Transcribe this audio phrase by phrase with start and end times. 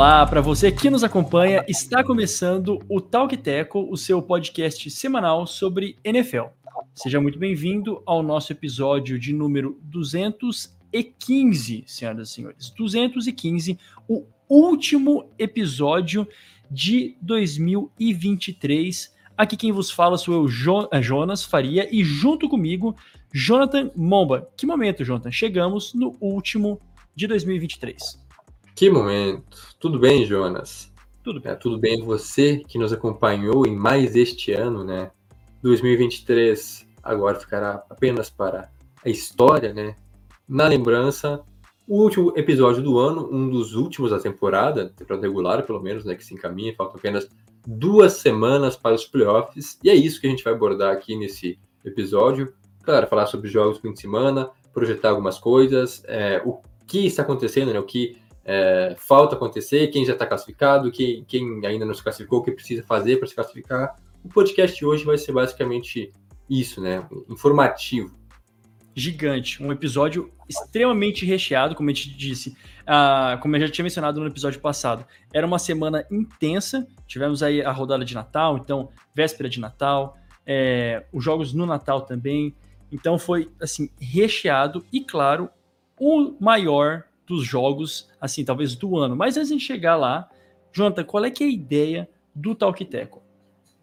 [0.00, 5.46] Olá, para você que nos acompanha, está começando o Talk Teco, o seu podcast semanal
[5.46, 6.44] sobre NFL.
[6.94, 12.70] Seja muito bem-vindo ao nosso episódio de número 215, senhoras e senhores.
[12.70, 13.78] 215,
[14.08, 16.26] o último episódio
[16.70, 19.14] de 2023.
[19.36, 22.96] Aqui quem vos fala sou eu, jo eh, Jonas Faria, e junto comigo,
[23.34, 24.48] Jonathan Momba.
[24.56, 25.30] Que momento, Jonathan?
[25.30, 26.80] Chegamos no último
[27.14, 28.29] de 2023.
[28.80, 29.76] Que momento.
[29.78, 30.90] Tudo bem, Jonas?
[31.22, 31.52] Tudo bem.
[31.52, 35.10] É, tudo bem você que nos acompanhou em mais este ano, né?
[35.62, 38.70] 2023 agora ficará apenas para
[39.04, 39.96] a história, né?
[40.48, 41.42] Na lembrança,
[41.86, 46.14] o último episódio do ano, um dos últimos da temporada, temporada regular pelo menos, né?
[46.14, 47.28] Que se encaminha, faltam apenas
[47.66, 51.58] duas semanas para os playoffs, e é isso que a gente vai abordar aqui nesse
[51.84, 52.54] episódio.
[52.82, 57.22] Claro, falar sobre jogos do fim de semana, projetar algumas coisas, é, o que está
[57.22, 57.78] acontecendo, né?
[57.78, 58.18] O que
[58.52, 62.50] é, falta acontecer, quem já está classificado, quem, quem ainda não se classificou, o que
[62.50, 63.96] precisa fazer para se classificar.
[64.24, 66.12] O podcast hoje vai ser basicamente
[66.48, 67.06] isso, né?
[67.28, 68.12] Informativo.
[68.92, 72.50] Gigante, um episódio extremamente recheado, como a gente disse,
[72.80, 75.06] uh, como eu já tinha mencionado no episódio passado.
[75.32, 81.04] Era uma semana intensa, tivemos aí a rodada de Natal, então, véspera de Natal, é,
[81.12, 82.52] os jogos no Natal também.
[82.90, 85.48] Então foi assim recheado e claro
[85.96, 89.14] o maior dos jogos, assim, talvez do ano.
[89.14, 90.28] Mas antes de chegar lá,
[90.72, 93.22] Jonathan, qual é que é a ideia do Talk Teco?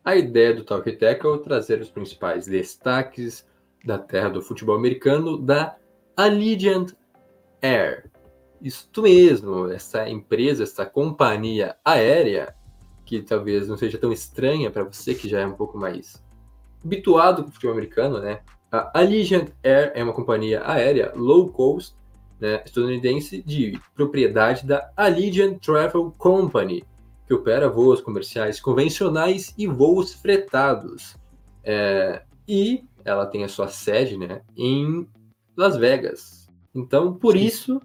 [0.03, 3.47] A ideia do Talk Teco é trazer os principais destaques
[3.85, 5.77] da terra do futebol americano da
[6.15, 6.91] Allegiant
[7.61, 8.11] Air.
[8.61, 12.53] Isso mesmo, essa empresa, essa companhia aérea,
[13.05, 16.21] que talvez não seja tão estranha para você que já é um pouco mais
[16.83, 18.41] habituado com o futebol americano, né?
[18.69, 21.95] A Allegiant Air é uma companhia aérea low cost
[22.39, 26.83] né, estadunidense de propriedade da Allegiant Travel Company,
[27.25, 31.15] que opera voos comerciais convencionais e voos fretados.
[31.63, 35.07] É, e ela tem a sua sede né, em
[35.55, 36.47] Las Vegas.
[36.73, 37.45] Então, por Sim.
[37.45, 37.81] isso,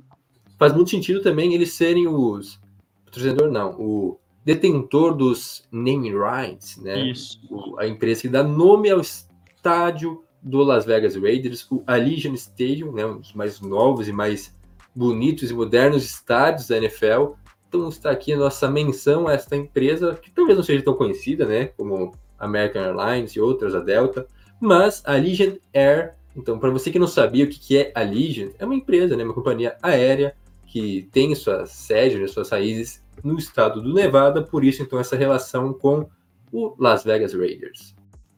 [0.59, 2.61] faz muito sentido também eles serem os.
[3.07, 7.11] O torcedor não, o detentor dos name rights, né?
[7.11, 7.41] Isso.
[7.51, 12.93] O, a empresa que dá nome ao estádio do Las Vegas Raiders, o Allegiant Stadium,
[12.93, 14.55] né, um dos mais novos e mais
[14.95, 17.35] bonitos e modernos estádios da NFL.
[17.69, 21.47] Então está aqui a nossa menção a esta empresa, que talvez não seja tão conhecida,
[21.47, 24.27] né, como American Airlines e outras, a Delta,
[24.61, 28.53] mas a Allegiant Air, então para você que não sabia o que é a Allegiant,
[28.59, 30.35] é uma empresa, né, uma companhia aérea
[30.67, 35.17] que tem sua sede, né, suas raízes no estado do Nevada, por isso então essa
[35.17, 36.09] relação com
[36.51, 37.95] o Las Vegas Raiders.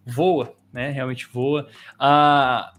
[0.07, 0.91] Voa, né?
[0.91, 1.69] Realmente voa.
[1.99, 2.75] Ah,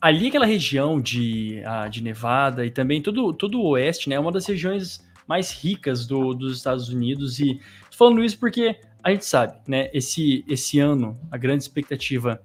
[0.00, 4.16] ali aquela região de, ah, de Nevada e também todo, todo o oeste, né?
[4.16, 7.40] É uma das regiões mais ricas do, dos Estados Unidos.
[7.40, 7.60] E
[7.90, 9.90] falando isso porque a gente sabe, né?
[9.94, 12.40] Esse, esse ano, a grande expectativa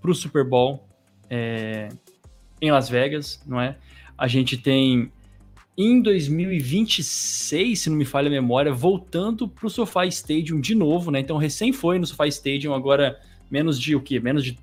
[0.00, 0.88] para o Super Bowl
[1.28, 1.90] é,
[2.60, 3.76] em Las Vegas, não é?
[4.16, 5.12] A gente tem
[5.76, 11.10] em 2026, se não me falha a memória, voltando para o SoFi Stadium de novo,
[11.10, 11.20] né?
[11.20, 13.20] Então recém foi no SoFi Stadium, agora
[13.50, 14.20] menos de o quê?
[14.20, 14.58] Menos de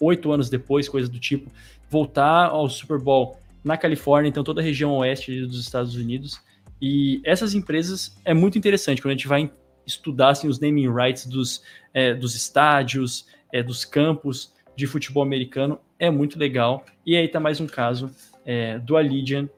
[0.00, 1.50] oito anos depois, coisa do tipo,
[1.88, 6.40] voltar ao Super Bowl na Califórnia, então toda a região oeste dos Estados Unidos.
[6.80, 9.50] E essas empresas é muito interessante quando a gente vai
[9.86, 11.62] estudar assim, os naming rights dos,
[11.94, 16.84] é, dos estádios, é, dos campos de futebol americano, é muito legal.
[17.06, 18.10] E aí tá mais um caso
[18.44, 19.48] é, do Allegiant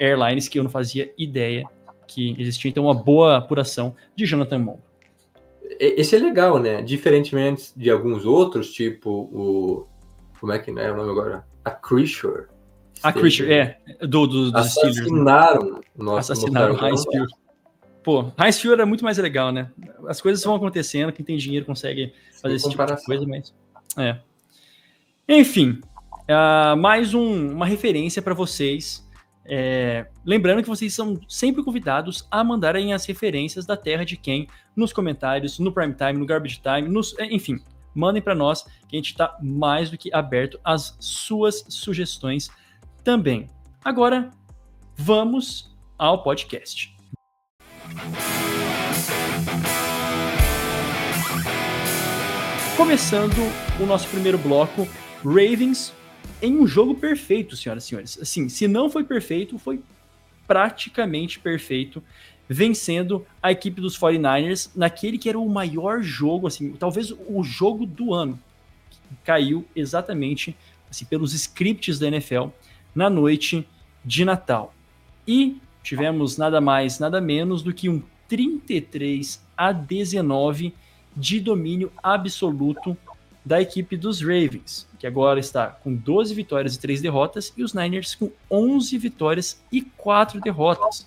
[0.00, 1.64] Airlines que eu não fazia ideia
[2.06, 2.68] que existia.
[2.68, 4.80] Então, uma boa apuração de Jonathan Moore.
[5.78, 6.82] Esse é legal, né?
[6.82, 9.86] Diferentemente de alguns outros, tipo o.
[10.38, 11.46] Como é que não é o nome agora?
[11.64, 12.46] A Creature.
[13.02, 13.78] A Creature, é.
[14.00, 15.80] Do, do, dos Assassinaram Steelers, né?
[15.96, 17.32] nosso Assassinaram o Heinz Field.
[18.02, 19.70] Pô, Heinz Field é muito mais legal, né?
[20.06, 23.54] As coisas vão acontecendo, quem tem dinheiro consegue fazer Sem esse tipo de coisa, mas.
[23.96, 24.18] É.
[25.26, 25.80] Enfim,
[26.28, 29.02] uh, mais um, uma referência para vocês
[29.46, 34.48] é, lembrando que vocês são sempre convidados a mandarem as referências da Terra de Quem
[34.74, 37.60] nos comentários, no Prime Time, no Garbage Time, nos, é, enfim,
[37.94, 42.50] mandem para nós que a gente está mais do que aberto às suas sugestões
[43.02, 43.48] também.
[43.84, 44.30] Agora,
[44.96, 46.94] vamos ao podcast.
[52.76, 53.36] Começando
[53.80, 54.88] o nosso primeiro bloco,
[55.22, 55.92] Ravens
[56.44, 58.18] em um jogo perfeito, senhoras e senhores.
[58.20, 59.80] Assim, se não foi perfeito, foi
[60.46, 62.02] praticamente perfeito,
[62.48, 67.86] vencendo a equipe dos 49ers naquele que era o maior jogo, assim, talvez o jogo
[67.86, 68.38] do ano.
[69.24, 70.56] caiu exatamente
[70.90, 72.48] assim, pelos scripts da NFL
[72.94, 73.66] na noite
[74.04, 74.74] de Natal.
[75.26, 80.74] E tivemos nada mais, nada menos do que um 33 a 19
[81.16, 82.96] de domínio absoluto
[83.44, 87.74] da equipe dos Ravens, que agora está com 12 vitórias e 3 derrotas, e os
[87.74, 91.06] Niners com 11 vitórias e 4 derrotas.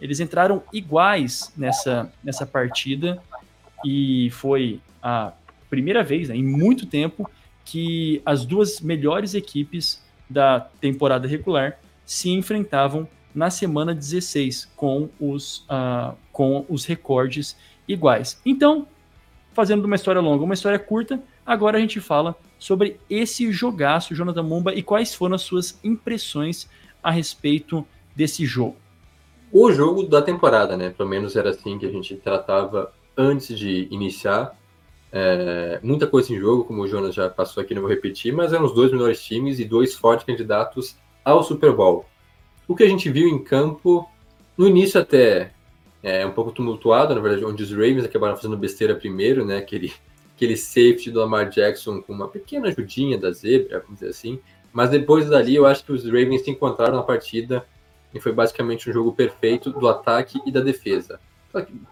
[0.00, 3.22] Eles entraram iguais nessa, nessa partida
[3.84, 5.32] e foi a
[5.68, 7.30] primeira vez né, em muito tempo
[7.64, 15.66] que as duas melhores equipes da temporada regular se enfrentavam na semana 16 com os,
[15.68, 18.40] uh, com os recordes iguais.
[18.44, 18.86] Então,
[19.52, 24.42] fazendo uma história longa, uma história curta, agora a gente fala sobre esse jogaço, Jonathan
[24.42, 26.68] Mumba, e quais foram as suas impressões
[27.02, 27.86] a respeito
[28.16, 28.76] desse jogo.
[29.52, 30.90] O jogo da temporada, né?
[30.90, 34.58] Pelo menos era assim que a gente tratava antes de iniciar.
[35.12, 38.52] É, muita coisa em jogo, como o Jonas já passou aqui, não vou repetir, mas
[38.52, 42.04] eram os dois melhores times e dois fortes candidatos ao Super Bowl.
[42.66, 44.08] O que a gente viu em campo,
[44.56, 45.52] no início até
[46.02, 49.56] é um pouco tumultuado, na verdade, onde os Ravens acabaram fazendo besteira primeiro, né?
[49.56, 49.92] Aquele,
[50.34, 54.40] aquele safety do Lamar Jackson com uma pequena ajudinha da zebra, vamos dizer assim.
[54.72, 57.64] Mas depois dali, eu acho que os Ravens se encontraram na partida
[58.12, 61.20] e foi basicamente um jogo perfeito do ataque e da defesa.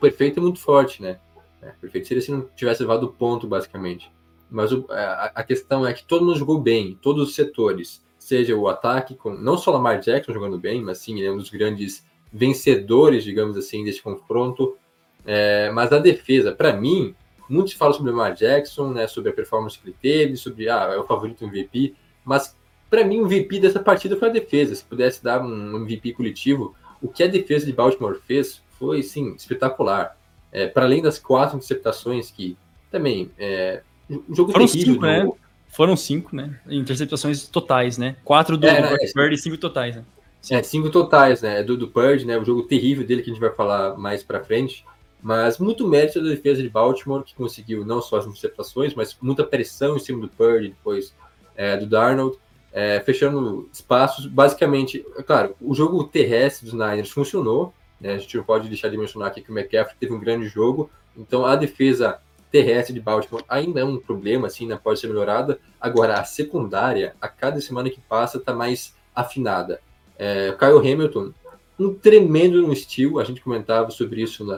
[0.00, 1.18] Perfeito é muito forte, né?
[1.62, 4.10] É, perfeito seria se não tivesse levado ponto, basicamente.
[4.50, 8.54] Mas o, a, a, questão é que todo mundo jogou bem, todos os setores seja
[8.54, 11.50] o ataque, com não só Lamar Jackson jogando bem, mas sim, ele é um dos
[11.50, 14.76] grandes vencedores, digamos assim, desse confronto.
[15.24, 17.14] É, mas a defesa, para mim,
[17.48, 20.68] muito se fala sobre o Lamar Jackson, né, sobre a performance que ele teve, sobre,
[20.68, 21.94] ah, é o favorito MVP,
[22.24, 22.56] mas
[22.88, 24.74] para mim o MVP dessa partida foi a defesa.
[24.74, 29.34] Se pudesse dar um MVP coletivo, o que a defesa de Baltimore fez foi, sim,
[29.34, 30.16] espetacular.
[30.50, 32.56] É, para além das quatro interceptações que
[32.90, 34.94] também é, um jogo Foram terrível.
[34.94, 35.30] Cinco, né?
[35.68, 36.60] Foram cinco, né?
[36.68, 38.16] Interceptações totais, né?
[38.22, 40.04] Quatro do é, Bird e cinco totais, né?
[40.50, 41.62] É, cinco totais, né?
[41.62, 42.36] Do, do Purge, né?
[42.36, 44.84] O jogo terrível dele que a gente vai falar mais para frente.
[45.22, 49.44] Mas muito mérito da defesa de Baltimore, que conseguiu não só as interceptações, mas muita
[49.44, 51.14] pressão em cima do Purge, depois
[51.54, 52.36] é, do Darnold,
[52.72, 54.26] é, fechando espaços.
[54.26, 57.72] Basicamente, é claro, o jogo terrestre dos Niners funcionou.
[58.00, 58.14] Né?
[58.14, 60.90] A gente não pode deixar de mencionar aqui que o McCaffrey teve um grande jogo.
[61.16, 62.18] Então a defesa
[62.50, 65.58] terrestre de Baltimore ainda é um problema, assim, ainda pode ser melhorada.
[65.80, 69.80] Agora, a secundária, a cada semana que passa, está mais afinada.
[70.18, 71.32] É, Kyle Hamilton,
[71.78, 74.56] um tremendo no estilo, a gente comentava sobre isso na,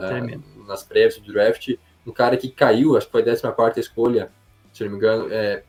[0.65, 1.75] nas prévias do draft,
[2.05, 4.31] um cara que caiu, acho que foi a 14 escolha,
[4.73, 5.63] se não me engano, é,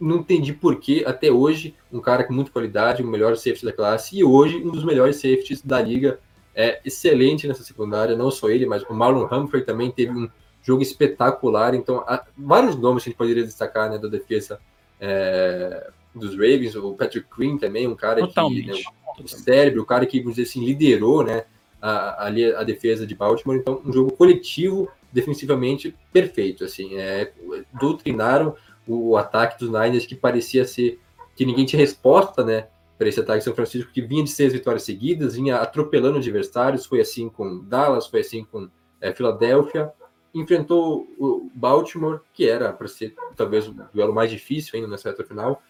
[0.00, 3.72] não entendi por que, até hoje, um cara com muita qualidade, o melhor safety da
[3.72, 6.18] classe, e hoje um dos melhores safeties da liga,
[6.54, 10.28] é excelente nessa secundária, não só ele, mas o Marlon Humphrey também teve um
[10.62, 11.74] jogo espetacular.
[11.74, 14.60] Então, há vários nomes que a gente poderia destacar né, da defesa
[15.00, 18.64] é, dos Ravens, o Patrick Green também, um cara Totalmente.
[18.64, 18.84] que.
[18.84, 18.84] Né,
[19.22, 21.44] o cérebro, o cara que, vamos dizer assim, liderou né,
[21.82, 23.58] ali a defesa de Baltimore.
[23.58, 26.64] Então, um jogo coletivo, defensivamente perfeito.
[26.64, 27.32] Assim, é,
[27.78, 28.54] doutrinaram
[28.86, 31.00] o, o ataque dos Niners que parecia ser
[31.34, 32.68] que ninguém tinha resposta, né?
[32.96, 36.86] Para esse ataque de São Francisco, que vinha de seis vitórias seguidas, vinha atropelando adversários.
[36.86, 38.68] Foi assim com Dallas, foi assim com
[39.00, 39.92] é, Filadélfia
[40.34, 45.24] enfrentou o Baltimore, que era para ser talvez o duelo mais difícil ainda nessa reta
[45.24, 45.62] final,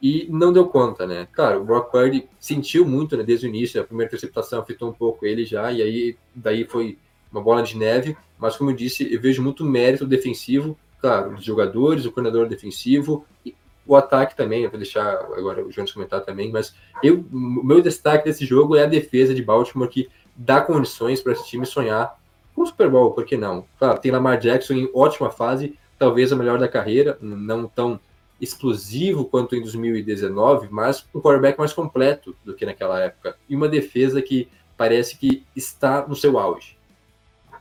[0.00, 1.28] e não deu conta, né?
[1.32, 4.92] Claro, o Brock Purdy sentiu muito né, desde o início, a primeira interceptação afetou um
[4.92, 6.98] pouco ele já, e aí daí foi
[7.30, 11.44] uma bola de neve, mas como eu disse, eu vejo muito mérito defensivo, claro, dos
[11.44, 13.54] jogadores, o coordenador defensivo, e
[13.86, 15.02] o ataque também, eu vou deixar
[15.36, 19.34] agora o Jones comentar também, mas eu, o meu destaque desse jogo é a defesa
[19.34, 22.18] de Baltimore, que dá condições para esse time sonhar
[22.54, 23.66] com o Super Bowl, por que não?
[23.78, 28.00] Claro, tem Lamar Jackson em ótima fase, talvez a melhor da carreira, não tão
[28.40, 33.36] explosivo quanto em 2019, mas um quarterback mais completo do que naquela época.
[33.48, 36.76] E uma defesa que parece que está no seu auge.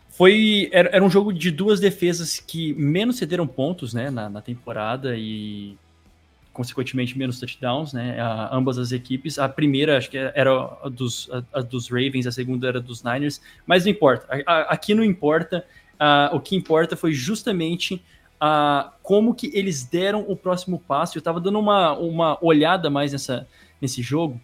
[0.10, 4.42] Foi era, era um jogo de duas defesas que menos cederam pontos né, na, na
[4.42, 5.78] temporada e
[6.52, 8.20] consequentemente menos touchdowns, né?
[8.20, 9.40] A, ambas as equipes.
[9.40, 10.52] A primeira acho que era
[10.84, 14.28] a dos, a, a dos Ravens, a segunda era dos Niners, mas não importa.
[14.46, 15.66] Aqui não importa.
[16.34, 18.04] o que importa foi justamente
[19.04, 21.18] como que eles deram o próximo passo.
[21.18, 23.48] Eu estava dando uma, uma olhada mais nessa,
[23.82, 24.40] nesse jogo.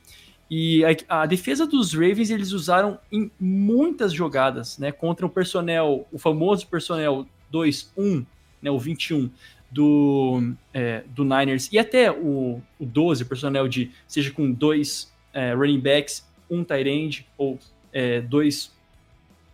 [0.50, 4.92] E a, a, defesa dos Ravens eles usaram em muitas jogadas, né?
[4.92, 8.26] Contra o personnel, o famoso personnel 2-1,
[8.62, 8.70] né?
[8.70, 9.30] O 21
[9.72, 15.54] do, é, do Niners e até o, o 12, personnel de seja com dois é,
[15.54, 17.60] running backs, um tight end ou
[17.92, 18.72] é, dois,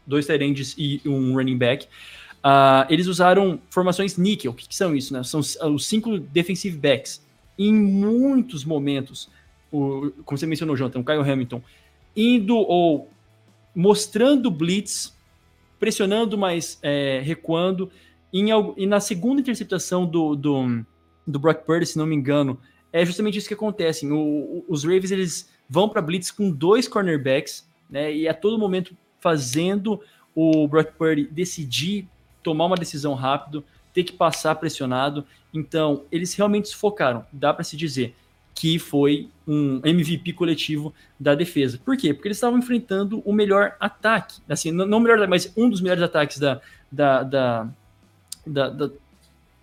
[0.06, 1.88] dois tight ends e um running back.
[2.44, 4.52] Uh, eles usaram formações níquel.
[4.52, 5.14] O que, que, são isso?
[5.14, 5.24] Né?
[5.24, 7.24] São os cinco defensive backs.
[7.58, 9.30] Em muitos momentos,
[9.72, 11.62] o, como você mencionou, Jonathan, o Kyle Hamilton,
[12.16, 13.10] indo ou
[13.76, 15.16] mostrando blitz,
[15.80, 17.92] pressionando, mas é, recuando.
[18.34, 20.86] Em, e na segunda interceptação do, do,
[21.28, 22.60] do Brock Purdy, se não me engano,
[22.92, 24.06] é justamente isso que acontece.
[24.08, 28.14] O, o, os Ravens eles vão para blitz com dois cornerbacks, né?
[28.14, 30.02] E a todo momento fazendo
[30.34, 32.08] o Brock Purdy decidir
[32.44, 35.26] tomar uma decisão rápido, ter que passar pressionado.
[35.54, 38.16] Então, eles realmente se focaram, dá para se dizer
[38.54, 41.80] que foi um MVP coletivo da defesa.
[41.84, 42.14] Por quê?
[42.14, 46.04] Porque eles estavam enfrentando o melhor ataque, assim, não o melhor, mas um dos melhores
[46.04, 47.70] ataques da, da, da,
[48.46, 48.90] da, da,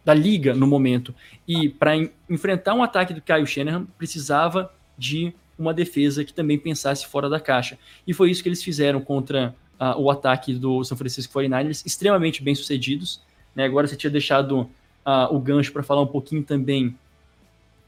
[0.05, 1.15] da liga no momento.
[1.47, 1.93] E para
[2.29, 7.39] enfrentar um ataque do Kyle Shanahan, precisava de uma defesa que também pensasse fora da
[7.39, 7.79] caixa.
[8.07, 12.43] E foi isso que eles fizeram contra uh, o ataque do São Francisco 49ers, extremamente
[12.43, 13.21] bem sucedidos.
[13.55, 13.65] Né?
[13.65, 14.63] Agora você tinha deixado
[15.07, 16.97] uh, o gancho para falar um pouquinho também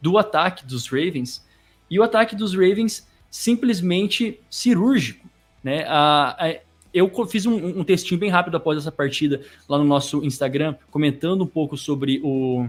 [0.01, 1.45] do ataque dos Ravens.
[1.91, 5.29] E o ataque dos Ravens simplesmente cirúrgico.
[5.63, 5.85] Né?
[5.85, 6.61] Uh,
[6.93, 11.43] eu fiz um, um, textinho bem rápido após essa partida lá no nosso Instagram, comentando
[11.43, 12.69] um pouco sobre o,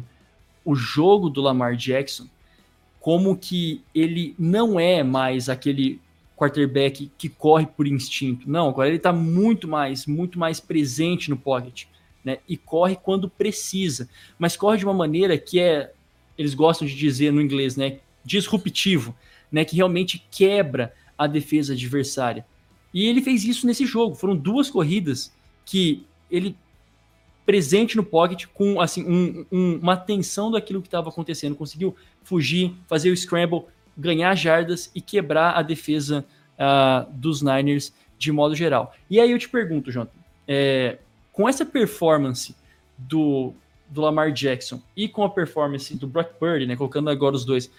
[0.63, 2.27] o jogo do Lamar Jackson,
[2.99, 5.99] como que ele não é mais aquele
[6.41, 8.49] quarterback que corre por instinto.
[8.49, 11.83] Não, agora ele está muito mais, muito mais presente no pocket,
[12.25, 12.39] né?
[12.49, 15.93] E corre quando precisa, mas corre de uma maneira que é,
[16.35, 17.99] eles gostam de dizer no inglês, né?
[18.25, 19.15] Disruptivo,
[19.51, 19.63] né?
[19.63, 22.43] Que realmente quebra a defesa adversária.
[22.91, 24.15] E ele fez isso nesse jogo.
[24.15, 25.31] Foram duas corridas
[25.63, 26.55] que ele
[27.45, 32.73] presente no pocket com assim um, um, uma atenção daquilo que estava acontecendo, conseguiu fugir,
[32.87, 33.63] fazer o scramble,
[33.97, 36.25] ganhar jardas e quebrar a defesa
[36.57, 38.93] uh, dos Niners de modo geral.
[39.09, 40.13] E aí eu te pergunto, Jonathan,
[40.47, 40.99] é,
[41.31, 42.55] com essa performance
[42.97, 43.53] do,
[43.89, 47.71] do Lamar Jackson e com a performance do Brock Purdy, né, colocando agora os dois,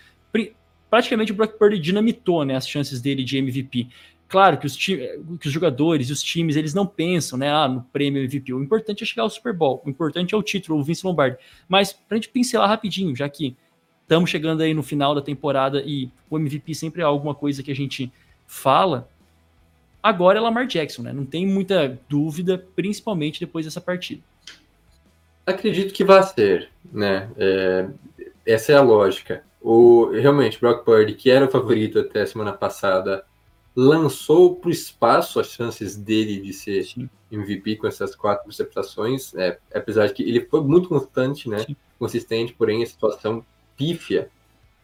[0.90, 3.88] praticamente o Brock Purdy dinamitou né, as chances dele de MVP.
[4.26, 7.82] Claro que os, que os jogadores e os times eles não pensam né, ah, no
[7.92, 8.52] prêmio MVP.
[8.52, 11.36] O importante é chegar ao Super Bowl, o importante é o título, o Vince Lombardi.
[11.68, 13.56] Mas para a gente pincelar rapidinho, já que
[14.12, 17.70] estamos chegando aí no final da temporada e o MVP sempre é alguma coisa que
[17.70, 18.12] a gente
[18.46, 19.08] fala.
[20.02, 21.14] Agora é Lamar Jackson, né?
[21.14, 24.20] Não tem muita dúvida, principalmente depois dessa partida.
[25.46, 27.30] Acredito que vai ser, né?
[27.38, 27.88] É,
[28.44, 29.44] essa é a lógica.
[29.62, 33.24] O, realmente, Brock Purdy, que era o favorito até a semana passada,
[33.74, 37.08] lançou para o espaço as chances dele de ser Sim.
[37.30, 41.60] MVP com essas quatro interceptações, é, apesar de que ele foi muito constante, né?
[41.60, 41.76] Sim.
[41.98, 43.42] Consistente, porém a situação
[43.82, 44.28] pífia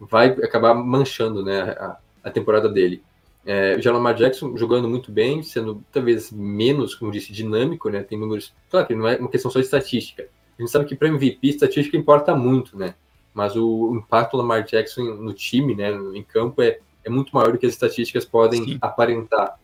[0.00, 3.02] vai acabar manchando né, a, a temporada dele.
[3.46, 8.02] É, já Lamar Jackson jogando muito bem, sendo talvez menos, como disse, dinâmico, né?
[8.02, 8.52] Tem números.
[8.70, 10.24] Claro que não é uma questão só de estatística.
[10.58, 12.94] A gente sabe que para MVP, estatística importa muito, né?
[13.32, 17.52] Mas o impacto do Lamar Jackson no time, né, em campo, é, é muito maior
[17.52, 18.78] do que as estatísticas podem Sim.
[18.80, 19.58] aparentar.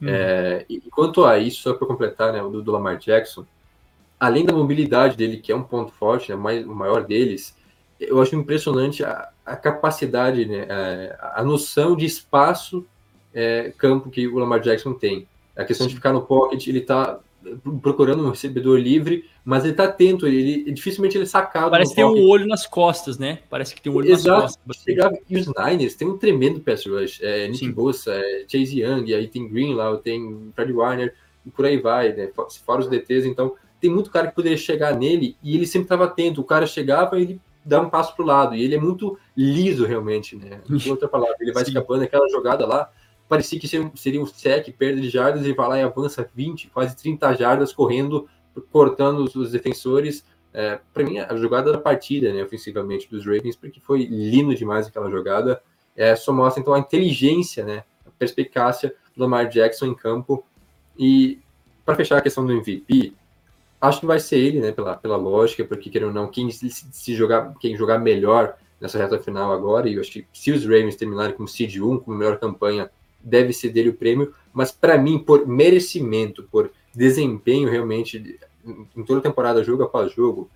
[0.00, 0.06] Hum.
[0.08, 3.44] É, e quanto a isso, só para completar, né, o do, do Lamar Jackson,
[4.18, 7.56] além da mobilidade dele, que é um ponto forte, né, mais, o maior deles,
[8.00, 10.66] eu acho impressionante a, a capacidade, né,
[11.18, 12.84] a, a, noção de espaço
[13.32, 15.26] é, campo que o Lamar Jackson tem.
[15.56, 17.18] A questão de ficar no pocket, ele está
[17.80, 21.70] procurando um recebedor livre, mas ele está atento, ele, ele dificilmente ele é sacado.
[21.70, 23.38] Parece que tem um olho nas costas, né?
[23.48, 24.42] Parece que tem um olho Exato.
[24.42, 24.84] nas costas.
[25.28, 27.20] E os Niners tem um tremendo pass rush.
[27.22, 27.72] É, Nick Sim.
[27.72, 32.12] Bosa, é, Chase Young, aí tem Green lá, tem Fred Warner, e por aí vai,
[32.12, 32.28] né?
[32.64, 36.04] Fora os DTs, então tem muito cara que poderia chegar nele e ele sempre estava
[36.04, 36.40] atento.
[36.40, 38.54] O cara chegava e ele dá um passo para o lado.
[38.54, 40.60] E ele é muito liso, realmente, né?
[40.70, 41.72] Em outra palavra, ele vai Sim.
[41.72, 42.90] escapando aquela jogada lá.
[43.28, 46.96] Parecia que seria um sec, perda de jardas, ele vai lá e avança 20, quase
[46.96, 48.28] 30 jardas, correndo,
[48.70, 50.24] cortando os defensores.
[50.54, 54.86] É, para mim, a jogada da partida, né, ofensivamente, dos Ravens, porque foi lindo demais
[54.86, 55.60] aquela jogada.
[55.96, 60.46] É, só mostra, então, a inteligência, né, a perspicácia do Lamar Jackson em campo.
[60.96, 61.40] E,
[61.84, 63.12] para fechar a questão do MVP,
[63.80, 66.70] Acho que vai ser ele, né, pela, pela lógica, porque querendo ou não, quem se,
[66.70, 70.64] se, jogar, quem jogar melhor nessa reta final agora, e eu acho que se os
[70.64, 72.90] Ravens terminarem como seed 1, como melhor campanha,
[73.20, 78.38] deve ser dele o prêmio, mas para mim, por merecimento, por desempenho realmente
[78.96, 80.50] em toda a temporada, jogo após jogo,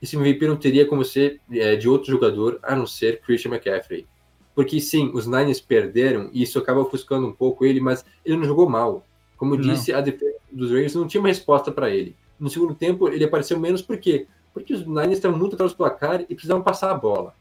[0.00, 4.06] esse MVP não teria como ser é, de outro jogador a não ser Christian McCaffrey.
[4.54, 8.44] Porque sim, os Niners perderam e isso acaba ofuscando um pouco ele, mas ele não
[8.44, 9.06] jogou mal.
[9.36, 9.62] Como não.
[9.62, 12.16] disse, a defesa dos Ravens não tinha uma resposta para ele.
[12.38, 14.26] No segundo tempo, ele apareceu menos por quê?
[14.52, 17.34] Porque os Niners estavam muito atrás do placar e precisavam passar a bola.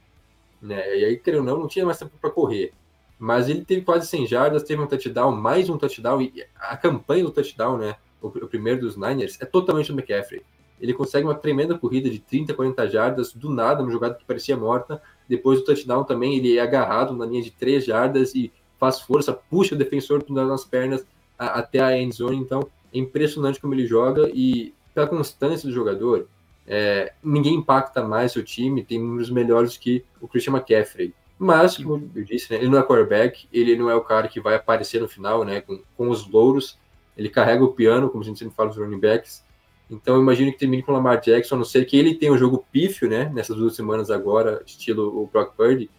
[0.62, 1.00] Né?
[1.00, 2.72] E aí, querendo ou não, não tinha mais tempo para correr.
[3.18, 7.24] Mas ele teve quase 100 jardas, teve um touchdown, mais um touchdown, e a campanha
[7.24, 7.96] do touchdown, né?
[8.22, 10.44] O, o primeiro dos Niners, é totalmente do McCaffrey.
[10.80, 14.58] ele consegue uma tremenda corrida de 30, 40 jardas do nada, uma jogada que parecia
[14.58, 15.02] morta.
[15.28, 19.34] Depois do touchdown também, ele é agarrado na linha de 3 jardas e faz força,
[19.34, 21.06] puxa o defensor nas pernas
[21.38, 22.38] a, até a end zone.
[22.38, 26.28] Então, é impressionante como ele joga e pela constância do jogador,
[26.68, 31.14] é, ninguém impacta mais seu time, tem números melhores que o Christian McCaffrey.
[31.38, 34.40] Mas, como eu disse, né, ele não é quarterback, ele não é o cara que
[34.40, 36.78] vai aparecer no final, né, com, com os louros,
[37.18, 39.44] ele carrega o piano, como a gente sempre fala dos running backs,
[39.90, 42.32] então eu imagino que termine com o Lamar Jackson, a não ser que ele tenha
[42.32, 45.90] um jogo pífio, né, nessas duas semanas agora, estilo o Brock Purdy,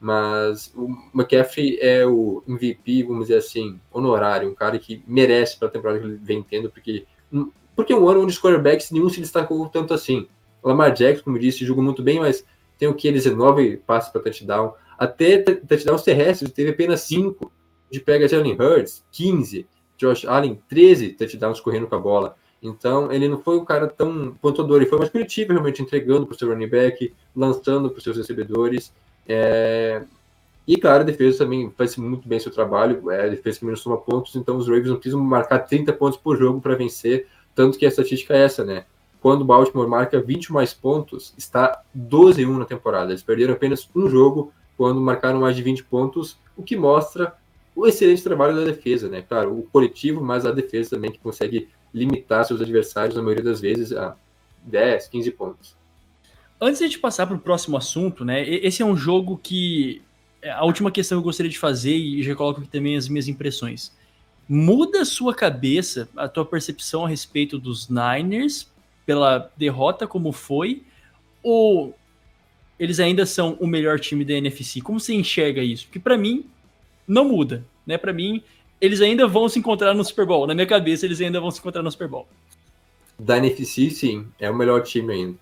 [0.00, 5.68] mas o McCaffrey é o MVP, vamos dizer assim, honorário, um cara que merece para
[5.68, 7.06] a temporada que ele vem tendo, porque,
[7.82, 10.26] porque é um ano onde os quarterbacks nenhum se destacou tanto assim.
[10.62, 12.44] Lamar Jackson, como disse, jogou muito bem, mas
[12.78, 17.50] tem o que ele 19 passes para touchdown, até touchdowns terrestres, teve apenas 5
[17.90, 19.66] de pega Jalen Hurts, 15,
[19.98, 22.36] Josh Allen, 13 touchdowns correndo com a bola.
[22.62, 26.34] Então, ele não foi um cara tão pontuador, ele foi mais coletivo, realmente entregando para
[26.34, 28.92] o seu running back, lançando para os seus recebedores.
[29.28, 30.02] É...
[30.66, 33.80] E, claro, a defesa também faz muito bem seu trabalho, é a defesa que menos
[33.80, 37.78] soma pontos, então os Ravens não precisam marcar 30 pontos por jogo para vencer, tanto
[37.78, 38.84] que a estatística é essa, né?
[39.20, 43.12] Quando o Baltimore marca 20 mais pontos, está 12-1 na temporada.
[43.12, 47.34] Eles perderam apenas um jogo quando marcaram mais de 20 pontos, o que mostra
[47.74, 49.22] o excelente trabalho da defesa, né?
[49.22, 53.60] Claro, o coletivo, mas a defesa também que consegue limitar seus adversários, na maioria das
[53.60, 54.16] vezes, a
[54.64, 55.76] 10, 15 pontos.
[56.60, 58.48] Antes de a gente passar para o próximo assunto, né?
[58.48, 60.02] Esse é um jogo que.
[60.40, 63.08] É, a última questão que eu gostaria de fazer, e já coloco aqui também as
[63.08, 63.92] minhas impressões.
[64.54, 68.70] Muda a sua cabeça, a tua percepção a respeito dos Niners
[69.06, 70.82] pela derrota como foi,
[71.42, 71.96] ou
[72.78, 74.82] eles ainda são o melhor time da NFC?
[74.82, 75.86] Como você enxerga isso?
[75.86, 76.44] Porque para mim
[77.08, 77.96] não muda, né?
[77.96, 78.42] Para mim
[78.78, 80.46] eles ainda vão se encontrar no Super Bowl.
[80.46, 82.28] Na minha cabeça, eles ainda vão se encontrar no Super Bowl.
[83.18, 85.38] Da NFC, sim, é o melhor time ainda.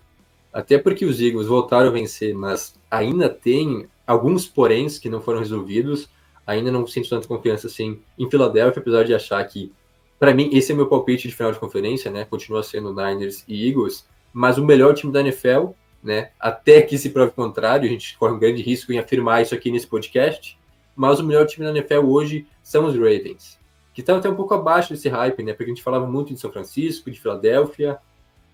[0.53, 5.39] Até porque os Eagles voltaram a vencer, mas ainda tem alguns poréns que não foram
[5.39, 6.07] resolvidos.
[6.45, 9.71] Ainda não sinto tanta confiança assim em Filadélfia, apesar de achar que,
[10.19, 12.25] para mim, esse é meu palpite de final de conferência, né?
[12.25, 15.69] Continua sendo Niners e Eagles, mas o melhor time da NFL,
[16.03, 16.31] né?
[16.39, 19.53] Até que se prove o contrário, a gente corre um grande risco em afirmar isso
[19.53, 20.59] aqui nesse podcast
[20.95, 23.59] mas o melhor time da NFL hoje são os Ravens,
[23.93, 25.53] que estão até um pouco abaixo desse hype, né?
[25.53, 27.97] Porque a gente falava muito de São Francisco, de Filadélfia,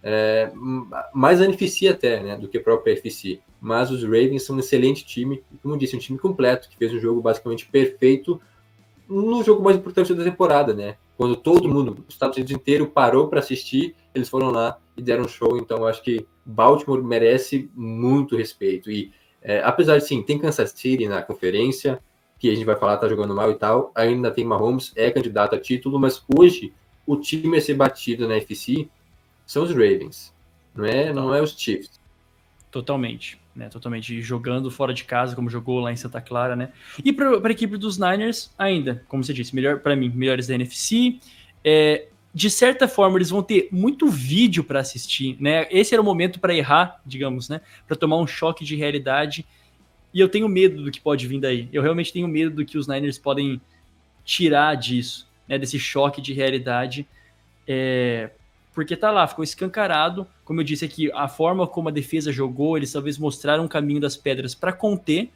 [0.10, 0.50] é,
[1.14, 2.38] mais NFC até, né?
[2.38, 3.42] Do que a própria FC.
[3.60, 7.00] Mas os Ravens são um excelente time, como disse, um time completo, que fez um
[7.00, 8.40] jogo basicamente perfeito
[9.10, 10.96] no jogo mais importante da temporada, né?
[11.18, 15.26] Quando todo mundo, os Estados Unidos inteiro, parou para assistir, eles foram lá e deram
[15.26, 15.58] um show.
[15.58, 18.90] Então, eu acho que Baltimore merece muito respeito.
[18.90, 22.00] E é, apesar de sim, tem Kansas City na conferência,
[22.40, 25.54] que a gente vai falar tá jogando mal e tal, ainda tem Mahomes, é candidato
[25.56, 26.74] a título, mas hoje
[27.06, 28.88] o time a ser batido na FC
[29.48, 30.32] são os Ravens,
[30.76, 32.00] não é, não é os Chiefs.
[32.70, 33.70] Totalmente, né?
[33.70, 36.70] Totalmente jogando fora de casa, como jogou lá em Santa Clara, né?
[37.04, 40.54] E para a equipe dos Niners, ainda, como você disse, melhor para mim, melhores da
[40.54, 41.18] NFC.
[41.64, 45.66] É, de certa forma, eles vão ter muito vídeo para assistir, né?
[45.72, 47.62] Esse era o momento para errar, digamos, né?
[47.88, 49.44] Para tomar um choque de realidade
[50.14, 51.70] e eu tenho medo do que pode vir daí.
[51.72, 53.62] Eu realmente tenho medo do que os Niners podem
[54.24, 57.08] tirar disso, né, desse choque de realidade.
[57.68, 58.32] É,
[58.78, 60.28] porque tá lá, ficou escancarado.
[60.46, 64.00] Como eu disse aqui, a forma como a defesa jogou, eles talvez mostraram um caminho
[64.00, 65.32] das pedras para conter.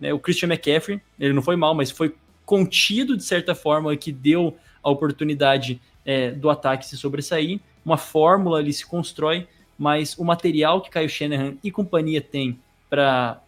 [0.00, 2.14] Né, o Christian McCaffrey, ele não foi mal, mas foi
[2.46, 7.60] contido de certa forma, que deu a oportunidade é, do ataque se sobressair.
[7.84, 13.42] Uma fórmula ali se constrói, mas o material que Kyle Shanahan e companhia tem para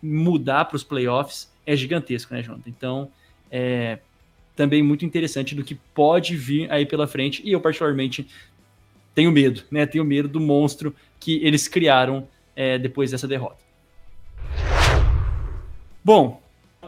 [0.00, 2.70] mudar para os playoffs é gigantesco, né, Jonathan?
[2.70, 3.10] Então,
[3.50, 3.98] é
[4.54, 8.28] também muito interessante do que pode vir aí pela frente, e eu particularmente
[9.18, 9.84] tenho medo, né?
[9.84, 13.58] Tenho medo do monstro que eles criaram é, depois dessa derrota.
[16.04, 16.40] Bom,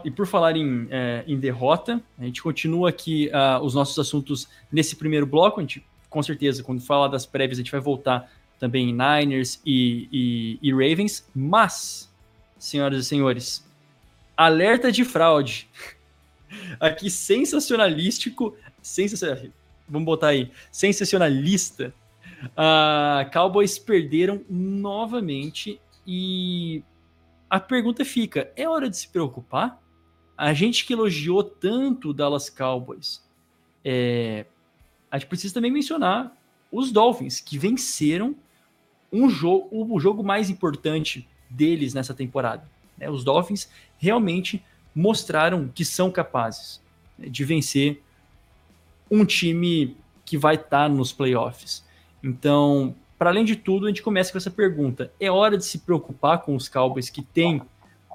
[0.04, 4.46] e por falar em, é, em derrota, a gente continua aqui uh, os nossos assuntos
[4.70, 5.58] nesse primeiro bloco.
[5.58, 9.60] A gente, com certeza, quando falar das prévias, a gente vai voltar também em Niners
[9.66, 12.08] e, e, e Ravens, mas
[12.60, 13.68] senhoras e senhores.
[14.36, 15.68] Alerta de fraude.
[16.78, 18.56] Aqui, sensacionalístico.
[18.80, 19.46] Sensacional,
[19.88, 20.52] vamos botar aí.
[20.70, 21.92] Sensacionalista.
[22.42, 26.82] Uh, Cowboys perderam novamente e
[27.48, 29.80] a pergunta fica: é hora de se preocupar?
[30.36, 33.22] A gente que elogiou tanto o Dallas Cowboys,
[33.84, 34.46] é,
[35.10, 36.34] a gente precisa também mencionar
[36.72, 38.34] os Dolphins, que venceram
[39.12, 42.66] um jogo, o jogo mais importante deles nessa temporada.
[42.96, 43.10] Né?
[43.10, 46.80] Os Dolphins realmente mostraram que são capazes
[47.18, 48.00] né, de vencer
[49.10, 51.84] um time que vai estar tá nos playoffs.
[52.22, 55.78] Então, para além de tudo, a gente começa com essa pergunta: é hora de se
[55.78, 57.62] preocupar com os Cowboys que têm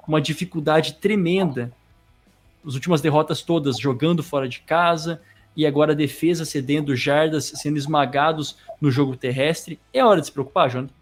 [0.06, 1.72] uma dificuldade tremenda,
[2.64, 5.20] as últimas derrotas todas jogando fora de casa
[5.56, 9.78] e agora a defesa cedendo jardas, sendo esmagados no jogo terrestre.
[9.92, 10.94] É hora de se preocupar, Jonathan?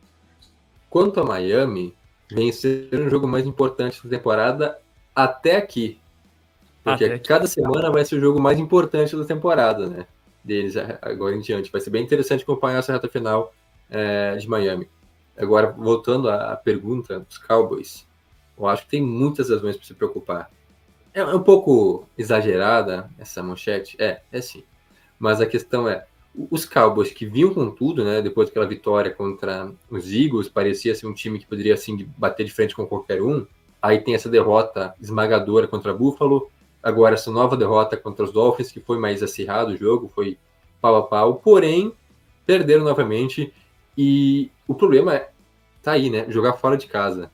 [0.89, 1.93] Quanto a Miami,
[2.31, 4.79] vem ser um jogo mais importante da temporada
[5.15, 5.99] até aqui.
[6.85, 10.07] Porque até cada semana vai ser o jogo mais importante da temporada, né?
[10.45, 11.73] Deles agora em diante.
[11.73, 13.55] Vai ser bem interessante acompanhar essa reta final
[13.91, 14.89] é, de Miami.
[15.37, 18.07] Agora, voltando à pergunta dos Cowboys,
[18.57, 20.51] eu acho que tem muitas razões para se preocupar.
[21.13, 23.97] É, é um pouco exagerada essa manchete?
[23.99, 24.63] É, é sim.
[25.19, 26.05] Mas a questão é,
[26.51, 31.07] os Cowboys que vinham com tudo, né, depois daquela vitória contra os Eagles, parecia ser
[31.07, 33.47] um time que poderia assim bater de frente com qualquer um.
[33.81, 36.51] Aí tem essa derrota esmagadora contra Buffalo,
[36.85, 40.39] agora essa nova derrota contra os Dolphins, que foi mais acirrado o jogo, foi
[40.81, 41.93] pau a pau, porém
[42.47, 43.53] perderam novamente
[43.97, 45.31] e o problema é
[45.83, 47.31] tá aí, né, jogar fora de casa,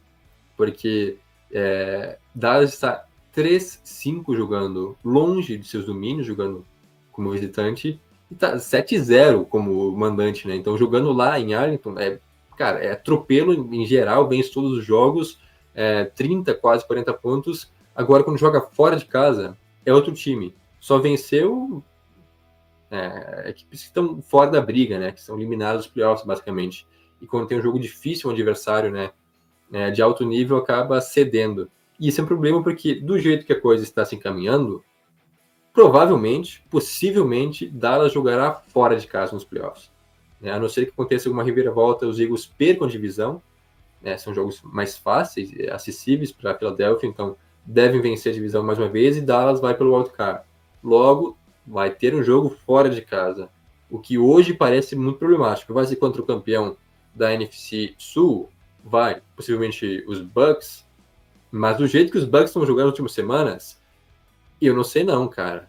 [0.56, 1.16] porque
[1.52, 6.64] é, Dallas está 3-5 jogando longe de seus domínios, jogando
[7.12, 10.54] como visitante, e tá 7-0 como mandante, né?
[10.54, 12.18] Então, jogando lá em Arlington, é,
[12.56, 15.38] cara, é atropelo em geral, vence todos os jogos,
[15.74, 17.70] é, 30, quase 40 pontos.
[18.00, 20.54] Agora, quando joga fora de casa, é outro time.
[20.80, 21.84] Só venceu
[22.90, 25.12] é, equipes que estão fora da briga, né?
[25.12, 26.86] Que são eliminadas dos playoffs, basicamente.
[27.20, 29.10] E quando tem um jogo difícil, um adversário, né?
[29.70, 31.70] É, de alto nível, acaba cedendo.
[32.00, 34.82] E isso é um problema porque, do jeito que a coisa está se encaminhando,
[35.70, 39.90] provavelmente, possivelmente, Dallas jogará fora de casa nos playoffs.
[40.40, 40.50] Né?
[40.50, 43.42] A não ser que aconteça alguma reviravolta, os Eagles percam a divisão.
[44.00, 44.16] Né?
[44.16, 48.88] São jogos mais fáceis, acessíveis para a Philadelphia, então devem vencer a divisão mais uma
[48.88, 50.44] vez e Dallas vai pelo wildcard.
[50.82, 53.48] Logo, vai ter um jogo fora de casa,
[53.90, 55.74] o que hoje parece muito problemático.
[55.74, 56.76] Vai ser contra o campeão
[57.14, 58.48] da NFC Sul,
[58.84, 60.86] vai, possivelmente os Bucks,
[61.50, 63.80] mas do jeito que os Bucks estão jogando nas últimas semanas,
[64.60, 65.68] eu não sei não, cara.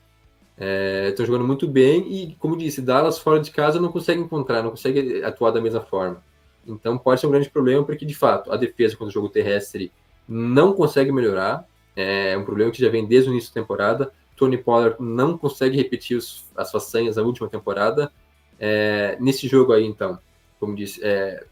[1.09, 4.61] Estão é, jogando muito bem e, como disse, Dallas fora de casa não consegue encontrar,
[4.61, 6.23] não consegue atuar da mesma forma.
[6.67, 9.91] Então pode ser um grande problema porque, de fato, a defesa contra o jogo terrestre
[10.27, 11.65] não consegue melhorar.
[11.95, 14.11] É um problema que já vem desde o início da temporada.
[14.35, 18.11] Tony Pollard não consegue repetir os, as façanhas da última temporada.
[18.59, 20.19] É, nesse jogo aí, então,
[20.59, 21.43] como disse, é,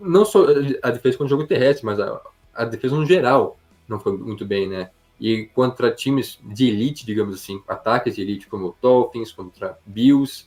[0.00, 0.44] não só
[0.82, 2.20] a defesa contra o jogo terrestre, mas a,
[2.54, 4.90] a defesa no geral não foi muito bem, né?
[5.18, 10.46] E contra times de elite, digamos assim, ataques de elite como Dolphins, contra Bills,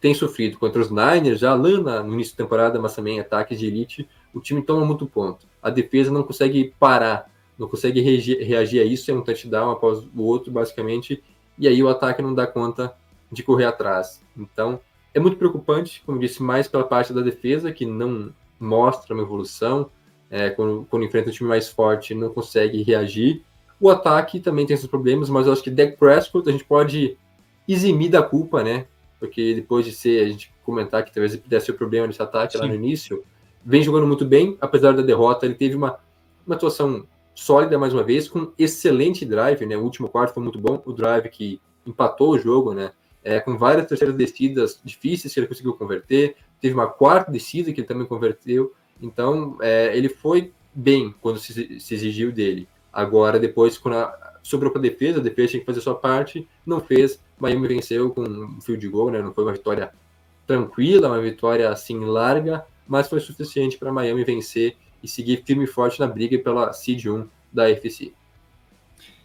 [0.00, 0.58] tem sofrido.
[0.58, 4.40] Contra os Niners, já lá no início da temporada, mas também ataques de elite, o
[4.40, 5.46] time toma muito ponto.
[5.62, 10.22] A defesa não consegue parar, não consegue reagir a isso, é um touchdown após o
[10.22, 11.22] outro, basicamente,
[11.58, 12.94] e aí o ataque não dá conta
[13.30, 14.22] de correr atrás.
[14.36, 14.80] Então,
[15.12, 19.90] é muito preocupante, como disse, mais pela parte da defesa, que não mostra uma evolução,
[20.30, 23.42] é, quando, quando enfrenta um time mais forte, não consegue reagir,
[23.80, 27.16] o ataque também tem esses problemas, mas eu acho que Dak Prescott a gente pode
[27.66, 28.86] eximir da culpa, né?
[29.20, 32.54] Porque depois de ser, a gente comentar que talvez pudesse ser o problema nesse ataque
[32.54, 32.58] Sim.
[32.58, 33.24] lá no início,
[33.64, 35.98] vem jogando muito bem, apesar da derrota, ele teve uma,
[36.46, 37.06] uma atuação
[37.38, 39.76] sólida mais uma vez, com excelente drive, né?
[39.76, 42.90] O último quarto foi muito bom, o drive que empatou o jogo, né?
[43.22, 47.80] É, com várias terceiras descidas difíceis que ele conseguiu converter, teve uma quarta descida que
[47.80, 52.68] ele também converteu, então é, ele foi bem quando se, se exigiu dele.
[52.92, 56.48] Agora, depois, quando a, sobrou para a defesa, a defesa tinha que fazer sua parte,
[56.66, 57.22] não fez.
[57.38, 59.22] Miami venceu com um field goal, né?
[59.22, 59.92] Não foi uma vitória
[60.44, 65.66] tranquila, uma vitória assim larga, mas foi suficiente para Miami vencer e seguir firme e
[65.66, 68.12] forte na briga pela seed 1 da FC.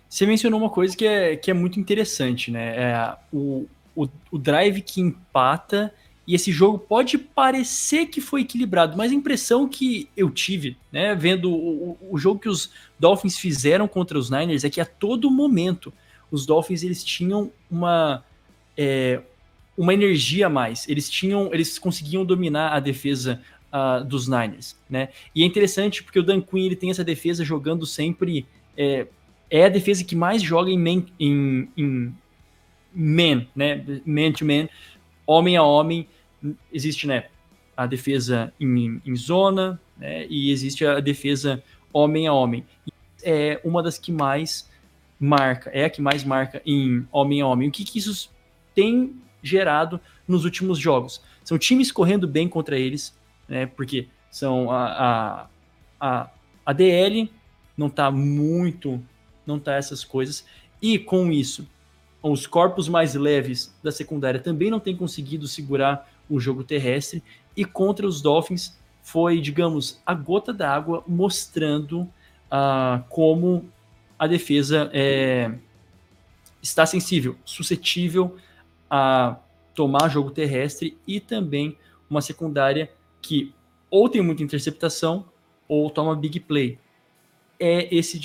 [0.08, 2.76] Você mencionou uma coisa que é, que é muito interessante, né?
[2.76, 5.94] É, o, o, o drive que empata
[6.26, 11.14] e esse jogo pode parecer que foi equilibrado, mas a impressão que eu tive, né,
[11.14, 15.30] vendo o, o, jogo que os Dolphins fizeram contra os Niners é que a todo
[15.30, 15.92] momento
[16.32, 18.24] os Dolphins eles tinham uma
[18.78, 19.22] é,
[19.78, 23.42] uma energia a mais, eles tinham, eles conseguiam dominar a defesa
[23.74, 25.10] uh, dos Niners, né?
[25.36, 28.46] E é interessante porque o Dan Quinn ele tem essa defesa jogando sempre
[28.78, 29.08] é,
[29.50, 32.16] é a defesa que mais joga em man, em, em
[32.94, 33.84] man, né?
[34.06, 34.70] Man to man
[35.26, 36.08] homem a homem,
[36.72, 37.26] existe né,
[37.76, 42.66] a defesa em, em zona né, e existe a defesa homem a homem.
[43.24, 44.70] É uma das que mais
[45.20, 47.70] marca, é a que mais marca em homem a homem.
[47.70, 48.30] O que, que isso
[48.76, 51.22] tem gerado nos últimos jogos?
[51.44, 53.16] São times correndo bem contra eles,
[53.48, 55.48] né, porque são a, a,
[56.00, 56.30] a,
[56.66, 57.32] a DL
[57.78, 59.02] não está muito,
[59.46, 60.46] não tá essas coisas,
[60.82, 61.68] e com isso
[62.24, 67.22] os corpos mais leves da secundária também não têm conseguido segurar o jogo terrestre.
[67.56, 73.70] E contra os Dolphins foi, digamos, a gota d'água mostrando uh, como
[74.18, 75.52] a defesa é,
[76.62, 78.38] está sensível, suscetível
[78.90, 79.36] a
[79.76, 81.78] tomar jogo terrestre e também
[82.10, 82.90] uma secundária
[83.24, 83.54] que
[83.90, 85.26] ou tem muita interceptação
[85.68, 86.78] ou toma big play.
[87.60, 88.20] É esse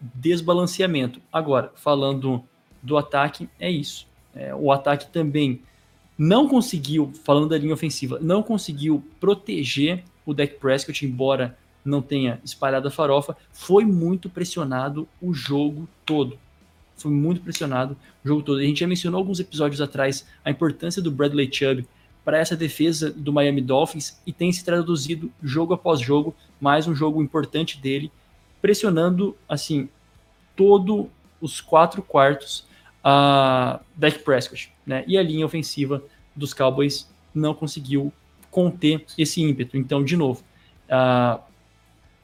[0.00, 1.20] desbalanceamento.
[1.32, 2.42] Agora, falando
[2.82, 4.08] do ataque, é isso.
[4.34, 5.62] É, o ataque também
[6.16, 12.40] não conseguiu, falando da linha ofensiva, não conseguiu proteger o Dak Prescott, embora não tenha
[12.44, 16.38] espalhado a farofa, foi muito pressionado o jogo todo.
[16.96, 18.58] Foi muito pressionado o jogo todo.
[18.58, 21.86] A gente já mencionou alguns episódios atrás a importância do Bradley Chubb
[22.24, 26.94] para essa defesa do Miami Dolphins e tem se traduzido jogo após jogo, mais um
[26.94, 28.10] jogo importante dele,
[28.60, 29.88] pressionando assim
[30.54, 32.64] todo os quatro quartos
[33.02, 35.04] a Dak Prescott, né?
[35.06, 36.02] E a linha ofensiva
[36.36, 38.12] dos Cowboys não conseguiu
[38.50, 39.76] conter esse ímpeto.
[39.76, 40.44] Então, de novo,
[40.88, 41.40] a,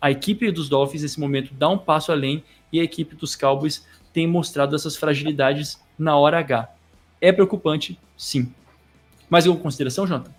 [0.01, 3.87] a equipe dos Dolphins nesse momento dá um passo além e a equipe dos Cowboys
[4.13, 6.71] tem mostrado essas fragilidades na hora H.
[7.21, 8.53] É preocupante, sim.
[9.29, 10.33] Mais alguma consideração, Jonathan?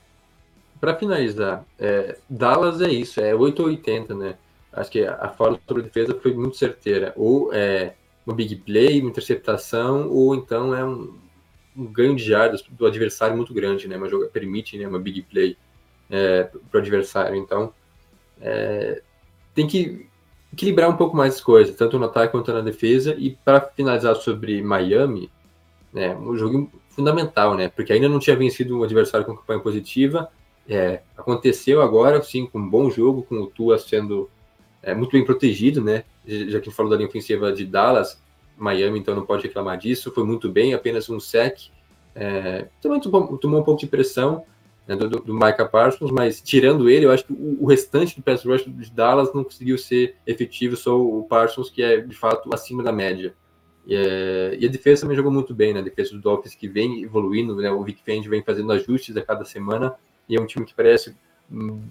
[0.79, 4.35] Para finalizar, é, Dallas é isso, é 8 ou 80, né?
[4.71, 7.13] Acho que a forma sobre a defesa foi muito certeira.
[7.15, 7.95] Ou é
[8.25, 11.17] uma big play, uma interceptação, ou então é um,
[11.75, 13.97] um ganho de jardas do adversário muito grande, né?
[13.97, 15.57] Uma joga permite né, uma big play
[16.09, 17.35] é, para o adversário.
[17.35, 17.73] Então,
[18.39, 19.01] é,
[19.55, 20.07] tem que
[20.53, 23.15] equilibrar um pouco mais as coisas, tanto no ataque quanto na defesa.
[23.17, 25.31] E para finalizar sobre Miami,
[25.91, 27.69] né, um jogo fundamental, né?
[27.69, 30.29] Porque ainda não tinha vencido um adversário com campanha positiva.
[30.67, 34.27] É, aconteceu agora, sim, com um bom jogo, com o Tua sendo
[34.81, 36.03] é, muito bem protegido, né?
[36.25, 38.19] Já que a gente falou da linha ofensiva de Dallas,
[38.57, 40.11] Miami, então não pode reclamar disso.
[40.11, 41.69] Foi muito bem, apenas um sec.
[42.15, 44.43] É, também tomou, tomou um pouco de pressão,
[44.87, 48.23] né, do, do Micah Parsons, mas tirando ele, eu acho que o, o, restante do
[48.23, 52.51] pass rush de Dallas não conseguiu ser efetivo, só o Parsons, que é de fato
[52.51, 53.35] acima da média.
[53.87, 55.79] E, é, e a defesa também jogou muito bem, né?
[55.79, 57.71] A defesa do Dolphins que vem evoluindo, né?
[57.71, 59.95] O Vic Fendi vem fazendo ajustes a cada semana
[60.27, 61.15] e é um time que parece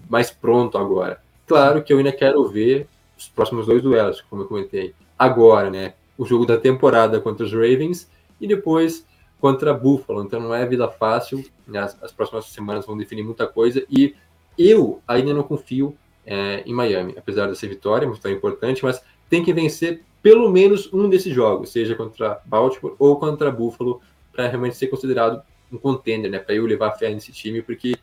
[0.07, 1.19] mais pronto agora.
[1.47, 4.93] Claro que eu ainda quero ver os próximos dois duelos, como eu comentei.
[5.17, 5.95] Agora, né?
[6.15, 9.03] O jogo da temporada contra os Ravens e depois
[9.41, 10.23] contra Buffalo.
[10.23, 11.43] Então não é vida fácil.
[11.67, 11.79] Né?
[11.79, 13.83] As, as, próximas semanas vão definir muita coisa.
[13.89, 14.15] E
[14.57, 19.53] eu ainda não confio é, em Miami, apesar dessa vitória, muito importante, mas tem que
[19.53, 24.87] vencer pelo menos um desses jogos, seja contra Baltimore ou contra Buffalo, para realmente ser
[24.87, 26.37] considerado um contender, né?
[26.37, 27.95] Para eu levar fé nesse time, porque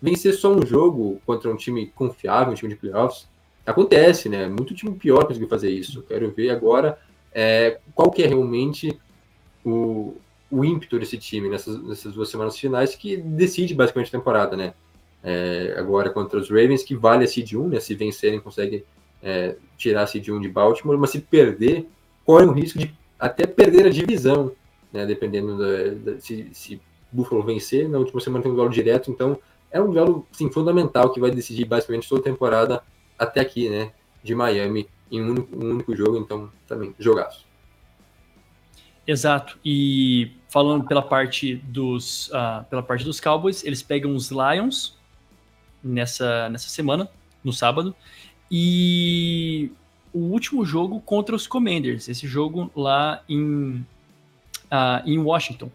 [0.00, 3.26] vencer só um jogo contra um time confiável, um time de playoffs,
[3.64, 4.46] acontece, né?
[4.46, 6.02] Muito time pior conseguiu fazer isso.
[6.02, 6.98] Quero ver agora
[7.32, 9.00] é, qual que é realmente
[9.64, 10.18] o,
[10.50, 14.74] o ímpeto desse time nessas, nessas duas semanas finais que decide basicamente a temporada, né?
[15.24, 17.80] É, agora contra os Ravens, que vale a seed 1, né?
[17.80, 18.84] Se vencerem, consegue
[19.22, 21.86] é, tirar a seed 1 de Baltimore, mas se perder,
[22.24, 24.52] corre o risco de até perder a divisão,
[24.92, 25.04] né?
[25.06, 26.80] Dependendo da, da, se, se
[27.12, 29.38] Buffalo vencer, na última semana tem um duelo direto, então
[29.70, 32.82] é um duelo assim, fundamental que vai decidir basicamente toda a temporada
[33.18, 33.92] até aqui, né?
[34.22, 37.46] De Miami em um único, um único jogo, então também jogaço.
[39.06, 39.58] Exato.
[39.64, 44.96] E falando pela parte dos uh, pela parte dos Cowboys, eles pegam os Lions
[45.82, 47.08] nessa nessa semana,
[47.42, 47.94] no sábado,
[48.50, 49.70] e
[50.12, 53.84] o último jogo contra os Commanders, esse jogo lá em
[54.70, 55.70] uh, em Washington.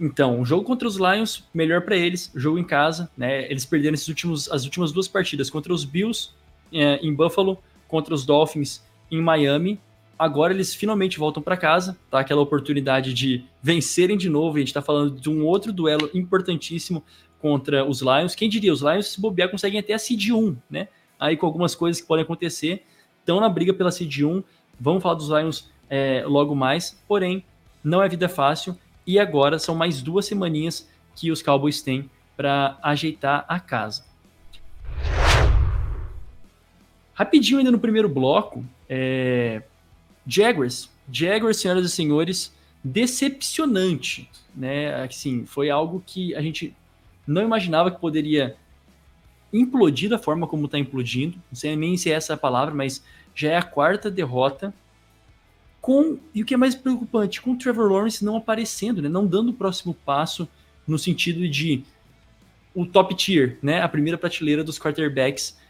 [0.00, 3.48] Então, o jogo contra os Lions, melhor para eles, jogo em casa, né?
[3.50, 6.30] Eles perderam esses últimos, as últimas duas partidas contra os Bills
[6.72, 9.78] eh, em Buffalo, contra os Dolphins em Miami
[10.22, 12.20] agora eles finalmente voltam para casa, tá?
[12.20, 14.56] Aquela oportunidade de vencerem de novo.
[14.56, 17.02] A gente está falando de um outro duelo importantíssimo
[17.40, 18.36] contra os Lions.
[18.36, 20.86] Quem diria, os Lions, se bobear, conseguem até a seed 1, né?
[21.22, 22.84] Aí com algumas coisas que podem acontecer,
[23.20, 24.42] estão na briga pela seed 1.
[24.80, 27.44] Vamos falar dos Lions é, logo mais, porém,
[27.84, 28.76] não é vida fácil.
[29.06, 34.04] E agora são mais duas semaninhas que os Cowboys têm para ajeitar a casa.
[37.14, 39.62] Rapidinho ainda no primeiro bloco, é,
[40.26, 40.90] Jaguars.
[41.08, 45.04] Jaguars, senhoras e senhores, decepcionante, né?
[45.04, 46.74] Assim, foi algo que a gente
[47.24, 48.56] não imaginava que poderia
[49.52, 51.36] implodir da forma como está implodindo.
[51.50, 54.72] Não sei nem se é essa a palavra, mas já é a quarta derrota.
[55.80, 59.08] Com e o que é mais preocupante, com o Trevor Lawrence não aparecendo, né?
[59.08, 60.48] Não dando o próximo passo
[60.86, 61.82] no sentido de
[62.74, 63.82] o top tier, né?
[63.82, 65.60] A primeira prateleira dos quarterbacks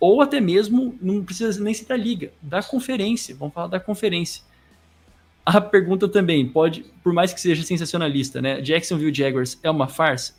[0.00, 4.42] ou até mesmo, não precisa nem citar liga, da conferência, vamos falar da conferência.
[5.44, 8.62] A pergunta também, pode, por mais que seja sensacionalista, né?
[8.62, 10.34] Jacksonville Jaguars é uma farsa?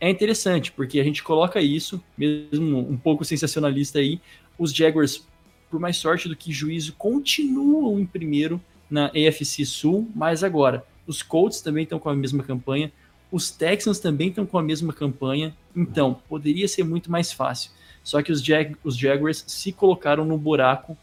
[0.00, 4.20] É interessante, porque a gente coloca isso, mesmo um pouco sensacionalista aí,
[4.58, 5.26] os Jaguars,
[5.70, 11.22] por mais sorte do que juízo, continuam em primeiro na AFC Sul, mas agora os
[11.22, 12.92] Colts também estão com a mesma campanha,
[13.30, 17.70] os Texans também estão com a mesma campanha, então poderia ser muito mais fácil.
[18.02, 20.96] Só que os, Jag os Jaguars se colocaram no buraco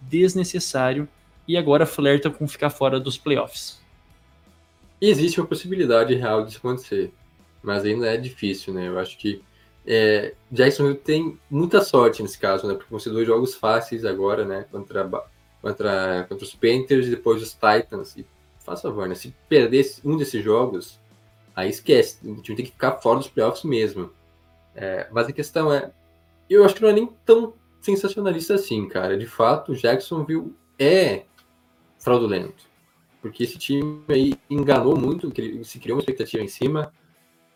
[0.00, 1.08] desnecessário
[1.46, 3.80] e agora flertam com ficar fora dos playoffs.
[5.00, 7.12] Existe uma possibilidade real disso acontecer,
[7.66, 8.86] mas ainda é difícil, né?
[8.86, 9.42] Eu acho que
[9.84, 12.74] é, Jacksonville tem muita sorte nesse caso, né?
[12.74, 14.64] Porque vão ser dois jogos fáceis agora, né?
[14.70, 15.04] Contra,
[15.60, 18.16] contra, contra os Panthers e depois os Titans.
[18.16, 18.24] E
[18.60, 19.16] faz favor, né?
[19.16, 21.00] Se perder um desses jogos,
[21.56, 22.18] aí esquece.
[22.24, 24.12] O time tem que ficar fora dos playoffs mesmo.
[24.72, 25.90] É, mas a questão é,
[26.48, 29.18] eu acho que não é nem tão sensacionalista assim, cara.
[29.18, 31.24] De fato, Jacksonville é
[31.98, 32.64] fraudulento.
[33.20, 35.32] Porque esse time aí enganou muito,
[35.64, 36.92] se criou uma expectativa em cima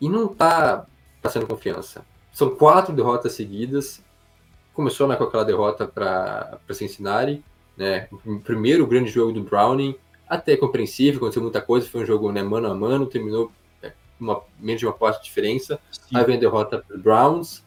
[0.01, 0.85] e não tá
[1.21, 2.03] passando confiança.
[2.33, 4.01] São quatro derrotas seguidas.
[4.73, 7.43] Começou né, com aquela derrota para Cincinnati,
[7.77, 8.07] né?
[8.25, 9.95] O primeiro grande jogo do Browning,
[10.27, 13.51] até compreensível, aconteceu muita coisa, foi um jogo né, mano a mano, terminou
[13.83, 15.79] é, uma, menos de uma posse de diferença.
[15.91, 16.17] Sim.
[16.17, 17.63] Aí vem a derrota para Browns,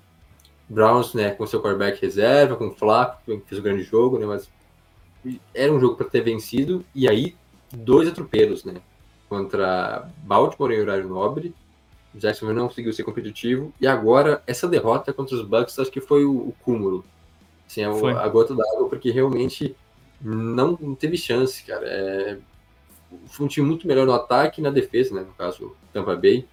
[0.68, 4.26] Browns, né, com seu quarterback reserva, com o Flaco, que fez um grande jogo, né,
[4.26, 4.48] mas
[5.54, 7.36] era um jogo para ter vencido, e aí
[7.70, 8.80] dois atropelos, né,
[9.28, 11.54] contra Baltimore em horário nobre,
[12.18, 16.24] Jacksonville não conseguiu ser competitivo, e agora essa derrota contra os Bucks acho que foi
[16.24, 17.04] o, o cúmulo,
[17.66, 19.74] assim, a, é a gota d'água, porque realmente
[20.20, 22.38] não, não, teve chance, cara, é,
[23.26, 26.46] foi um time muito melhor no ataque e na defesa, né, no caso Tampa Bay,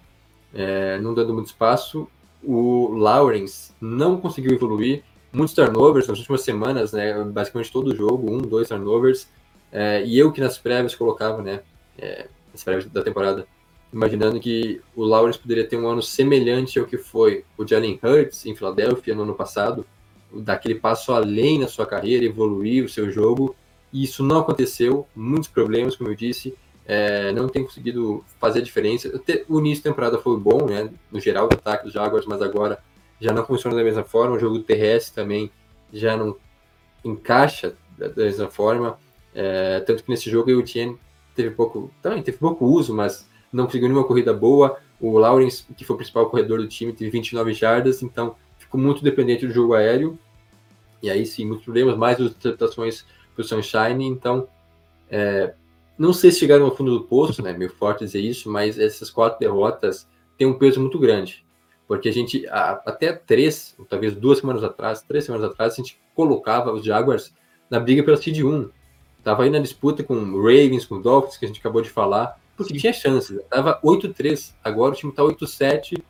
[0.54, 2.08] é, não dando muito espaço,
[2.42, 7.24] o Lawrence não conseguiu evoluir, muitos turnovers nas últimas semanas, né?
[7.24, 9.28] Basicamente todo o jogo, um, dois turnovers.
[9.72, 11.62] É, e eu que nas prévias colocava, né?
[11.98, 13.46] É, nas prévias da temporada,
[13.92, 18.46] imaginando que o Lawrence poderia ter um ano semelhante ao que foi o Jalen Hurts
[18.46, 19.84] em Filadélfia no ano passado,
[20.32, 23.54] daquele passo além na sua carreira, evoluir o seu jogo.
[23.92, 28.62] E isso não aconteceu, muitos problemas, como eu disse é, não tem conseguido fazer a
[28.62, 29.10] diferença.
[29.48, 30.90] O início da temporada foi bom, né?
[31.10, 32.78] No geral, o ataque dos Jaguars, mas agora
[33.20, 34.36] já não funciona da mesma forma.
[34.36, 35.50] O jogo terrestre também
[35.92, 36.36] já não
[37.04, 38.98] encaixa da, mesma forma.
[39.34, 40.98] É, tanto que nesse jogo o Etienne
[41.34, 44.78] teve pouco, também teve pouco uso, mas não conseguiu nenhuma corrida boa.
[45.00, 49.02] O Lawrence, que foi o principal corredor do time, teve 29 jardas, então ficou muito
[49.02, 50.18] dependente do jogo aéreo.
[51.02, 54.06] E aí sim, muitos problemas, mais interpretações para o Sunshine.
[54.06, 54.46] Então,
[55.10, 55.54] é,
[55.98, 57.52] não sei se chegaram ao fundo do poço, né?
[57.52, 61.44] Meio forte dizer isso, mas essas quatro derrotas têm um peso muito grande.
[61.86, 66.72] Porque a gente, até três, talvez duas semanas atrás, três semanas atrás, a gente colocava
[66.72, 67.34] os Jaguars
[67.68, 68.70] na briga pela Seed 1.
[69.22, 72.80] Tava aí na disputa com Ravens, com Dolphins, que a gente acabou de falar, porque
[72.80, 73.40] tinha chances.
[73.48, 76.02] Tava 8-3, agora o time tá 8-7,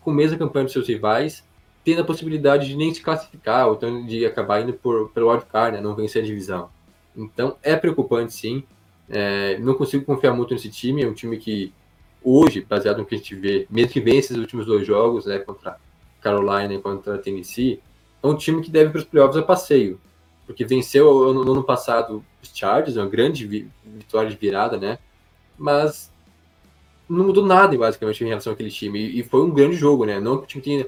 [0.00, 1.44] com a mesma campanha dos seus rivais,
[1.84, 5.76] tendo a possibilidade de nem se classificar, ou então de acabar indo por, pelo wildcard,
[5.76, 5.82] né?
[5.82, 6.68] Não vencer a divisão.
[7.16, 8.64] Então é preocupante sim.
[9.08, 11.02] É, não consigo confiar muito nesse time.
[11.02, 11.72] É um time que,
[12.22, 15.38] hoje, baseado no que a gente vê, mesmo que vença esses últimos dois jogos, né,
[15.38, 15.78] contra
[16.20, 17.80] Carolina e contra Tennessee,
[18.22, 20.00] é um time que deve para os playoffs a passeio.
[20.46, 24.98] Porque venceu no, no ano passado os Chargers, uma grande vi vitória de virada, né?
[25.56, 26.12] Mas
[27.08, 28.98] não mudou nada, basicamente, em relação àquele time.
[28.98, 30.20] E, e foi um grande jogo, né?
[30.20, 30.86] Não que o time tenha,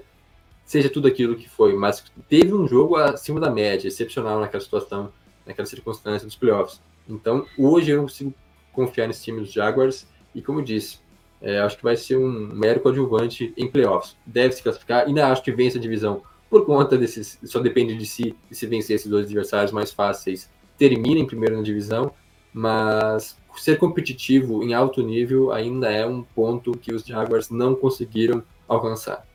[0.65, 5.13] seja tudo aquilo que foi, mas teve um jogo acima da média, excepcional naquela situação,
[5.47, 6.81] naquela circunstância dos playoffs.
[7.09, 8.35] Então, hoje eu não consigo
[8.73, 10.07] confiar nesse time dos Jaguars.
[10.35, 10.99] E como eu disse,
[11.41, 14.17] é, acho que vai ser um mero coadjuvante em playoffs.
[14.27, 15.07] Deve se classificar.
[15.07, 17.39] Ainda acho que vence a divisão por conta desses.
[17.45, 20.51] Só depende de si, de se vencer esses dois adversários mais fáceis.
[20.77, 22.13] Termina em primeiro na divisão.
[22.53, 28.43] Mas ser competitivo em alto nível ainda é um ponto que os Jaguars não conseguiram
[28.69, 29.27] alcançar.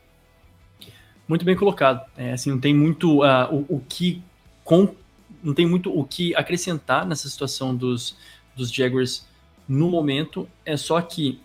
[1.27, 2.05] Muito bem colocado.
[2.17, 4.21] É, assim, não tem muito uh, o, o que
[4.63, 4.93] com
[5.43, 8.15] não tem muito o que acrescentar nessa situação dos,
[8.55, 9.27] dos Jaguars
[9.67, 10.47] no momento.
[10.65, 11.39] É só que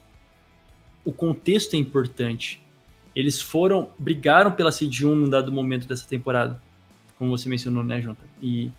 [1.05, 2.63] o contexto é importante.
[3.15, 6.61] Eles foram, brigaram pela seed 1 num dado momento dessa temporada,
[7.17, 8.27] como você mencionou, né, Jonathan?
[8.43, 8.71] E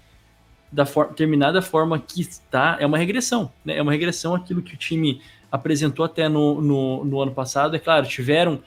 [0.72, 3.78] da for terminar da forma que está, é uma regressão, né?
[3.78, 7.76] É uma regressão aquilo que o time apresentou até no, no, no ano passado.
[7.76, 8.62] É claro, tiveram.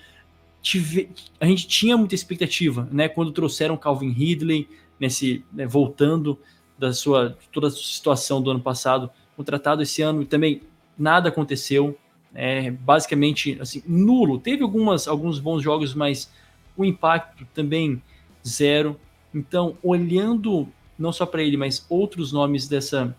[0.62, 3.08] Tive, a gente tinha muita expectativa, né?
[3.08, 6.38] Quando trouxeram Calvin Ridley, nesse né, voltando
[6.78, 10.62] da sua toda a situação do ano passado, contratado esse ano e também
[10.98, 11.98] nada aconteceu,
[12.34, 14.38] é basicamente assim nulo.
[14.38, 16.30] Teve algumas alguns bons jogos, mas
[16.76, 18.02] o impacto também
[18.46, 18.98] zero.
[19.34, 20.68] Então, olhando
[21.00, 23.16] não só para ele, mas outros nomes dessa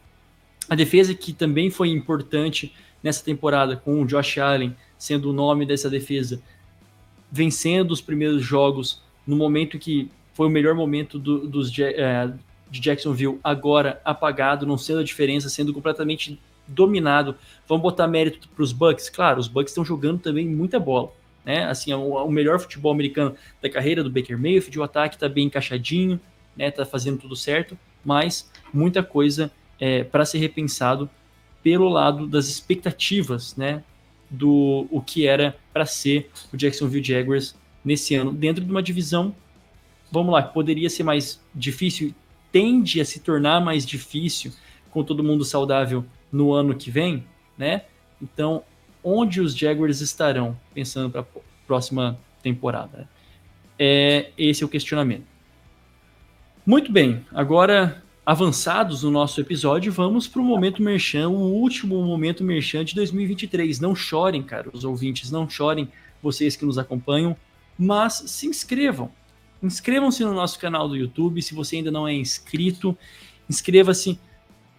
[0.69, 2.73] a defesa que também foi importante
[3.03, 6.41] nessa temporada com o Josh Allen sendo o nome dessa defesa.
[7.33, 12.31] vencendo os primeiros jogos no momento que foi o melhor momento do, dos, é,
[12.69, 17.35] de Jacksonville, agora apagado, não sendo a diferença, sendo completamente dominado.
[17.67, 19.09] Vamos botar mérito para os Bucks?
[19.09, 21.11] Claro, os Bucks estão jogando também muita bola.
[21.45, 21.65] Né?
[21.65, 25.27] Assim, é o, o, melhor futebol americano da carreira do Baker Mayfield, o ataque está
[25.27, 26.19] bem encaixadinho,
[26.55, 26.71] né?
[26.71, 31.09] Tá fazendo tudo certo, mas muita coisa é, para ser repensado
[31.63, 33.83] pelo lado das expectativas, né?
[34.29, 39.35] Do o que era para ser o Jacksonville Jaguars nesse ano, dentro de uma divisão,
[40.11, 42.13] vamos lá, poderia ser mais difícil,
[42.51, 44.53] tende a se tornar mais difícil
[44.91, 47.25] com todo mundo saudável no ano que vem,
[47.57, 47.83] né?
[48.21, 48.63] Então,
[49.03, 51.25] onde os Jaguars estarão pensando para a
[51.65, 53.09] próxima temporada?
[53.79, 55.30] É esse é o questionamento.
[56.63, 62.43] Muito bem, agora avançados no nosso episódio, vamos para o momento merchan, o último momento
[62.43, 63.79] merchan de 2023.
[63.79, 65.91] Não chorem, cara, os ouvintes, não chorem,
[66.21, 67.35] vocês que nos acompanham,
[67.75, 69.11] mas se inscrevam.
[69.61, 72.95] Inscrevam-se no nosso canal do YouTube, se você ainda não é inscrito,
[73.49, 74.19] inscreva-se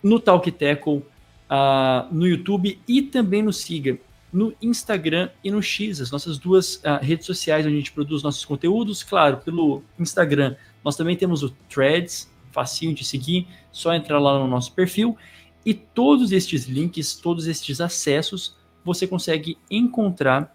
[0.00, 3.98] no Talk Tackle, uh, no YouTube e também nos siga
[4.32, 8.22] no Instagram e no X, as nossas duas uh, redes sociais onde a gente produz
[8.22, 9.02] nossos conteúdos.
[9.02, 10.54] Claro, pelo Instagram
[10.84, 15.16] nós também temos o Threads, facinho de seguir, só entrar lá no nosso perfil.
[15.64, 20.54] E todos estes links, todos estes acessos, você consegue encontrar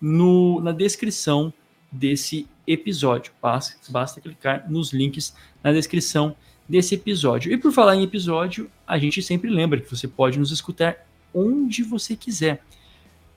[0.00, 1.52] no, na descrição
[1.90, 3.32] desse episódio.
[3.40, 6.36] Basta, basta clicar nos links na descrição
[6.68, 7.52] desse episódio.
[7.52, 11.82] E por falar em episódio, a gente sempre lembra que você pode nos escutar onde
[11.82, 12.62] você quiser.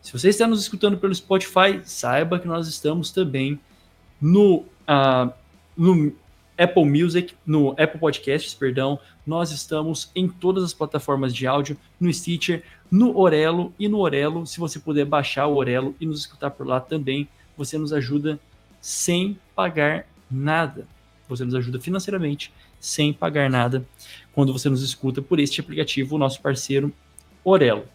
[0.02, 3.60] Se você está nos escutando pelo Spotify, saiba que nós estamos também
[4.20, 5.34] no, uh,
[5.76, 6.14] no
[6.58, 9.00] Apple Music, no Apple Podcasts, perdão.
[9.26, 14.46] Nós estamos em todas as plataformas de áudio, no Stitcher, no Orelo e no Orelo.
[14.46, 17.28] Se você puder baixar o Orelo e nos escutar por lá também,
[17.58, 18.40] você nos ajuda
[18.80, 20.88] sem pagar nada.
[21.28, 23.86] Você nos ajuda financeiramente sem pagar nada
[24.34, 26.94] quando você nos escuta por este aplicativo, o nosso parceiro
[27.44, 27.86] Orelo.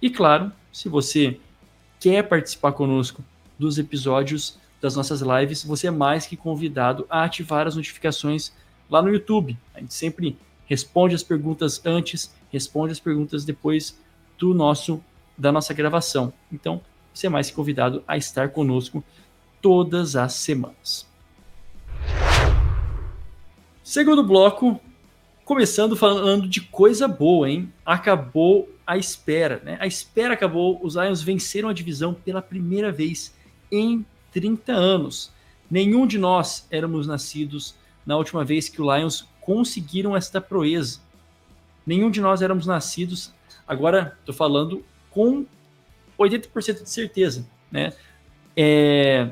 [0.00, 1.40] E claro, se você
[1.98, 3.24] quer participar conosco
[3.58, 8.52] dos episódios das nossas lives, você é mais que convidado a ativar as notificações
[8.90, 9.56] lá no YouTube.
[9.74, 13.98] A gente sempre responde as perguntas antes, responde as perguntas depois
[14.38, 15.02] do nosso
[15.38, 16.34] da nossa gravação.
[16.52, 16.82] Então,
[17.14, 19.02] você é mais que convidado a estar conosco
[19.62, 21.08] todas as semanas.
[23.82, 24.78] Segundo bloco,
[25.46, 27.72] começando falando de coisa boa, hein?
[27.86, 29.78] Acabou a espera, né?
[29.80, 33.34] A espera acabou, os Lions venceram a divisão pela primeira vez
[33.72, 34.04] em
[34.34, 35.32] 30 anos.
[35.70, 37.74] Nenhum de nós éramos nascidos
[38.04, 41.00] na última vez que o Lions conseguiram esta proeza.
[41.86, 43.32] Nenhum de nós éramos nascidos,
[43.66, 45.46] agora estou falando com
[46.18, 47.92] 80% de certeza, né?
[48.56, 49.30] É,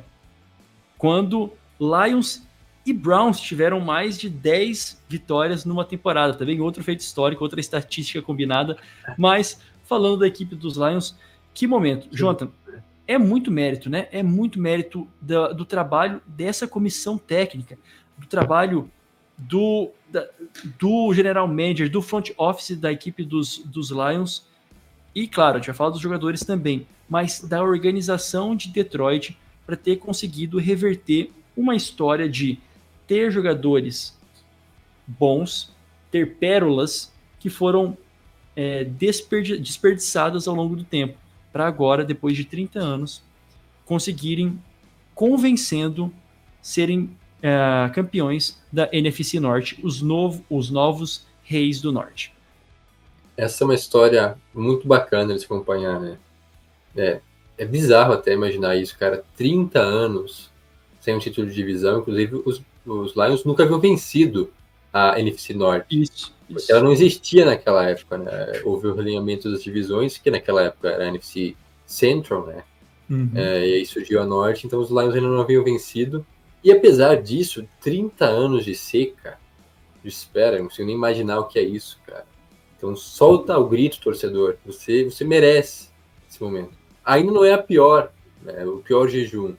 [0.96, 2.46] quando Lions
[2.84, 6.34] e Browns tiveram mais de 10 vitórias numa temporada.
[6.34, 8.76] Também outro feito histórico, outra estatística combinada.
[9.16, 11.16] Mas falando da equipe dos Lions,
[11.54, 12.08] que momento.
[12.10, 12.50] Jonathan,
[13.06, 14.08] é muito mérito, né?
[14.12, 17.78] É muito mérito do, do trabalho dessa comissão técnica,
[18.16, 18.90] do trabalho
[19.36, 20.26] do, da,
[20.78, 24.46] do general manager, do front office da equipe dos, dos Lions.
[25.14, 29.36] E claro, a gente vai falar dos jogadores também, mas da organização de Detroit
[29.66, 32.58] para ter conseguido reverter uma história de
[33.06, 34.18] ter jogadores
[35.06, 35.74] bons,
[36.10, 37.96] ter pérolas que foram
[38.54, 41.18] é, desperdi desperdiçadas ao longo do tempo,
[41.52, 43.22] para agora, depois de 30 anos,
[43.84, 44.60] conseguirem
[45.14, 46.12] convencendo
[46.60, 52.32] serem é, campeões da NFC Norte, os, novo, os novos reis do Norte.
[53.36, 56.18] Essa é uma história muito bacana de se acompanhar, né?
[56.96, 57.20] É,
[57.58, 59.24] é bizarro até imaginar isso, cara.
[59.36, 60.50] 30 anos
[61.00, 64.52] sem um título de divisão, inclusive os os Lions nunca haviam vencido
[64.92, 66.02] a NFC Norte.
[66.02, 66.70] Isso, isso.
[66.70, 68.60] Ela não existia naquela época, né?
[68.64, 72.64] Houve o realinhamento das divisões, que naquela época era a NFC Central, né?
[73.10, 73.30] Uhum.
[73.34, 76.26] É, e aí surgiu a Norte, então os Lions ainda não haviam vencido.
[76.64, 79.38] E apesar disso, 30 anos de seca,
[80.02, 82.24] de espera, não consigo nem imaginar o que é isso, cara.
[82.76, 84.56] Então solta o grito, torcedor.
[84.64, 85.90] Você, você merece
[86.28, 86.72] esse momento.
[87.04, 88.64] Ainda não é a pior, né?
[88.64, 89.54] o pior jejum,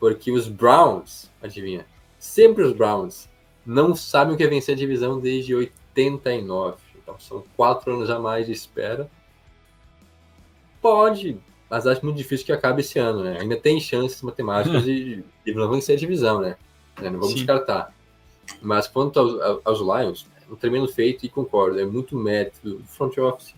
[0.00, 1.86] porque os Browns, adivinha,
[2.18, 3.28] sempre os Browns
[3.64, 5.54] não sabem o que é vencer a divisão desde
[6.04, 6.76] 89.
[6.96, 9.10] Então são quatro anos a mais de espera.
[10.80, 11.38] Pode,
[11.68, 13.38] mas acho muito difícil que acabe esse ano, né?
[13.40, 16.56] Ainda tem chances matemáticas de, de não vencer a divisão, né?
[17.00, 17.34] Não vamos Sim.
[17.36, 17.94] descartar.
[18.62, 22.84] Mas quanto aos, aos Lions, é um tremendo feito e concordo, é muito mérito do
[22.84, 23.54] front office,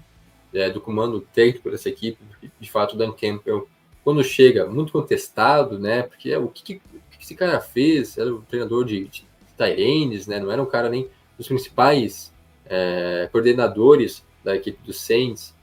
[0.54, 2.18] é, do comando técnico dessa equipe,
[2.58, 3.68] de fato, Dan Campbell
[4.08, 6.02] quando chega, muito contestado, né?
[6.02, 6.80] Porque é, o que, que,
[7.20, 8.16] esse cara fez?
[8.16, 10.40] Era o treinador de, de Tyrannes, né?
[10.40, 12.32] Não era um cara nem dos principais
[12.66, 15.54] é, coordenadores da equipe do Saints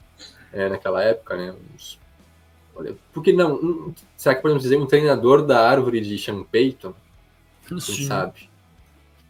[0.52, 1.54] é, naquela época, né?
[1.76, 2.00] Uns,
[2.74, 3.56] olha, por que não?
[3.56, 6.94] Um, será que podemos dizer um treinador da árvore de Sean Payton?
[7.68, 8.50] Quem sabe?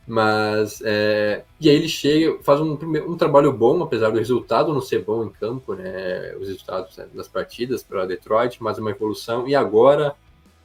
[0.08, 2.74] Mas, é, e aí ele chega, faz um,
[3.08, 6.36] um trabalho bom, apesar do resultado não ser bom em campo, né?
[6.40, 9.48] Os resultados né, das partidas para Detroit, mas uma evolução.
[9.48, 10.16] E agora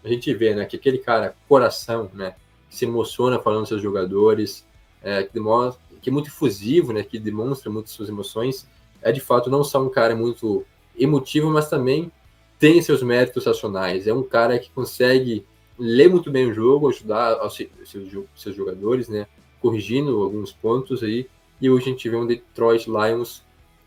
[0.04, 2.34] a gente vê, né, que aquele cara, coração, né?
[2.68, 4.64] Que se emociona falando dos seus jogadores,
[5.02, 7.02] é, que, demonstra, que é muito efusivo, né?
[7.02, 8.68] Que demonstra muito suas emoções.
[9.02, 10.64] É de fato não só um cara muito
[10.98, 12.12] emotivo, mas também
[12.58, 14.06] tem seus méritos racionais.
[14.06, 15.46] É um cara que consegue
[15.78, 19.26] lê muito bem o jogo, ajudar seus, seus jogadores, né?
[19.60, 21.26] Corrigindo alguns pontos aí.
[21.60, 23.42] E hoje a gente vê um Detroit Lions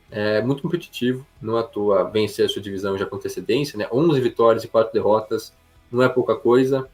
[0.09, 3.87] é, muito competitivo, não à toa vencer a sua divisão já com antecedência, né?
[3.91, 5.53] 11 vitórias e 4 derrotas,
[5.91, 6.87] não é pouca coisa.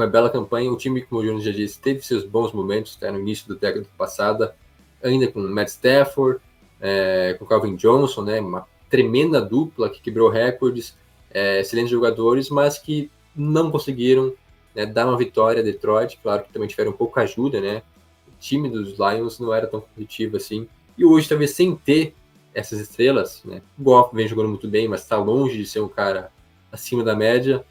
[0.00, 0.72] Uma bela campanha.
[0.72, 3.54] O time, como o Jonas já disse, teve seus bons momentos né, no início da
[3.54, 4.56] década passada,
[5.02, 6.40] ainda com Matt Stafford,
[6.80, 8.40] é, com Calvin Johnson, né?
[8.40, 10.96] Uma tremenda dupla que quebrou recordes,
[11.30, 14.32] é, excelentes jogadores, mas que não conseguiram
[14.74, 16.18] né, dar uma vitória a Detroit.
[16.22, 17.82] Claro que também tiveram pouco ajuda, né?
[18.26, 20.66] O time dos Lions não era tão competitivo assim.
[20.96, 22.14] E hoje, talvez sem ter
[22.54, 23.60] essas estrelas, né?
[23.78, 26.32] O Goff vem jogando muito bem, mas está longe de ser um cara
[26.72, 27.62] acima da média.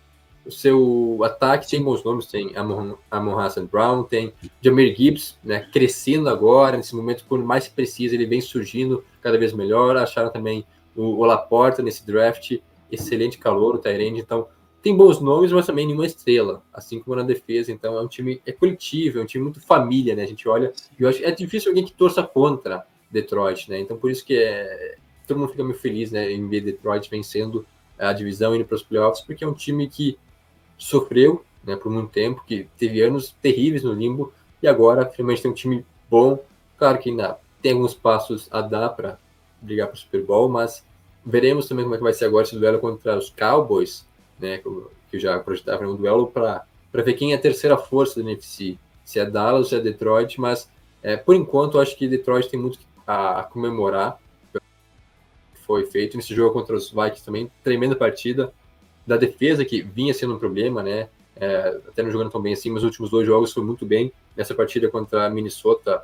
[0.49, 5.59] O seu ataque tem bons nomes, tem Amon, Amon Hassan Brown, tem Jamir Gibbs, né?
[5.71, 9.95] Crescendo agora, nesse momento, quando mais precisa, ele vem surgindo cada vez melhor.
[9.95, 12.57] Acharam também o, o Laporta nesse draft,
[12.91, 14.47] excelente calor, o Tyrande, então
[14.81, 17.71] tem bons nomes, mas também nenhuma estrela, assim como na defesa.
[17.71, 20.23] Então é um time é coletivo, é um time muito família, né?
[20.23, 23.79] A gente olha, eu acho é difícil alguém que torça contra Detroit, né?
[23.79, 24.95] Então por isso que é
[25.27, 27.63] todo mundo fica muito feliz, né, em ver Detroit vencendo
[27.99, 30.17] a divisão indo para os playoffs, porque é um time que
[30.79, 35.51] sofreu, né, por muito tempo, que teve anos terríveis no limbo e agora finalmente tem
[35.51, 36.39] um time bom.
[36.77, 39.19] Claro que ainda tem alguns passos a dar para
[39.61, 40.83] brigar para o Super Bowl, mas
[41.23, 44.07] veremos também como é que vai ser agora esse duelo contra os Cowboys
[44.39, 48.21] né, que eu já projetava no duelo para ver quem é a terceira força do
[48.27, 50.71] NFC, se é Dallas ou se é Detroit, mas
[51.03, 54.17] é, por enquanto eu acho que Detroit tem muito a, a comemorar.
[55.65, 56.17] Foi feito.
[56.17, 58.51] Nesse jogo contra os Vikings também, tremenda partida
[59.09, 61.09] da defesa que vinha sendo um problema, né?
[61.35, 64.11] É, até não jogando tão bem assim, mas os últimos dois jogos foi muito bem.
[64.37, 66.03] Nessa partida contra a Minnesota,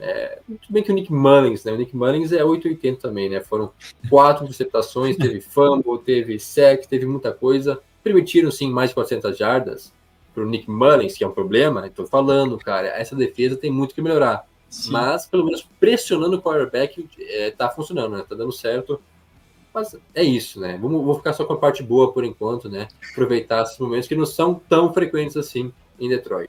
[0.00, 1.72] é, muito bem que o Nick Mullins, né?
[1.72, 3.40] O Nick Mullins é 880 também, né?
[3.42, 3.70] Foram
[4.08, 7.78] quatro interceptações, teve fumble, teve sec, teve muita coisa.
[8.02, 9.92] Permitiram, sim, mais de 400 jardas
[10.34, 11.86] para o Nick Mullins, que é um problema.
[11.86, 14.46] Estou falando, cara, essa defesa tem muito que melhorar.
[14.70, 14.92] Sim.
[14.92, 18.24] Mas, pelo menos, pressionando o quarterback, é, tá funcionando, né?
[18.26, 18.98] Tá dando certo.
[19.76, 20.78] Mas é isso, né?
[20.80, 22.88] Vou ficar só com a parte boa por enquanto, né?
[23.12, 25.70] Aproveitar esses momentos que não são tão frequentes assim
[26.00, 26.48] em Detroit.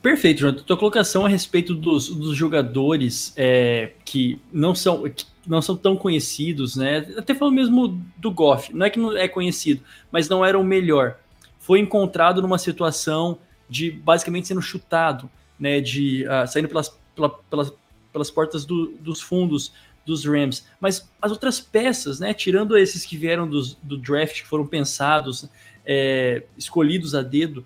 [0.00, 0.54] Perfeito, João.
[0.54, 5.94] Tua colocação a respeito dos, dos jogadores é, que não são que não são tão
[5.94, 7.06] conhecidos, né?
[7.18, 10.64] Até falando mesmo do Goff, não é que não é conhecido, mas não era o
[10.64, 11.18] melhor.
[11.58, 15.28] Foi encontrado numa situação de basicamente sendo chutado,
[15.60, 15.82] né?
[15.82, 17.74] De uh, saindo pelas, pela, pelas,
[18.10, 19.70] pelas portas do, dos fundos
[20.04, 20.64] dos Rams.
[20.80, 22.34] Mas as outras peças, né?
[22.34, 25.48] Tirando esses que vieram dos, do draft, que foram pensados,
[25.84, 27.64] é, escolhidos a dedo,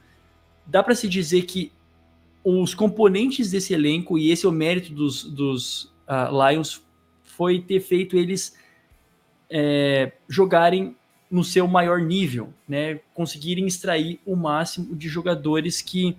[0.67, 1.73] dá para se dizer que
[2.45, 6.83] os componentes desse elenco, e esse é o mérito dos, dos uh, Lions,
[7.25, 8.57] foi ter feito eles
[9.51, 10.97] é, jogarem
[11.31, 13.01] no seu maior nível, né?
[13.13, 16.17] Conseguirem extrair o máximo de jogadores que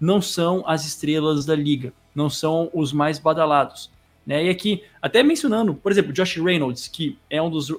[0.00, 3.90] não são as estrelas da liga, não são os mais badalados.
[4.28, 4.44] Né?
[4.44, 7.78] E aqui, até mencionando, por exemplo, Josh Reynolds, que é um dos uh,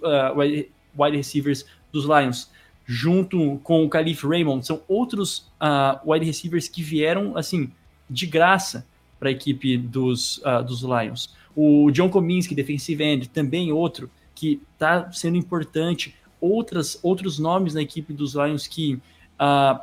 [0.98, 2.50] wide receivers dos Lions,
[2.88, 7.72] junto com o Khalif Raymond, são outros uh, wide receivers que vieram, assim,
[8.10, 8.84] de graça
[9.20, 11.36] para a equipe dos, uh, dos Lions.
[11.56, 16.16] O John Cominsky, defensive end, também outro que está sendo importante.
[16.42, 18.96] Outras, outros nomes na equipe dos Lions que
[19.40, 19.80] uh,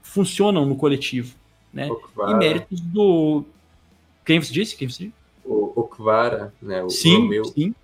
[0.00, 1.34] funcionam no coletivo.
[1.74, 1.90] Né?
[2.26, 3.44] E méritos do.
[4.24, 4.74] Quem você disse?
[4.74, 5.15] Quem você disse?
[5.76, 6.82] Okvara, né?
[6.82, 7.44] O sim, Romeu.
[7.44, 7.74] sim.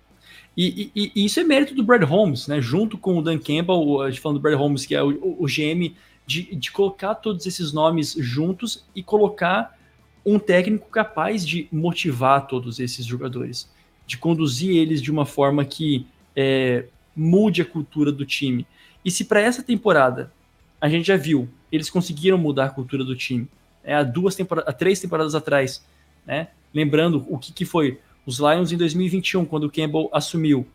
[0.57, 2.59] E, e, e, isso é mérito do Brad Holmes, né?
[2.59, 5.45] Junto com o Dan Campbell, a gente falando do Brad Holmes, que é o, o
[5.45, 9.77] GM de, de colocar todos esses nomes juntos e colocar
[10.25, 13.69] um técnico capaz de motivar todos esses jogadores,
[14.07, 16.85] de conduzir eles de uma forma que é,
[17.15, 18.65] mude a cultura do time.
[19.03, 20.31] E se para essa temporada
[20.79, 23.47] a gente já viu, eles conseguiram mudar a cultura do time,
[23.83, 25.83] é, há duas temporadas, há três temporadas atrás,
[26.25, 26.49] né?
[26.73, 30.67] Lembrando o que, que foi os Lions em 2021, quando o Campbell assumiu,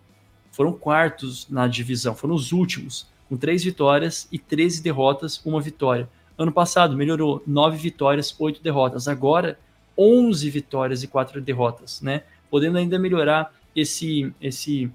[0.50, 6.08] foram quartos na divisão, foram os últimos com três vitórias e 13 derrotas, uma vitória.
[6.36, 9.06] Ano passado melhorou, nove vitórias, oito derrotas.
[9.06, 9.58] Agora,
[9.96, 12.22] 11 vitórias e quatro derrotas, né?
[12.50, 14.86] Podendo ainda melhorar esse esse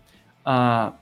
[0.46, 0.94] uh,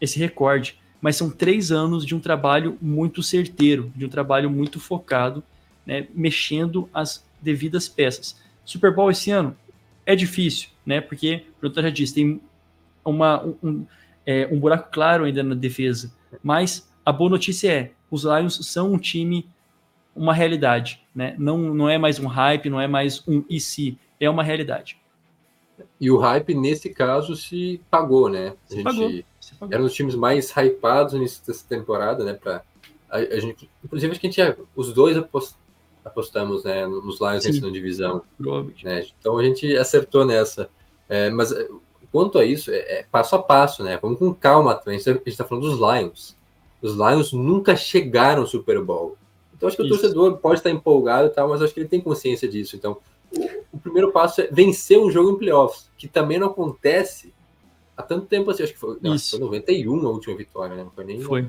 [0.00, 0.78] esse recorde.
[1.00, 5.44] Mas são três anos de um trabalho muito certeiro, de um trabalho muito focado,
[5.86, 6.08] né?
[6.14, 8.36] Mexendo as devidas peças.
[8.68, 9.56] Super Bowl esse ano
[10.04, 11.00] é difícil, né?
[11.00, 12.38] Porque, como eu já disse, tem
[13.02, 13.86] uma, um,
[14.26, 16.12] é, um buraco claro ainda na defesa.
[16.42, 19.48] Mas a boa notícia é: os Lions são um time,
[20.14, 21.02] uma realidade.
[21.14, 21.34] Né?
[21.38, 25.00] Não, não é mais um hype, não é mais um e se, é uma realidade.
[25.98, 28.52] E o hype, nesse caso, se pagou, né?
[28.70, 29.10] A gente pagou,
[29.60, 29.72] pagou.
[29.72, 32.34] era um dos times mais hypados nessa temporada, né?
[32.34, 32.62] Pra,
[33.08, 35.16] a, a gente, inclusive, acho que a gente, os dois
[36.08, 37.52] apostamos né, nos Lions Sim.
[37.52, 38.22] nessa divisão.
[38.82, 39.06] Né?
[39.18, 40.68] Então a gente acertou nessa.
[41.08, 41.54] É, mas
[42.10, 43.98] quanto a isso, é, é, passo a passo, né?
[44.00, 44.98] Vamos com calma também.
[44.98, 46.36] A gente está falando dos Lions.
[46.80, 49.16] Os Lions nunca chegaram ao Super Bowl.
[49.56, 49.94] Então acho que isso.
[49.94, 52.76] o torcedor pode estar empolgado e tal, mas acho que ele tem consciência disso.
[52.76, 52.98] Então
[53.36, 57.34] o, o, primeiro passo é vencer um jogo em playoffs, que também não acontece
[57.96, 58.62] há tanto tempo assim.
[58.62, 60.84] Acho que foi, não, foi 91 a última vitória, né?
[60.84, 61.46] Não foi nem foi.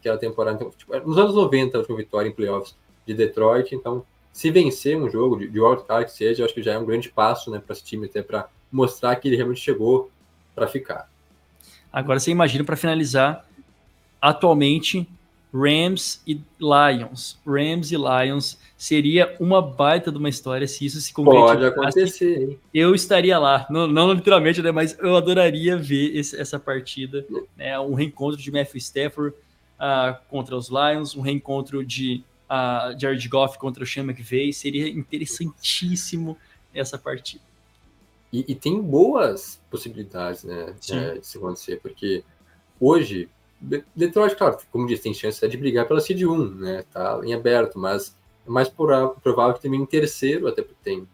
[0.00, 0.64] aquela temporada.
[0.76, 2.74] Tipo, nos anos 90 a última vitória em playoffs
[3.06, 3.74] de Detroit.
[3.74, 6.86] Então, se vencer um jogo de, de wildcard que seja, acho que já é um
[6.86, 10.10] grande passo né, para esse time até para mostrar que ele realmente chegou
[10.54, 11.08] para ficar.
[11.92, 13.46] Agora você imagina para finalizar,
[14.20, 15.06] atualmente
[15.52, 17.38] Rams e Lions.
[17.46, 21.54] Rams e Lions seria uma baita de uma história se isso se concretizasse.
[21.54, 22.58] Pode acontecer, hein?
[22.72, 27.78] Eu estaria lá, não, não literalmente, né, mas eu adoraria ver esse, essa partida, né,
[27.78, 29.36] um reencontro de Matthew Stafford
[29.78, 34.88] uh, contra os Lions, um reencontro de uh, Jared Goff contra o Sean McVay, seria
[34.88, 36.36] interessantíssimo
[36.74, 37.42] essa partida.
[38.32, 42.22] E, e tem boas possibilidades, né, é, de se acontecer, porque
[42.78, 43.28] hoje,
[43.94, 47.78] Detroit, claro, como disse, tem chance de brigar pela Seed 1, né, tá em aberto,
[47.78, 51.06] mas é mais provável que termine em terceiro, até porque tem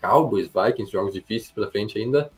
[0.00, 2.30] Cowboys, Vikings, jogos difíceis pela frente ainda,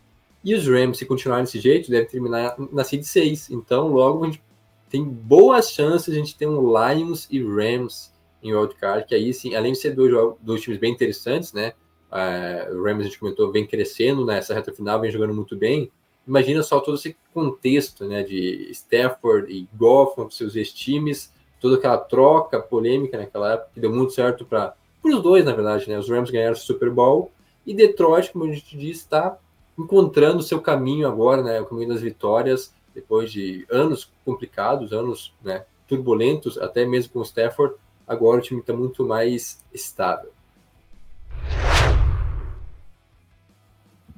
[0.45, 4.27] e os Rams, se continuarem desse jeito, devem terminar na Seed 6, então logo a
[4.27, 4.43] gente
[4.89, 8.13] tem boas chances a gente ter um Lions e Rams
[8.43, 11.73] em wildcard, que aí sim, além de ser dois, dois times bem interessantes, né,
[12.11, 15.91] Uh, o Rams, a gente comentou, vem crescendo nessa reta final, vem jogando muito bem.
[16.27, 21.99] Imagina só todo esse contexto né, de Stafford e Goff com seus ex-times, toda aquela
[21.99, 25.89] troca polêmica naquela época, que deu muito certo para os dois, na verdade.
[25.89, 25.99] Né?
[25.99, 27.31] Os Rams ganharam o Super Bowl
[27.67, 29.39] e Detroit, como a gente disse, está
[29.79, 35.33] encontrando o seu caminho agora, né, o caminho das vitórias, depois de anos complicados, anos
[35.41, 37.77] né, turbulentos, até mesmo com o Stafford.
[38.07, 40.33] Agora o time está muito mais estável.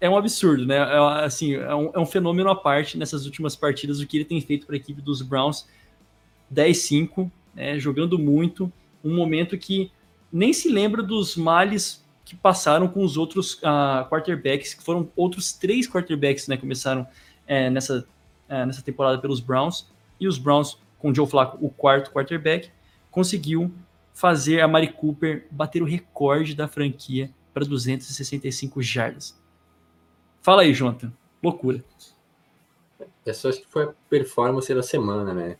[0.00, 0.76] é um absurdo, né?
[0.76, 4.24] É, assim, é um, é um, fenômeno à parte nessas últimas partidas, o que ele
[4.24, 5.68] tem feito para a equipe dos Browns
[6.52, 7.78] 10-5, né?
[7.78, 8.70] jogando muito,
[9.04, 9.90] um momento que
[10.32, 15.52] nem se lembra dos males que passaram com os outros uh, quarterbacks, que foram outros
[15.52, 16.56] três quarterbacks, né?
[16.56, 17.06] Começaram
[17.46, 18.06] é, nessa,
[18.48, 19.86] é, nessa temporada pelos Browns,
[20.18, 22.70] e os Browns, com o Joe Flacco, o quarto quarterback,
[23.10, 23.72] conseguiu
[24.14, 29.38] fazer a Mari Cooper bater o recorde da franquia para 265 jardas.
[30.40, 31.12] Fala aí, Jonathan.
[31.42, 31.84] Loucura.
[33.24, 35.56] Essa acho que foi a performance da semana, né?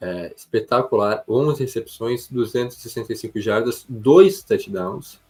[0.00, 1.24] É, espetacular.
[1.28, 5.20] 11 recepções, 265 jardas, dois touchdowns.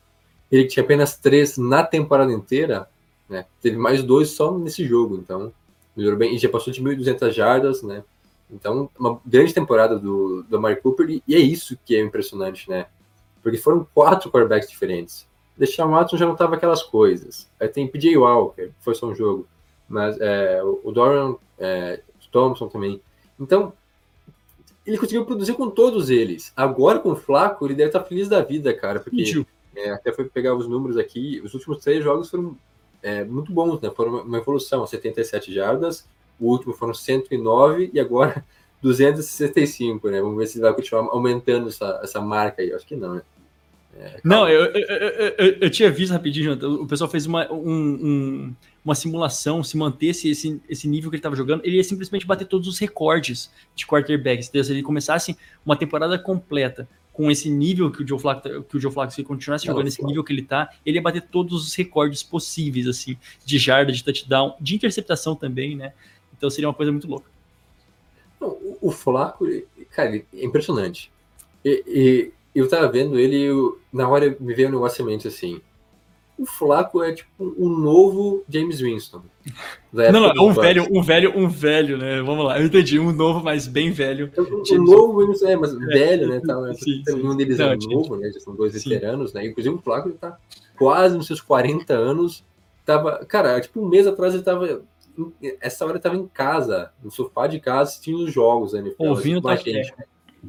[0.50, 2.88] Ele tinha apenas três na temporada inteira,
[3.28, 3.46] né?
[3.60, 5.52] Teve mais dois só nesse jogo, então
[5.96, 6.34] melhorou bem.
[6.34, 8.02] E já passou de 1.200 jardas, né?
[8.50, 12.68] Então, uma grande temporada do, do Amari Cooper, e, e é isso que é impressionante,
[12.68, 12.86] né?
[13.42, 15.29] Porque foram quatro quarterbacks diferentes.
[15.60, 17.46] Deshaun Watson já não tava aquelas coisas.
[17.60, 19.46] Aí tem PJ Walker, foi só um jogo.
[19.86, 22.00] Mas é, o Dorian é,
[22.32, 22.98] Thompson também.
[23.38, 23.74] Então,
[24.86, 26.50] ele conseguiu produzir com todos eles.
[26.56, 29.00] Agora, com o Flaco, ele deve estar feliz da vida, cara.
[29.00, 29.44] Porque
[29.76, 31.42] é, até foi pegar os números aqui.
[31.44, 32.56] Os últimos três jogos foram
[33.02, 33.90] é, muito bons, né?
[33.90, 36.08] Foram uma evolução, 77 jardas,
[36.38, 38.42] o último foram 109 e agora
[38.80, 40.22] 265, né?
[40.22, 42.72] Vamos ver se vai continuar aumentando essa, essa marca aí.
[42.72, 43.22] Acho que não, né?
[43.96, 44.86] É, não, eu, eu,
[45.38, 50.28] eu, eu, tinha visto rapidinho, o pessoal fez uma, um, um, uma simulação, se mantesse
[50.28, 53.86] esse, esse nível que ele estava jogando, ele ia simplesmente bater todos os recordes de
[53.86, 54.48] quarterbacks.
[54.48, 55.36] Então, se ele começasse
[55.66, 59.22] uma temporada completa com esse nível que o Joe Flacco, que o Joe Flacco se
[59.22, 63.18] continuasse jogando esse nível que ele tá, ele ia bater todos os recordes possíveis, assim,
[63.44, 65.92] de jarda, de touchdown, de interceptação também, né?
[66.36, 67.28] Então seria uma coisa muito louca.
[68.40, 69.46] O, o Flacco,
[69.90, 71.12] cara, é impressionante.
[71.62, 75.28] E, e, eu tava vendo ele, eu, na hora me veio um negócio em mente
[75.28, 75.60] assim.
[76.38, 79.22] O Flaco é tipo um novo James Winston.
[79.92, 82.22] Não, não, é um velho, um velho, um velho, né?
[82.22, 84.32] Vamos lá, eu entendi, um novo, mas bem velho.
[84.38, 86.40] Um, um novo Winston, é, mas é, velho, né?
[86.40, 87.22] Tá, sim, sim.
[87.22, 88.30] Um deles é novo, né?
[88.30, 88.88] Já são dois sim.
[88.88, 89.44] veteranos, né?
[89.46, 90.38] Inclusive o Flaco ele tá
[90.78, 92.42] quase nos seus 40 anos.
[92.86, 94.82] Tava, cara, tipo um mês atrás ele tava
[95.60, 98.92] essa hora ele tava em casa, no sofá de casa, assistindo os jogos, né?
[98.98, 99.92] Ouvindo a gente.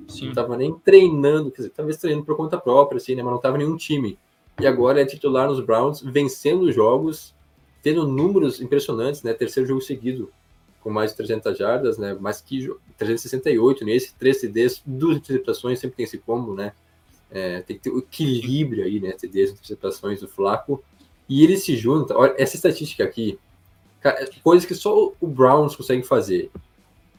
[0.08, 0.24] Sim.
[0.24, 3.24] Não estava nem treinando, quer dizer, talvez treinando por conta própria, assim, né?
[3.24, 4.18] Mas não estava nenhum time.
[4.60, 7.34] E agora é titular nos Browns, vencendo jogos,
[7.82, 9.34] tendo números impressionantes, né?
[9.34, 10.32] Terceiro jogo seguido
[10.82, 12.14] com mais de 300 jardas, né?
[12.20, 16.74] Mais que 368 nesse, 3 TDs, duas interceptações, sempre tem esse combo, né?
[17.30, 19.12] É, tem que ter o equilíbrio aí, né?
[19.12, 20.84] TDs, interceptações do Flaco.
[21.30, 23.40] E ele se junta, olha, essa estatística aqui,
[24.02, 26.52] cara, coisas que só o Browns consegue fazer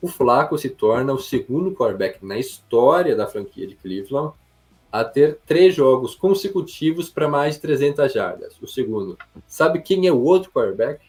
[0.02, 4.34] o Flaco se torna o segundo quarterback na história da franquia de Cleveland
[4.90, 8.60] a ter três jogos consecutivos para mais de 300 jardas.
[8.60, 9.16] O segundo.
[9.46, 11.00] Sabe quem é o outro quarterback?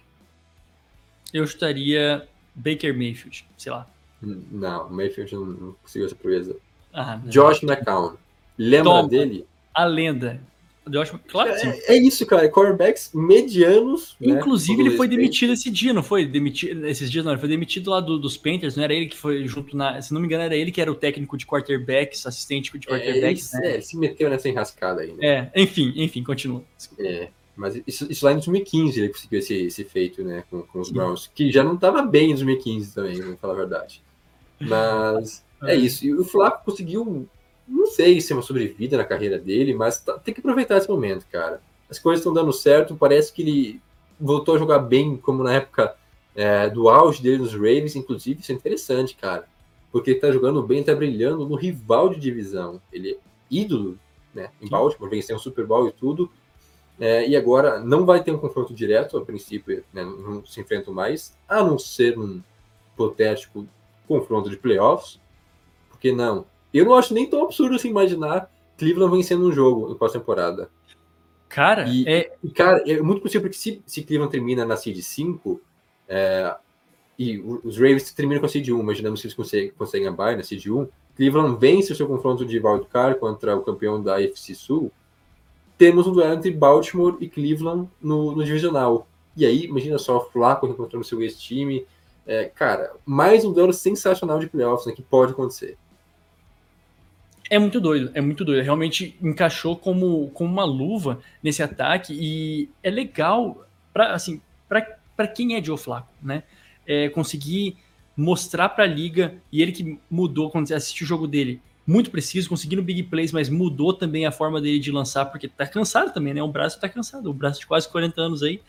[1.34, 3.90] Eu estaria Baker Mayfield, sei lá.
[4.22, 6.56] Não, Mayfield não, não conseguiu essa proeza.
[6.94, 8.16] Ah, Josh McCown.
[8.58, 9.48] Lembra Toma, dele?
[9.74, 10.40] A lenda.
[10.90, 11.70] Josh, claro que sim.
[11.88, 12.50] É, é isso, cara.
[12.50, 14.16] Quarterbacks medianos.
[14.20, 14.34] Né?
[14.34, 16.26] Inclusive, né, ele foi demitido esse dia, não foi?
[16.26, 19.18] Demitido, esses dias não, ele foi demitido lá do, dos Panthers, não era ele que
[19.18, 20.02] foi junto na.
[20.02, 23.54] Se não me engano, era ele que era o técnico de quarterbacks, assistente de quarterbacks.
[23.54, 23.72] É, ele, né?
[23.72, 25.52] é, ele se meteu nessa enrascada aí, né?
[25.54, 26.62] É, enfim, enfim, continua.
[27.00, 30.80] É, mas isso, isso, lá em 2015 ele conseguiu esse, esse feito, né, com, com
[30.80, 34.02] os Browns, que já não estava bem em 2015 também, vamos falar a verdade.
[34.60, 36.06] Mas é, é isso.
[36.06, 37.28] E o Flávio conseguiu
[37.74, 40.88] não sei se é uma sobrevida na carreira dele, mas tá, tem que aproveitar esse
[40.88, 41.60] momento, cara.
[41.90, 43.82] As coisas estão dando certo, parece que ele
[44.20, 45.96] voltou a jogar bem, como na época
[46.36, 49.48] é, do auge dele nos Ravens, inclusive, isso é interessante, cara.
[49.92, 52.80] Porque ele tá jogando bem, tá brilhando no rival de divisão.
[52.92, 53.18] Ele é
[53.50, 53.98] ídolo,
[54.34, 56.32] né, em Baltimore, venceu um Super Bowl e tudo.
[57.00, 60.94] É, e agora não vai ter um confronto direto, a princípio, né, não se enfrentam
[60.94, 62.42] mais, a não ser um
[62.94, 63.68] hipotético
[64.08, 65.20] confronto de playoffs.
[65.90, 66.46] Porque não?
[66.74, 70.70] Eu não acho nem tão absurdo assim imaginar Cleveland vencendo um jogo em pós-temporada.
[71.48, 72.34] Cara, e, é...
[72.44, 75.62] E, cara, é muito possível que se, se Cleveland termina na seed 5,
[76.08, 76.56] é,
[77.18, 80.36] e os Ravens terminam com a seed 1, imaginamos que eles conseguem, conseguem a bye
[80.36, 84.56] na seed 1, Cleveland vence o seu confronto de wildcard contra o campeão da AFC
[84.56, 84.92] Sul,
[85.78, 89.08] temos um duelo entre Baltimore e Cleveland no, no divisional.
[89.36, 91.86] E aí, imagina só, o Flaco encontrando seu ex-time.
[92.26, 95.78] É, cara, mais um duelo sensacional de playoffs né, que pode acontecer.
[97.54, 98.64] É muito doido, é muito doido.
[98.64, 105.56] Realmente encaixou como, como uma luva nesse ataque e é legal para assim, para quem
[105.56, 106.42] é Joe Flacco, né?
[106.84, 107.78] É, conseguir
[108.18, 112.10] mostrar para a liga e ele que mudou quando você assistiu o jogo dele, muito
[112.10, 116.12] preciso, conseguindo big plays, mas mudou também a forma dele de lançar, porque tá cansado
[116.12, 116.42] também, né?
[116.42, 118.62] O braço tá cansado, o braço de quase 40 anos aí.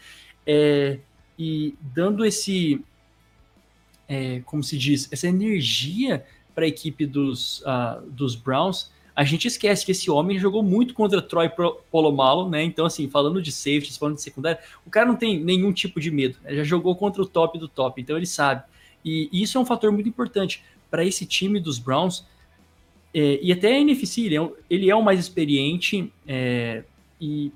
[0.47, 0.99] É,
[1.39, 2.85] e dando esse,
[4.07, 6.23] é, como se diz, essa energia
[6.55, 10.93] para a equipe dos, uh, dos Browns, a gente esquece que esse homem jogou muito
[10.93, 11.49] contra Troy
[11.91, 12.65] Polomalo, né?
[12.65, 16.11] Então, assim, falando de safety, falando de secundária, o cara não tem nenhum tipo de
[16.11, 16.37] medo.
[16.43, 16.57] Né?
[16.57, 18.65] Já jogou contra o top do top, então ele sabe.
[19.05, 22.27] E, e isso é um fator muito importante para esse time dos Browns.
[23.13, 26.83] É, e até a NFC, ele é, ele é o mais experiente é,
[27.21, 27.53] e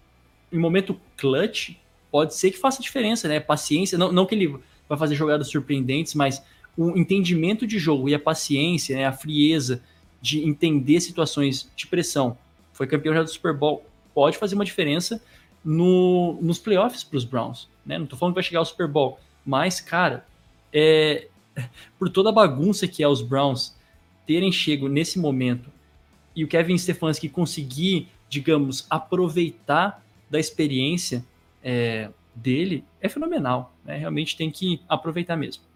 [0.53, 1.71] em momento clutch,
[2.11, 3.41] pode ser que faça diferença, né?
[3.41, 4.57] Paciência, não, não que ele
[4.89, 6.43] vai fazer jogadas surpreendentes, mas
[6.79, 9.83] o entendimento de jogo e a paciência, né, a frieza
[10.23, 12.39] de entender situações de pressão.
[12.73, 15.21] Foi campeão já do Super Bowl, pode fazer uma diferença
[15.65, 17.69] no, nos playoffs para os Browns.
[17.85, 17.99] Né?
[17.99, 20.25] Não estou falando que vai chegar ao Super Bowl, mas, cara,
[20.73, 21.27] é,
[21.99, 23.75] por toda a bagunça que é os Browns
[24.25, 25.73] terem chego nesse momento
[26.37, 30.01] e o Kevin Stefanski conseguir, digamos, aproveitar
[30.31, 31.25] da experiência
[31.61, 33.75] é, dele, é fenomenal.
[33.85, 33.97] Né?
[33.97, 35.68] Realmente tem que aproveitar mesmo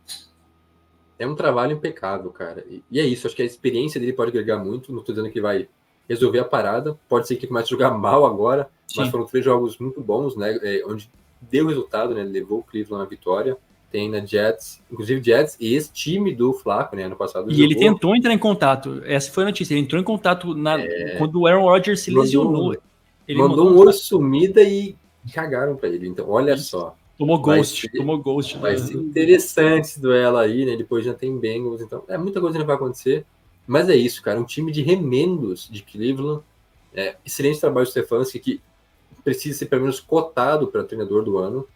[1.22, 2.64] é um trabalho impecável, cara.
[2.68, 4.90] E, e, é isso, acho que a experiência dele pode agregar muito.
[4.90, 5.68] Não estou dizendo que vai
[6.08, 6.98] resolver a parada.
[7.08, 9.00] Pode ser que comece a jogar mal agora, Sim.
[9.00, 10.58] mas foram três jogos muito bons, né?
[10.62, 11.08] É, onde
[11.40, 12.24] deu resultado, né?
[12.24, 13.56] Levou o Cleveland à vitória.
[13.92, 17.04] Tem na Jets, inclusive Jets e esse time do Flaco, né?
[17.04, 17.50] Ano passado.
[17.50, 17.64] E jogou.
[17.64, 19.02] ele tentou entrar em contato.
[19.04, 19.74] Essa foi a notícia.
[19.74, 21.16] Ele entrou em contato na, é...
[21.18, 22.76] quando o Aaron Rodgers se mandou, lesionou.
[23.28, 24.96] Ele mandou, mandou um olho sumida e
[25.32, 26.08] cagaram para ele.
[26.08, 26.96] Então, olha só.
[27.18, 28.58] Tomou ghost, ser, tomou ghost.
[28.58, 30.76] Vai ser interessante esse duelo aí, né?
[30.76, 33.24] Depois já tem Bengals, então é muita coisa que vai acontecer.
[33.66, 34.40] Mas é isso, cara.
[34.40, 36.42] Um time de remendos de Cleveland.
[36.94, 38.60] É, excelente trabalho do Stefanski, que
[39.24, 41.66] precisa ser pelo menos cotado para treinador do ano,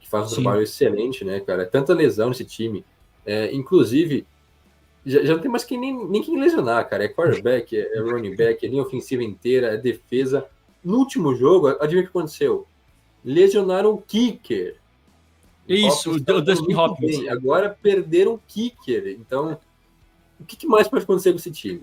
[0.00, 0.42] que faz um Sim.
[0.42, 1.62] trabalho excelente, né, cara?
[1.62, 2.84] É tanta lesão nesse time.
[3.24, 4.26] É, inclusive,
[5.04, 7.04] já, já, não tem mais que nem, nem quem lesionar, cara.
[7.04, 10.46] É quarterback, é, é running back, é linha ofensiva inteira, é defesa.
[10.84, 12.66] No último jogo, adivinha o que aconteceu?
[13.24, 14.76] Lesionaram o kicker.
[15.68, 17.18] Isso, o Dustin Hopkins.
[17.18, 17.28] Bem.
[17.28, 19.16] Agora perderam o kicker.
[19.18, 19.58] Então,
[20.38, 21.82] o que mais pode acontecer com esse time?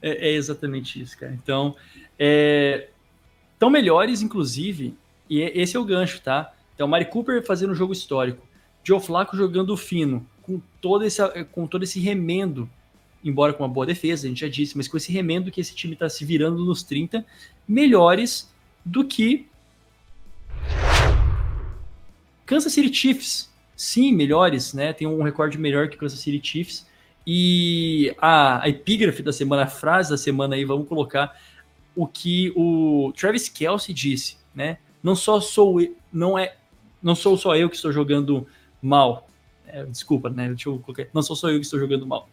[0.00, 1.32] É, é exatamente isso, cara.
[1.32, 1.74] Então,
[2.18, 2.88] é,
[3.58, 4.94] tão melhores, inclusive,
[5.28, 6.52] e é, esse é o gancho, tá?
[6.74, 8.46] Então, Mari Cooper fazendo um jogo histórico,
[8.82, 12.68] Joe Flacco jogando fino, com todo esse, com todo esse remendo,
[13.24, 15.74] embora com uma boa defesa, a gente já disse, mas com esse remendo que esse
[15.74, 17.24] time está se virando nos 30,
[17.66, 18.52] melhores
[18.84, 19.46] do que
[22.46, 24.92] Kansas City Chiefs, sim, melhores, né?
[24.92, 26.86] Tem um recorde melhor que Kansas City Chiefs.
[27.26, 31.38] E a, a epígrafe da semana, a frase da semana aí, vamos colocar
[31.96, 34.78] o que o Travis Kelsey disse, né?
[35.02, 35.78] Não só sou
[36.12, 36.56] não é,
[37.02, 38.46] não sou só eu que estou jogando
[38.80, 39.28] mal.
[39.66, 40.48] É, desculpa, né?
[40.48, 41.06] Deixa eu colocar.
[41.12, 42.28] Não sou só eu que estou jogando mal.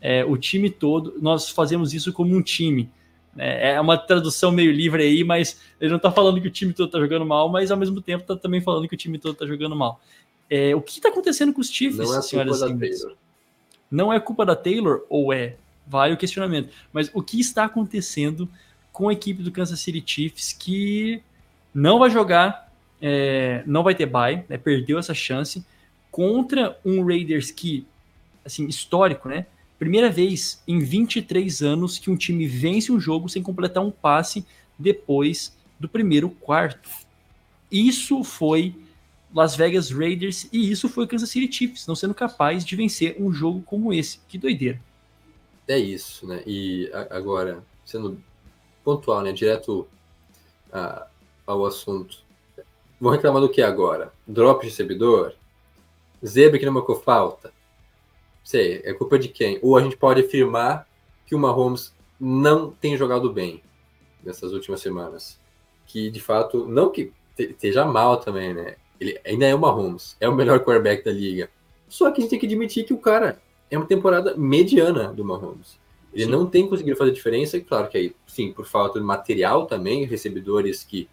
[0.00, 2.90] É, o time todo, nós fazemos isso como um time.
[3.38, 6.72] É, é uma tradução meio livre aí, mas ele não está falando que o time
[6.72, 9.32] todo está jogando mal, mas ao mesmo tempo está também falando que o time todo
[9.32, 10.00] está jogando mal.
[10.48, 13.06] É, o que está acontecendo com os Chiefs, não é senhoras e senhores?
[13.90, 15.56] Não é culpa da Taylor ou é?
[15.86, 16.70] Vale o questionamento.
[16.92, 18.48] Mas o que está acontecendo
[18.92, 21.22] com a equipe do Kansas City Chiefs que
[21.74, 25.64] não vai jogar, é, não vai ter bye, né, perdeu essa chance
[26.10, 27.86] contra um Raiders que,
[28.44, 29.46] assim, histórico, né?
[29.78, 34.46] Primeira vez em 23 anos que um time vence um jogo sem completar um passe
[34.78, 36.88] depois do primeiro quarto.
[37.70, 38.74] Isso foi
[39.34, 43.32] Las Vegas Raiders e isso foi Kansas City Chiefs, não sendo capaz de vencer um
[43.32, 44.18] jogo como esse.
[44.28, 44.80] Que doideira.
[45.68, 46.42] É isso, né?
[46.46, 48.22] E agora, sendo
[48.84, 49.32] pontual, né?
[49.32, 49.86] Direto
[50.72, 51.06] a,
[51.46, 52.24] ao assunto.
[53.00, 54.12] Vão reclamar do que agora?
[54.26, 55.34] Drop de recebedor?
[56.24, 57.52] Zebra que não marcou falta?
[58.46, 59.58] Sei, é culpa de quem?
[59.60, 60.88] Ou a gente pode afirmar
[61.26, 63.60] que o Mahomes não tem jogado bem
[64.22, 65.40] nessas últimas semanas.
[65.84, 68.76] Que, de fato, não que esteja mal também, né?
[69.00, 71.50] Ele ainda é o Mahomes, é o melhor quarterback da liga.
[71.88, 75.24] Só que a gente tem que admitir que o cara é uma temporada mediana do
[75.24, 75.76] Mahomes.
[76.14, 76.30] Ele sim.
[76.30, 80.04] não tem conseguido fazer diferença, e claro que aí, sim, por falta de material também,
[80.04, 81.08] recebedores que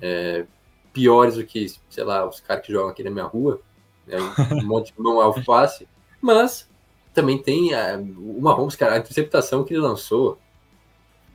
[0.00, 0.46] é,
[0.92, 3.60] piores do que, sei lá, os caras que jogam aqui na minha rua,
[4.04, 4.18] né,
[4.50, 5.86] um monte de mão alface,
[6.20, 6.68] mas
[7.12, 10.38] também tem a, o Mahomes, cara, a interceptação que ele lançou,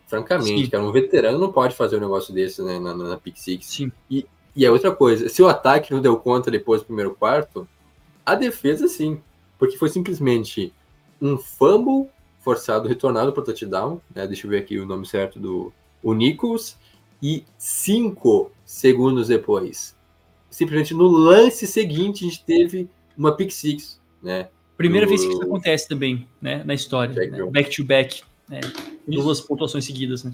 [0.07, 0.69] francamente, Sim.
[0.69, 3.65] cara, um veterano não pode fazer um negócio desse né, na, na, na Pick Six.
[3.65, 3.91] Sim.
[4.09, 4.25] E,
[4.55, 7.67] e é outra coisa, se o ataque não deu conta depois do primeiro quarto,
[8.25, 9.21] a defesa sim,
[9.59, 10.73] porque foi simplesmente
[11.21, 12.09] um fumble
[12.39, 16.77] forçado, retornado para touchdown, né, deixa eu ver aqui o nome certo do o Nichols,
[17.21, 19.95] e cinco segundos depois,
[20.49, 24.49] simplesmente no lance seguinte, a gente teve uma pick six, né?
[24.77, 27.29] Primeira vez que isso acontece também, né, na história.
[27.29, 27.43] Né?
[27.47, 28.21] Back to back.
[28.47, 28.61] Né?
[29.07, 30.31] Duas pontuações seguidas, né?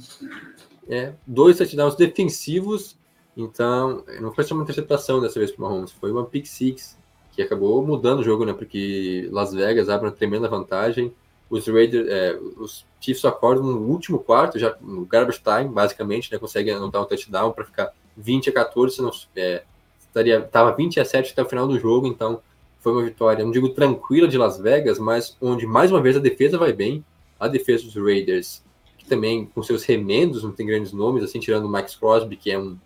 [0.87, 2.97] É, dois touchdowns defensivos.
[3.35, 6.97] Então, não foi só uma interceptação dessa vez para o Mahomes, foi uma pick six
[7.31, 8.53] que acabou mudando o jogo, né?
[8.53, 11.11] Porque Las Vegas abre uma tremenda vantagem.
[11.49, 16.37] Os Raiders, é, os Chiefs acordam no último quarto, já no garbage time, basicamente, né?
[16.37, 19.63] Conseguem anotar um touchdown para ficar 20 a 14, não, é,
[19.99, 22.39] estaria, tava 20 a 7 até o final do jogo, então
[22.83, 26.19] foi uma vitória, não digo tranquila de Las Vegas, mas onde mais uma vez a
[26.19, 27.03] defesa vai bem.
[27.39, 28.61] A defesa dos Raiders,
[28.97, 32.51] que também com seus remendos, não tem grandes nomes, assim, tirando o Max Crosby, que
[32.51, 32.77] é um,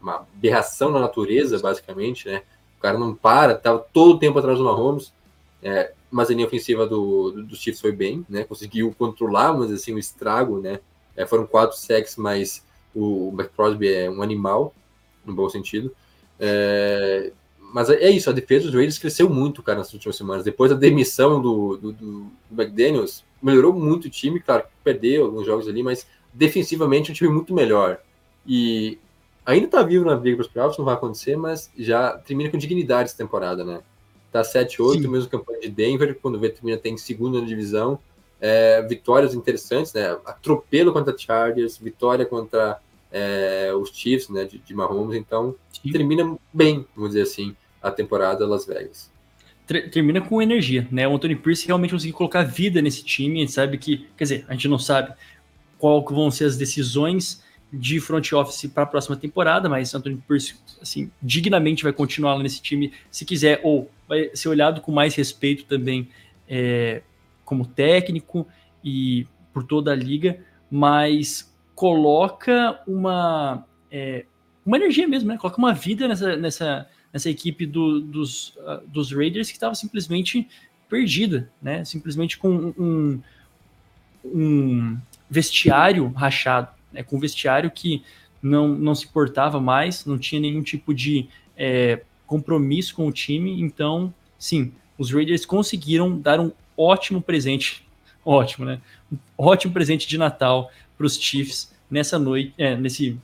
[0.00, 2.42] uma aberração na natureza, basicamente, né?
[2.78, 5.12] O cara não para, estava todo o tempo atrás do Mahomes.
[5.60, 8.44] É, mas a linha ofensiva do, do, dos Chiefs foi bem, né?
[8.44, 10.78] Conseguiu controlar, mas assim, o estrago, né?
[11.16, 12.64] É, foram quatro sacks, mas
[12.94, 14.72] o, o Max Crosby é um animal,
[15.24, 15.92] no bom sentido.
[16.38, 17.32] É,
[17.72, 20.44] mas é isso, a defesa dos Raiders cresceu muito, cara, nas últimas semanas.
[20.44, 25.68] Depois da demissão do, do, do McDaniels, melhorou muito o time, claro, perdeu alguns jogos
[25.68, 27.98] ali, mas defensivamente é um time muito melhor.
[28.46, 28.98] E
[29.44, 32.58] ainda tá vivo na briga para os playoffs, não vai acontecer, mas já termina com
[32.58, 33.80] dignidade essa temporada, né?
[34.32, 37.98] Tá 7-8, mesmo campanha de Denver, quando vê termina tem segunda na divisão.
[38.40, 40.16] É, vitórias interessantes, né?
[40.24, 42.80] Atropelo contra Chargers, vitória contra
[43.10, 45.90] é, os Chiefs, né, de, de Mahomes, então Sim.
[45.90, 49.10] termina bem, vamos dizer assim, a temporada Las Vegas.
[49.66, 51.06] Termina com energia, né?
[51.06, 54.44] O Anthony Pierce realmente conseguiu colocar vida nesse time, a gente sabe que, quer dizer,
[54.48, 55.12] a gente não sabe
[55.78, 60.54] qual vão ser as decisões de front office para a próxima temporada, mas Anthony Pierce,
[60.80, 65.14] assim, dignamente vai continuar lá nesse time, se quiser, ou vai ser olhado com mais
[65.14, 66.08] respeito também
[66.48, 67.02] é,
[67.44, 68.46] como técnico
[68.82, 70.40] e por toda a liga,
[70.70, 71.47] mas
[71.78, 74.24] coloca uma, é,
[74.66, 75.38] uma energia mesmo, né?
[75.38, 80.48] Coloca uma vida nessa, nessa, nessa equipe do, dos, uh, dos Raiders que estava simplesmente
[80.88, 81.84] perdida, né?
[81.84, 83.22] Simplesmente com um,
[84.24, 84.98] um
[85.30, 87.04] vestiário rachado, né?
[87.04, 88.02] com um vestiário que
[88.42, 93.62] não, não se portava mais, não tinha nenhum tipo de é, compromisso com o time.
[93.62, 97.86] Então, sim, os Raiders conseguiram dar um ótimo presente,
[98.26, 98.80] ótimo, né?
[99.12, 103.16] Um ótimo presente de Natal para os Chiefs nessa noite, é, nesse,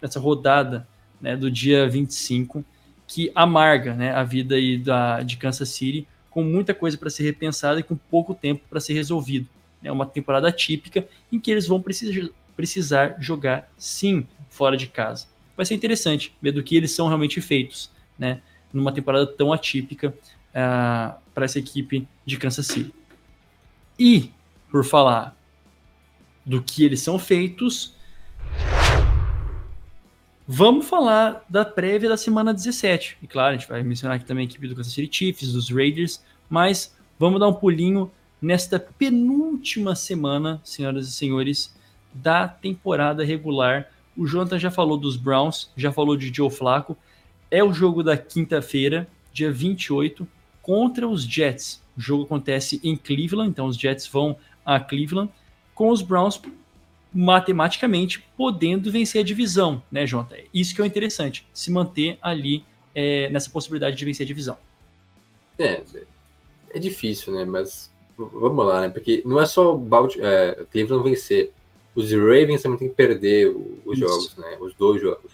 [0.00, 0.88] nessa rodada
[1.20, 2.64] né, do dia 25,
[3.06, 7.24] que amarga né, a vida aí da, de Kansas City, com muita coisa para ser
[7.24, 9.46] repensada e com pouco tempo para ser resolvido.
[9.84, 15.26] É uma temporada típica em que eles vão precisar, precisar jogar sim fora de casa.
[15.56, 18.40] Vai ser interessante ver do que eles são realmente feitos, né?
[18.72, 20.14] Numa temporada tão atípica uh,
[20.54, 22.94] ah, para essa equipe de Kansas City.
[23.98, 24.30] E,
[24.70, 25.36] por falar
[26.44, 27.94] do que eles são feitos.
[30.46, 33.18] Vamos falar da prévia da semana 17.
[33.22, 35.70] E claro, a gente vai mencionar aqui também a equipe do Kansas City Chiefs, dos
[35.70, 41.74] Raiders, mas vamos dar um pulinho nesta penúltima semana, senhoras e senhores,
[42.12, 43.88] da temporada regular.
[44.16, 46.98] O Jonathan já falou dos Browns, já falou de Joe Flacco.
[47.50, 50.26] É o jogo da quinta-feira, dia 28,
[50.60, 51.80] contra os Jets.
[51.96, 55.30] O jogo acontece em Cleveland, então os Jets vão a Cleveland
[55.74, 56.40] com os Browns
[57.14, 60.36] matematicamente podendo vencer a divisão, né, Jonathan?
[60.52, 62.64] Isso que é o interessante, se manter ali
[62.94, 64.56] é, nessa possibilidade de vencer a divisão.
[65.58, 65.82] É,
[66.70, 67.44] é difícil, né?
[67.44, 68.88] Mas vamos lá, né?
[68.88, 69.88] Porque não é só o
[70.20, 71.52] é, Cleveland vencer.
[71.94, 73.54] Os Ravens também tem que perder
[73.84, 74.08] os isso.
[74.08, 74.56] jogos, né?
[74.60, 75.32] Os dois jogos.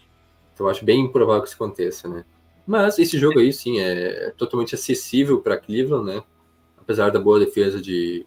[0.53, 2.25] Então eu acho bem improvável que isso aconteça, né?
[2.67, 6.23] Mas esse jogo aí, sim, é totalmente acessível para Cleveland, né?
[6.77, 8.27] Apesar da boa defesa de,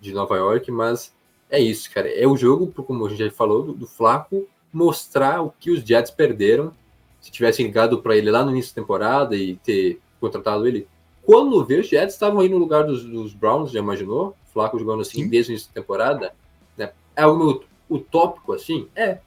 [0.00, 1.14] de Nova York, mas
[1.50, 2.08] é isso, cara.
[2.08, 5.80] É o jogo, como a gente já falou, do, do Flaco mostrar o que os
[5.80, 6.72] Jets perderam.
[7.20, 10.86] Se tivessem ligado para ele lá no início da temporada e ter contratado ele.
[11.22, 14.36] Quando vê, os Jets estavam aí no lugar dos, dos Browns, já imaginou?
[14.52, 15.28] Flaco jogando assim Sim.
[15.28, 16.32] desde o início da temporada.
[16.76, 16.92] Né?
[17.16, 18.88] É algo utópico assim?
[18.94, 19.18] É.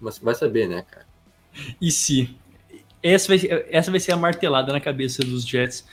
[0.00, 1.06] Mas vai saber, né, cara?
[1.80, 2.34] E se?
[3.02, 5.86] Essa vai, essa vai ser a martelada na cabeça dos Jets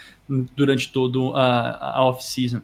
[0.56, 2.62] durante todo a, a off-season.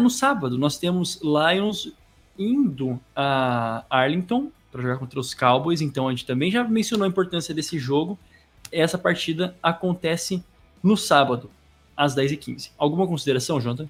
[0.00, 1.92] no sábado, nós temos Lions
[2.40, 7.08] indo a Arlington para jogar contra os Cowboys, então a gente também já mencionou a
[7.08, 8.18] importância desse jogo.
[8.72, 10.42] Essa partida acontece
[10.82, 11.50] no sábado,
[11.96, 12.70] às 10h15.
[12.78, 13.88] Alguma consideração, Jonathan?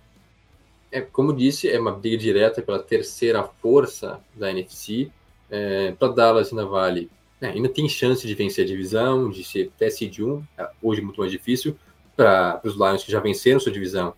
[0.90, 5.10] É, como disse, é uma briga direta pela terceira força da NFC.
[5.48, 7.08] É, para Dallas ainda vale,
[7.40, 11.00] né, ainda tem chance de vencer a divisão, de ser até seed 1, é, hoje
[11.00, 11.76] é muito mais difícil.
[12.16, 14.14] Para os Lions que já venceram sua divisão,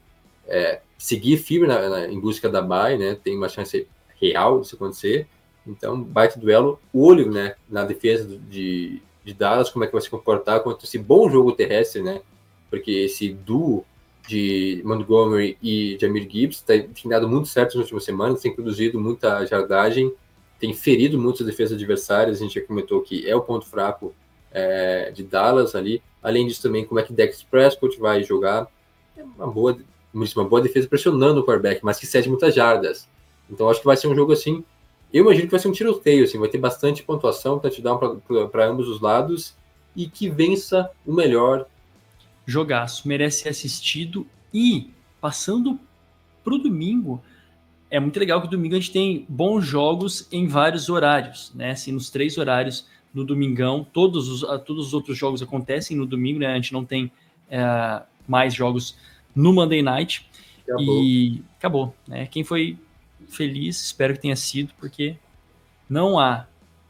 [0.47, 3.87] é, seguir firme na, na, em busca da bye, né, tem uma chance
[4.23, 5.27] real disso acontecer.
[5.67, 6.79] Então, baita duelo.
[6.95, 10.99] Olho, né, na defesa de, de Dallas, como é que vai se comportar contra esse
[10.99, 12.23] bom jogo terrestre, né?
[12.71, 13.85] Porque esse duo
[14.27, 19.45] de Montgomery e Jamir Gibbs tem dado muito certo nas últimas semanas, tem produzido muita
[19.45, 20.13] jardagem,
[20.61, 24.15] tem ferido muitas defesas adversárias, a gente já comentou que é o ponto fraco
[24.53, 26.01] é, de Dallas ali.
[26.23, 28.69] Além disso também, como é que Dex Prescott vai jogar.
[29.17, 29.77] É uma boa,
[30.15, 33.09] uma boa defesa pressionando o quarterback, mas que cede muitas jardas.
[33.53, 34.65] Então acho que vai ser um jogo assim.
[35.13, 37.99] Eu imagino que vai ser um tiroteio, assim, vai ter bastante pontuação, touchdown
[38.51, 39.55] para ambos os lados
[39.95, 41.67] e que vença o melhor.
[42.47, 44.91] Jogaço, merece ser assistido e
[45.21, 45.79] passando
[46.43, 47.23] para o domingo,
[47.91, 51.73] é muito legal que domingo a gente tem bons jogos em vários horários, né?
[51.73, 56.41] Assim, nos três horários no domingão, todos os, todos os outros jogos acontecem no domingo,
[56.41, 56.47] né?
[56.47, 57.13] A gente não tem
[57.51, 58.97] é, mais jogos
[59.37, 60.27] no Monday Night.
[60.67, 61.03] Acabou.
[61.03, 62.27] E acabou, né?
[62.27, 62.79] Quem foi
[63.35, 65.17] feliz, espero que tenha sido, porque
[65.89, 66.47] não há.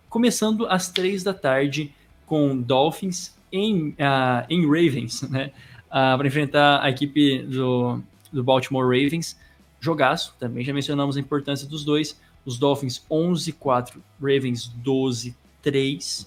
[0.09, 1.93] Começando às três da tarde
[2.27, 5.53] com Dolphins em, uh, em Ravens, né?
[5.87, 9.39] Uh, para enfrentar a equipe do, do Baltimore Ravens.
[9.81, 12.19] Jogaço, também já mencionamos a importância dos dois.
[12.45, 16.27] Os Dolphins 11-4, Ravens 12-3.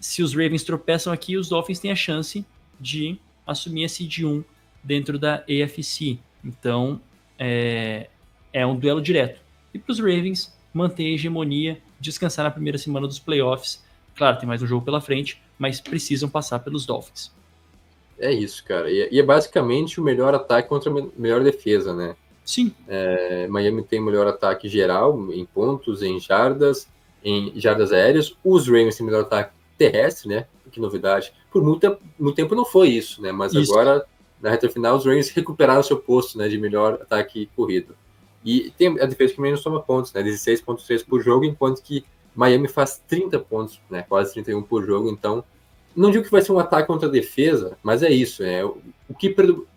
[0.00, 2.44] Se os Ravens tropeçam aqui, os Dolphins têm a chance
[2.80, 4.42] de assumir a seed 1
[4.82, 6.18] dentro da AFC.
[6.44, 7.00] Então,
[7.38, 8.08] é,
[8.52, 9.40] é um duelo direto.
[9.72, 13.82] E para os Ravens, manter a hegemonia descansar na primeira semana dos playoffs.
[14.16, 17.32] Claro, tem mais um jogo pela frente, mas precisam passar pelos Dolphins.
[18.18, 18.90] É isso, cara.
[18.90, 22.14] E, é basicamente o melhor ataque contra a melhor defesa, né?
[22.44, 22.74] Sim.
[22.88, 26.88] É, Miami tem o melhor ataque geral em pontos, em jardas,
[27.24, 28.36] em jardas aéreas.
[28.44, 30.46] Os Ravens têm o melhor ataque terrestre, né?
[30.70, 31.32] Que novidade.
[31.50, 33.30] Por muito, muito tempo não foi isso, né?
[33.32, 33.72] Mas isso.
[33.72, 34.04] agora,
[34.40, 37.94] na reta final, os Ravens recuperaram seu posto né, de melhor ataque corrido.
[38.44, 40.22] E tem a defesa que menos toma pontos, né?
[40.22, 44.04] 16,3 por jogo, enquanto que Miami faz 30 pontos, né?
[44.08, 45.08] Quase 31 por jogo.
[45.08, 45.44] Então,
[45.94, 48.42] não digo que vai ser um ataque contra a defesa, mas é isso.
[48.42, 48.80] É o
[49.18, 49.34] que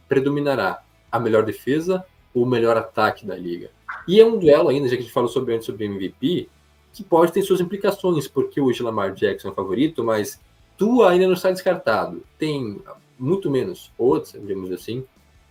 [0.08, 3.70] predominará a melhor defesa ou o melhor ataque da liga.
[4.08, 6.50] E é um duelo ainda, já que a gente falou sobre antes sobre MVP,
[6.94, 10.40] que pode ter suas implicações, porque hoje Lamar Jackson é favorito, mas
[10.78, 12.24] Tua ainda não está descartado.
[12.38, 12.82] Tem
[13.20, 15.06] muito menos outros, digamos assim,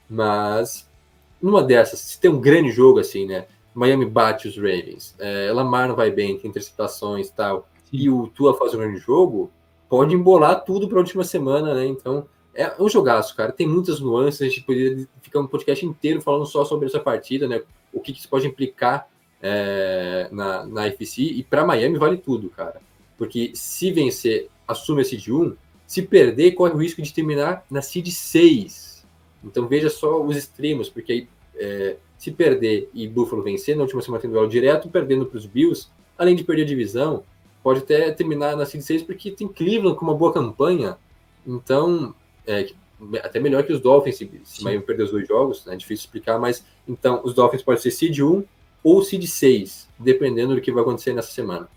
[0.09, 0.89] mas
[1.41, 3.47] numa dessas, se tem um grande jogo assim, né?
[3.75, 7.97] Miami bate os Ravens, é, Lamar não vai bem, tem interceptações e tal, Sim.
[7.97, 9.51] e o Tua faz um grande jogo,
[9.89, 11.87] pode embolar tudo para a última semana, né?
[11.87, 13.51] Então, é um jogaço, cara.
[13.51, 17.49] Tem muitas nuances, a gente poderia ficar um podcast inteiro falando só sobre essa partida,
[17.49, 17.63] né?
[17.93, 19.09] O que, que isso pode implicar
[19.43, 22.81] é, na, na FC, e para Miami vale tudo, cara.
[23.19, 25.55] Porque se vencer, assume a seed 1,
[25.87, 28.94] se perder, corre o risco de terminar na seed 6.
[29.45, 34.03] Então veja só os extremos, porque aí é, se perder e Buffalo vencer, na última
[34.03, 37.23] semana tem duelo direto, perdendo para os Bills, além de perder a divisão,
[37.63, 40.97] pode até terminar na seed 6 porque tem Cleveland com uma boa campanha.
[41.47, 42.15] Então,
[42.47, 42.71] é,
[43.23, 46.05] até melhor que os Dolphins, se, se Miami perder os dois jogos, né, é difícil
[46.05, 48.45] explicar, mas então os Dolphins podem ser seed 1
[48.83, 51.69] ou seed 6, dependendo do que vai acontecer nessa semana.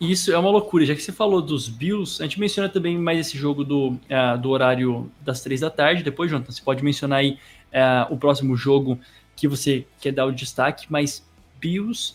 [0.00, 0.84] Isso é uma loucura.
[0.84, 4.38] Já que você falou dos Bills, a gente menciona também mais esse jogo do, uh,
[4.40, 6.02] do horário das três da tarde.
[6.02, 7.38] Depois, Jonathan, você pode mencionar aí
[7.72, 8.98] uh, o próximo jogo
[9.34, 11.26] que você quer dar o destaque, mas
[11.58, 12.14] Bills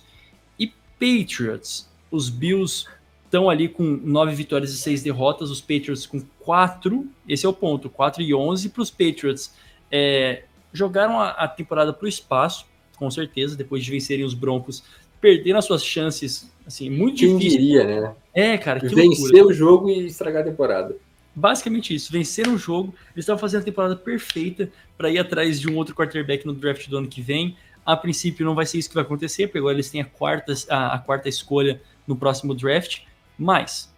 [0.60, 0.68] e
[1.00, 1.90] Patriots.
[2.12, 2.86] Os Bills
[3.26, 7.08] estão ali com nove vitórias e seis derrotas, os Patriots com quatro.
[7.28, 9.56] Esse é o ponto, 4 e 11 para os Patriots.
[9.90, 12.66] É, jogaram a, a temporada para o espaço,
[12.98, 14.84] com certeza, depois de vencerem os Broncos
[15.22, 17.59] perderam as suas chances, assim, muito Quem difícil.
[17.59, 18.15] diria, né?
[18.34, 19.45] É, cara, que Vencer loucura.
[19.45, 20.95] o jogo e estragar a temporada.
[21.34, 25.69] Basicamente isso, venceram o jogo, eles estavam fazendo a temporada perfeita para ir atrás de
[25.69, 27.55] um outro quarterback no draft do ano que vem.
[27.86, 30.53] A princípio não vai ser isso que vai acontecer, porque agora eles têm a quarta,
[30.69, 33.03] a, a quarta escolha no próximo draft,
[33.38, 33.93] mas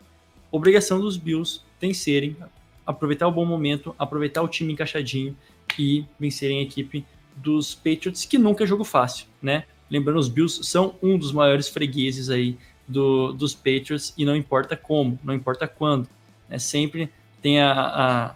[0.51, 2.38] obrigação dos Bills tem serem
[2.86, 5.36] aproveitar o bom momento, aproveitar o time encaixadinho
[5.80, 7.03] e vencerem a equipe
[7.36, 9.63] dos Patriots, que nunca é jogo fácil, né?
[9.90, 12.58] Lembrando, os Bills são um dos maiores fregueses aí
[12.88, 16.08] do, dos Patriots e não importa como, não importa quando.
[16.50, 16.58] Né?
[16.58, 17.12] Sempre
[17.42, 18.36] tem a, a,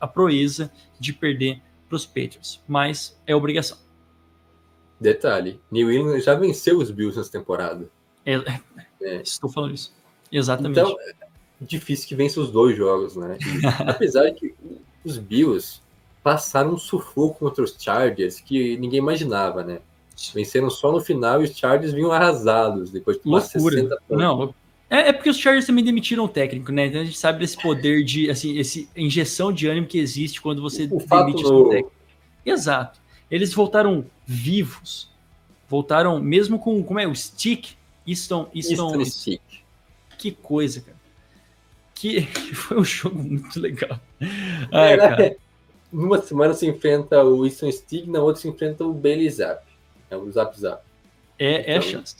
[0.00, 3.78] a proeza de perder para os Patriots, mas é obrigação.
[5.00, 7.88] Detalhe, New England já venceu os Bills nessa temporada.
[8.24, 8.34] É,
[9.02, 9.20] é.
[9.22, 9.92] Estou falando isso.
[10.30, 10.78] Exatamente.
[10.78, 11.14] Então, é
[11.60, 13.36] difícil que vença os dois jogos, né?
[13.40, 14.54] E, apesar de que
[15.04, 15.80] os Bills
[16.22, 19.80] passaram um sufoco contra os Chargers que ninguém imaginava, né?
[20.34, 23.76] Venceram só no final e os Chargers vinham arrasados depois de Loucura.
[23.76, 24.18] 60 pontos.
[24.18, 24.54] Não,
[24.90, 26.86] é, é, porque os Chargers também demitiram o técnico, né?
[26.86, 30.62] Então a gente sabe desse poder de, assim, esse injeção de ânimo que existe quando
[30.62, 31.92] você o demite o técnico.
[32.46, 33.00] Exato.
[33.30, 35.10] Eles voltaram vivos.
[35.68, 37.70] Voltaram mesmo com, como é, o Stick?
[38.06, 39.42] Easton, Easton, Easton Stick.
[40.18, 40.96] Que coisa, cara.
[41.94, 42.22] Que,
[42.54, 43.98] foi um jogo muito legal.
[44.70, 45.36] Ai, é, cara.
[45.90, 49.64] Numa semana se enfrenta o Easton Stick, na outra se enfrenta o Bailey Zapp.
[50.14, 50.82] É o Zap Zap.
[51.38, 52.16] É, é a chance.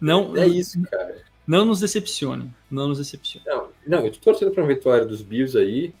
[0.00, 1.24] Não, é isso, cara.
[1.46, 2.52] Não nos decepcione.
[2.70, 3.44] Não nos decepcione.
[3.46, 5.94] Não, não eu tô torcendo para uma vitória dos Bills aí.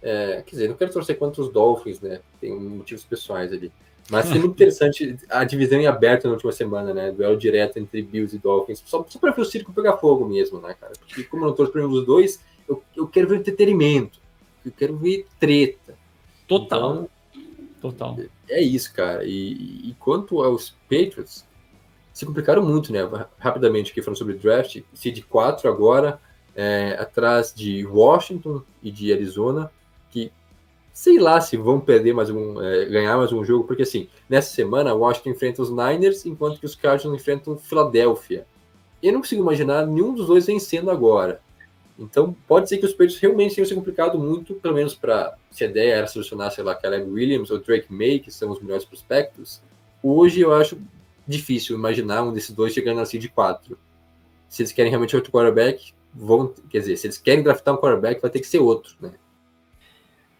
[0.00, 2.20] É, quer dizer, não quero torcer contra os Dolphins, né?
[2.40, 3.72] Tem motivos pessoais ali.
[4.10, 7.10] Mas foi muito interessante a divisão em aberto na última semana, né?
[7.10, 8.82] Duelo direto entre Bills e Dolphins.
[8.86, 10.92] Só, só para ver o circo pegar fogo mesmo, né, cara?
[10.98, 14.20] Porque como eu não torço para nenhum dos dois, eu, eu quero ver entretenimento.
[14.64, 15.94] Eu quero ver treta.
[16.46, 16.92] Total.
[16.92, 17.08] Então,
[17.84, 18.16] Total
[18.48, 19.24] é isso, cara.
[19.24, 21.46] E, e, quanto aos Patriots,
[22.12, 23.00] se complicaram muito, né?
[23.38, 26.18] Rapidamente aqui falando sobre draft, seed 4 agora,
[26.56, 29.70] é, atrás de Washington e de Arizona,
[30.10, 30.32] que
[30.94, 34.54] sei lá se vão perder mais um, é, ganhar mais um jogo, porque assim, nessa
[34.54, 38.46] semana Washington enfrenta os Niners, enquanto que os Cardinals enfrentam Philadelphia.
[39.02, 41.42] Eu não consigo imaginar nenhum dos dois vencendo agora.
[41.98, 45.64] Então, pode ser que os Patriots realmente tenham se complicado muito, pelo menos para se
[45.64, 48.84] a ideia era solucionar, sei lá, Caleb Williams ou Drake May, que são os melhores
[48.84, 49.62] prospectos.
[50.02, 50.76] Hoje eu acho
[51.26, 53.78] difícil imaginar um desses dois chegando assim de quatro.
[54.48, 58.20] Se eles querem realmente outro quarterback, vão, quer dizer, se eles querem draftar um quarterback,
[58.20, 59.12] vai ter que ser outro, né?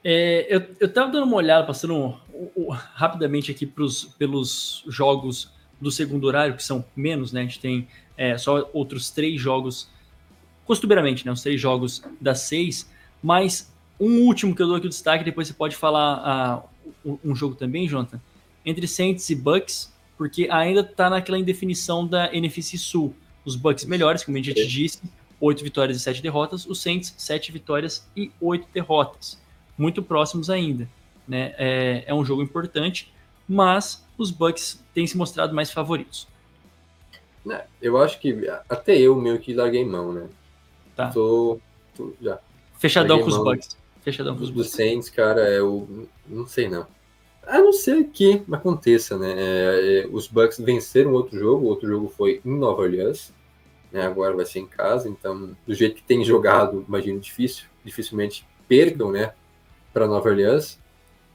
[0.02, 2.14] É, eu, eu tava dando uma olhada, passando um,
[2.54, 5.50] um, rapidamente aqui pros, pelos jogos
[5.80, 7.40] do segundo horário, que são menos, né?
[7.40, 9.88] A gente tem é, só outros três jogos,
[10.66, 11.32] costumeiramente, né?
[11.32, 12.88] Os três jogos das seis,
[13.22, 16.64] mas um último que eu dou aqui o destaque, depois você pode falar
[17.04, 18.20] uh, um jogo também, Jonathan,
[18.64, 23.14] entre Saints e Bucks, porque ainda está naquela indefinição da NFC Sul.
[23.44, 25.00] Os Bucks melhores, como a gente disse,
[25.40, 29.38] oito vitórias e sete derrotas, os Saints, sete vitórias e oito derrotas.
[29.76, 30.88] Muito próximos ainda.
[31.26, 31.54] Né?
[31.58, 33.12] É, é um jogo importante,
[33.48, 36.26] mas os Bucks têm se mostrado mais favoritos.
[37.50, 40.28] É, eu acho que até eu meio que larguei mão, né?
[40.96, 41.10] Tá.
[41.10, 41.58] Tô,
[41.96, 42.38] tô já.
[42.78, 43.76] Fechadão com os Bucks.
[44.02, 44.70] Fechadão com os Bucks.
[44.70, 46.86] Saints, cara, eu não sei não.
[47.46, 49.34] A não ser que aconteça, né?
[49.36, 53.32] É, é, os Bucks venceram outro jogo, o outro jogo foi em Nova Orleans,
[53.92, 54.02] né?
[54.02, 59.12] Agora vai ser em casa, então, do jeito que tem jogado, imagino difícil, dificilmente percam,
[59.12, 59.32] né?
[59.92, 60.78] Para Nova Orleans.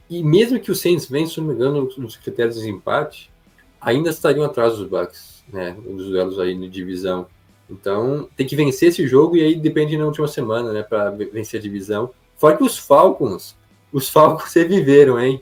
[0.10, 3.32] E mesmo que o Saints vençam, se não me engano, nos critérios de empate,
[3.80, 5.78] ainda estariam atrás dos Bucks, né?
[5.86, 7.28] Nos duelos aí na divisão.
[7.70, 10.82] Então, tem que vencer esse jogo e aí depende na última semana, né?
[10.82, 12.12] Para vencer a divisão.
[12.36, 13.56] Fora que os Falcons,
[13.92, 15.42] os Falcons reviveram, hein?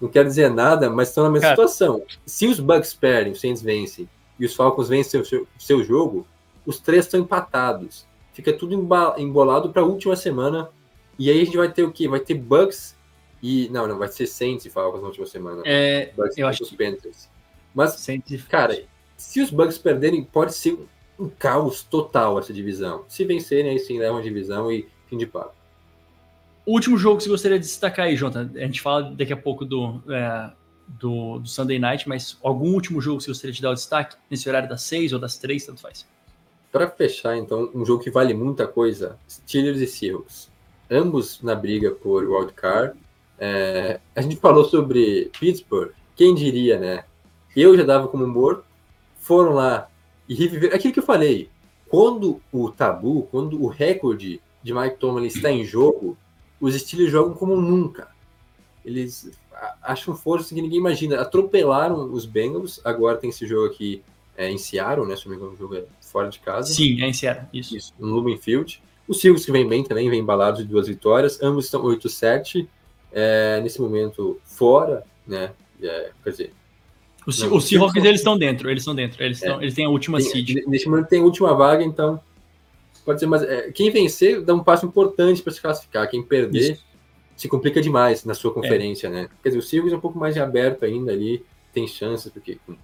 [0.00, 1.56] Não quero dizer nada, mas estão na mesma Cara.
[1.56, 2.02] situação.
[2.24, 4.08] Se os Bucks perdem, os Saints vencem,
[4.38, 6.26] e os Falcons vencem o seu, seu jogo,
[6.64, 8.06] os três estão empatados.
[8.32, 8.74] Fica tudo
[9.18, 10.68] embolado para a última semana.
[11.18, 12.06] E aí a gente vai ter o quê?
[12.06, 12.94] Vai ter Bucks
[13.42, 13.68] e.
[13.70, 15.62] Não, não, vai ser Saints e Falcons na última semana.
[15.64, 16.76] É, Bucks eu acho os que...
[16.76, 17.30] Panthers.
[17.74, 18.06] Mas,
[18.50, 18.84] cara,
[19.16, 20.78] se os Bucks perderem, pode ser
[21.18, 23.04] um caos total essa divisão.
[23.08, 25.54] Se vencerem, aí sim levam a divisão e fim de papo.
[26.64, 29.36] O último jogo que você gostaria de destacar aí, Jonathan, a gente fala daqui a
[29.36, 30.50] pouco do, é,
[30.86, 34.16] do, do, Sunday Night, mas algum último jogo que você gostaria de dar o destaque
[34.28, 36.04] nesse horário das seis ou das três, tanto faz?
[36.72, 40.50] Para fechar, então, um jogo que vale muita coisa, Steelers e Seahawks.
[40.90, 42.98] Ambos na briga por wildcard.
[43.38, 47.04] É, a gente falou sobre Pittsburgh, quem diria, né?
[47.54, 48.64] Eu já dava como morto,
[49.20, 49.88] foram lá
[50.28, 50.74] e reviveram.
[50.74, 51.48] Aquilo que eu falei,
[51.88, 56.16] quando o tabu, quando o recorde de Mike Tomlin está em jogo,
[56.60, 58.08] os Steelers jogam como nunca.
[58.84, 59.30] Eles
[59.82, 61.20] acham força que ninguém imagina.
[61.20, 62.80] Atropelaram os Bengals.
[62.84, 64.02] Agora tem esse jogo aqui
[64.36, 65.16] é, em Seattle, né?
[65.16, 66.72] Se não me engano, o jogo é fora de casa.
[66.72, 67.48] Sim, é em Seattle.
[67.52, 67.76] Isso.
[67.76, 68.82] Isso no Lumen Field.
[69.08, 71.40] Os Seahawks que vem bem também, vem embalados de duas vitórias.
[71.42, 72.66] Ambos estão 8-7.
[73.12, 75.52] É, nesse momento, fora, né?
[75.80, 76.52] É, quer dizer.
[77.26, 78.70] Os, não, os Seahawks, eles estão dentro.
[78.70, 79.22] Eles estão dentro.
[79.22, 80.64] Eles, é, eles têm a última tem, seed.
[80.66, 82.20] Nesse momento tem a última vaga, então
[83.06, 86.10] Pode ser, mas é, quem vencer dá um passo importante para se classificar.
[86.10, 86.84] Quem perder Isso.
[87.36, 89.10] se complica demais na sua conferência, é.
[89.10, 89.28] né?
[89.44, 92.74] Quer dizer, o Silvio é um pouco mais aberto ainda ali, tem chances, porque com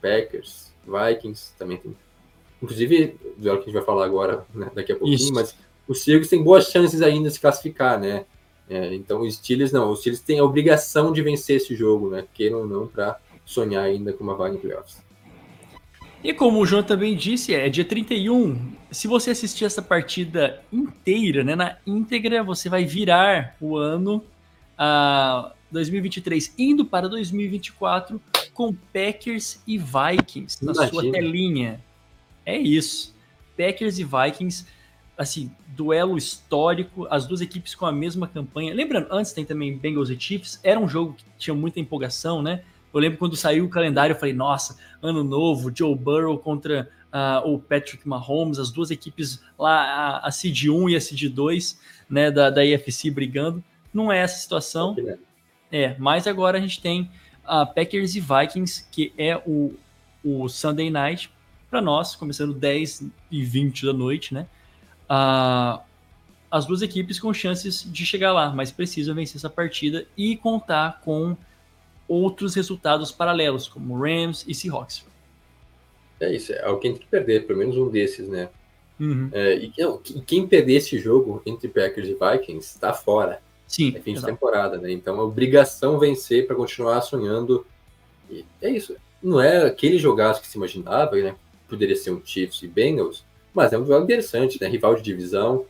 [0.00, 1.96] Packers, Vikings também tem.
[2.62, 5.34] Inclusive, do que a gente vai falar agora, né, daqui a pouquinho, Isso.
[5.34, 5.52] mas
[5.88, 8.24] o Silvio tem boas chances ainda de se classificar, né?
[8.70, 12.24] É, então, os Steelers não, os Steelers têm a obrigação de vencer esse jogo, né?
[12.32, 15.02] Queiram ou não, para sonhar ainda com uma vaga em playoffs.
[16.24, 18.72] E como o João também disse, é dia 31.
[18.90, 24.24] Se você assistir essa partida inteira, né, na íntegra, você vai virar o ano
[24.78, 28.20] a 2023 indo para 2024
[28.54, 30.88] com Packers e Vikings na Imagina.
[30.88, 31.80] sua telinha.
[32.46, 33.14] É isso.
[33.56, 34.66] Packers e Vikings,
[35.16, 38.74] assim, duelo histórico, as duas equipes com a mesma campanha.
[38.74, 42.62] Lembrando, antes tem também Bengals e Chiefs, era um jogo que tinha muita empolgação, né?
[42.92, 47.48] Eu lembro quando saiu o calendário, eu falei, nossa, ano novo, Joe Burrow contra uh,
[47.50, 51.80] o Patrick Mahomes, as duas equipes lá, a, a Seed 1 e a Seed 2,
[52.08, 53.62] né, da, da AFC brigando.
[53.92, 54.96] Não é essa situação.
[55.70, 57.10] É, mas agora a gente tem
[57.44, 59.74] uh, Packers e Vikings, que é o,
[60.24, 61.30] o Sunday Night,
[61.70, 64.46] para nós, começando 10 e 20 da noite, né?
[65.08, 65.80] Uh,
[66.50, 71.00] as duas equipes com chances de chegar lá, mas precisam vencer essa partida e contar
[71.02, 71.34] com
[72.08, 75.04] outros resultados paralelos, como Rams e Seahawks.
[76.20, 78.48] É isso, é alguém tem que perder, pelo menos um desses, né?
[79.00, 79.28] Uhum.
[79.32, 83.42] É, e, não, quem perder esse jogo entre Packers e Vikings está fora.
[83.66, 83.92] Sim.
[83.96, 84.26] É fim exato.
[84.26, 84.92] de temporada, né?
[84.92, 87.66] Então é obrigação vencer para continuar sonhando.
[88.30, 88.94] E é isso.
[89.22, 91.34] Não é aquele jogaço que se imaginava, né?
[91.68, 94.68] Poderia ser um Chiefs e Bengals, mas é um jogo interessante, né?
[94.68, 95.64] Rival de divisão.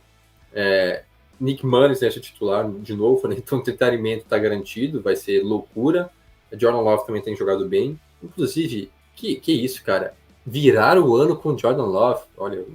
[0.53, 1.03] É,
[1.39, 3.35] Nick Mullins é titular de novo, né?
[3.37, 6.11] Então o treinamento está garantido, vai ser loucura.
[6.57, 7.99] Jordan Love também tem jogado bem.
[8.21, 10.13] Inclusive, que, que isso, cara?
[10.45, 12.65] Virar o ano com Jordan Love, olha,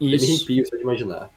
[0.00, 0.26] isso.
[0.26, 1.30] me arrepio só de imaginar.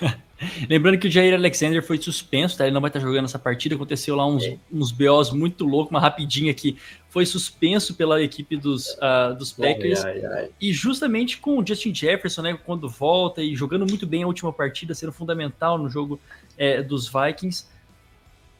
[0.68, 2.64] Lembrando que o Jair Alexander foi suspenso, tá?
[2.64, 3.74] Ele não vai estar jogando essa partida.
[3.74, 4.58] Aconteceu lá uns, é.
[4.70, 6.76] uns BOs muito loucos, uma rapidinha aqui.
[7.08, 10.04] Foi suspenso pela equipe dos, uh, dos Packers.
[10.04, 10.50] Ai, ai, ai.
[10.60, 12.58] E justamente com o Justin Jefferson, né?
[12.66, 16.20] Quando volta e jogando muito bem a última partida, sendo fundamental no jogo
[16.58, 17.64] é, dos Vikings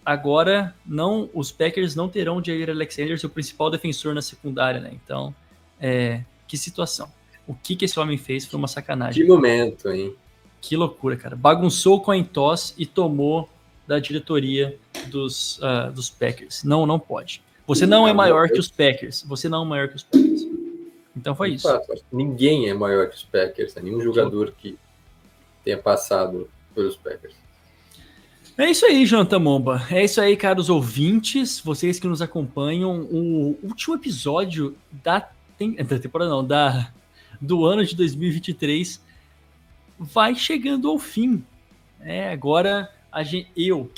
[0.07, 4.93] agora não os Packers não terão Jair Alexander, seu principal defensor na secundária, né?
[4.95, 5.35] Então
[5.81, 7.11] É, que situação.
[7.47, 9.23] O que, que esse homem fez foi uma sacanagem.
[9.23, 10.15] Que momento, hein?
[10.61, 11.37] Que loucura, cara.
[11.37, 13.49] Bagunçou com a Intos e tomou
[13.87, 14.77] da diretoria
[15.09, 16.65] dos, uh, dos Packers.
[16.65, 17.43] Não, não pode.
[17.67, 19.23] Você não é maior que os Packers.
[19.29, 20.43] Você não é maior que os Packers.
[21.17, 21.69] Então foi isso.
[22.13, 23.75] Ninguém é maior que os Packers.
[23.75, 23.83] Né?
[23.83, 24.79] Nenhum jogador que
[25.65, 27.35] tenha passado pelos Packers.
[28.59, 29.87] É isso aí, Jonathan Momba.
[29.91, 33.03] É isso aí, caros ouvintes, vocês que nos acompanham.
[33.03, 35.29] O último episódio da,
[35.87, 36.91] da temporada, não, da,
[37.39, 38.99] do ano de 2023
[39.99, 41.45] vai chegando ao fim.
[42.01, 42.91] É, agora
[43.23, 43.91] gente, eu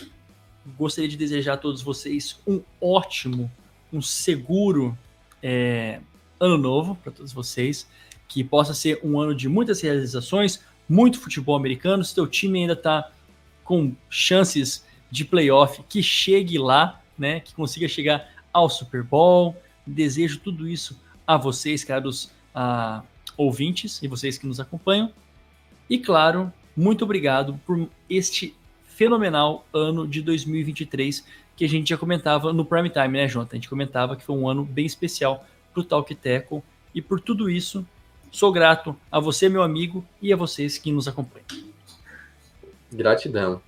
[0.76, 3.48] gostaria de desejar a todos vocês um ótimo,
[3.93, 4.98] um seguro
[5.40, 6.01] é,
[6.40, 7.89] ano novo para todos vocês,
[8.26, 12.02] que possa ser um ano de muitas realizações, muito futebol americano.
[12.02, 13.09] Se teu time ainda está
[13.69, 17.40] com chances de playoff, que chegue lá, né?
[17.40, 19.55] Que consiga chegar ao Super Bowl.
[19.86, 23.03] Desejo tudo isso a vocês, caros a,
[23.36, 25.12] ouvintes e vocês que nos acompanham.
[25.89, 32.55] E claro, muito obrigado por este fenomenal ano de 2023 que a gente já comentava
[32.55, 33.53] no Prime Time, né, Jonathan?
[33.53, 36.65] A gente comentava que foi um ano bem especial para o Talk Teco
[36.95, 37.86] e por tudo isso,
[38.32, 41.68] sou grato a você, meu amigo, e a vocês que nos acompanham.
[42.93, 43.60] Gratidão.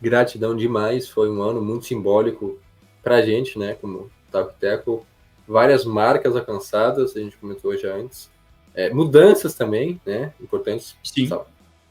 [0.00, 1.08] Gratidão demais.
[1.08, 2.58] Foi um ano muito simbólico
[3.02, 5.06] para a gente, né, como Talk Teco.
[5.46, 8.30] Várias marcas alcançadas, a gente comentou já antes.
[8.74, 10.32] É, mudanças também, né?
[10.40, 11.28] Importantes Sim.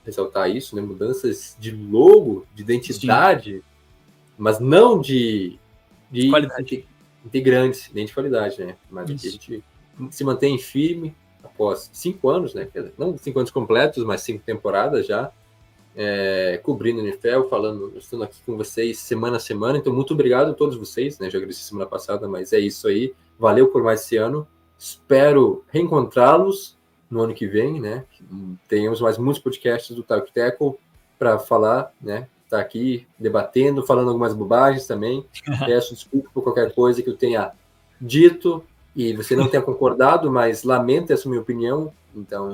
[0.06, 0.82] ressaltar isso, né?
[0.82, 3.62] Mudanças de logo, de identidade, Sim.
[4.38, 5.58] mas não de,
[6.12, 6.88] de qualidade.
[7.26, 8.78] integrantes, nem de qualidade, né?
[8.90, 9.28] Mas isso.
[9.28, 9.64] a gente
[10.12, 12.68] se mantém firme após cinco anos, né?
[12.98, 15.32] Não cinco anos completos, mas cinco temporadas já.
[16.00, 19.80] É, cobrindo o NFL, falando, estando aqui com vocês semana a semana.
[19.80, 21.28] Então, muito obrigado a todos vocês, né?
[21.28, 23.16] Já agradeci semana passada, mas é isso aí.
[23.40, 24.48] Valeu por mais esse ano.
[24.78, 26.78] Espero reencontrá-los
[27.10, 28.04] no ano que vem, né?
[28.68, 30.76] Tenhamos mais muitos podcasts do Talk Tackle
[31.18, 32.28] para falar, né?
[32.48, 35.26] Tá aqui debatendo, falando algumas bobagens também.
[35.66, 37.52] Peço desculpa por qualquer coisa que eu tenha
[38.00, 38.64] dito
[38.96, 42.54] e você não tenha concordado, mas lamento essa minha opinião, então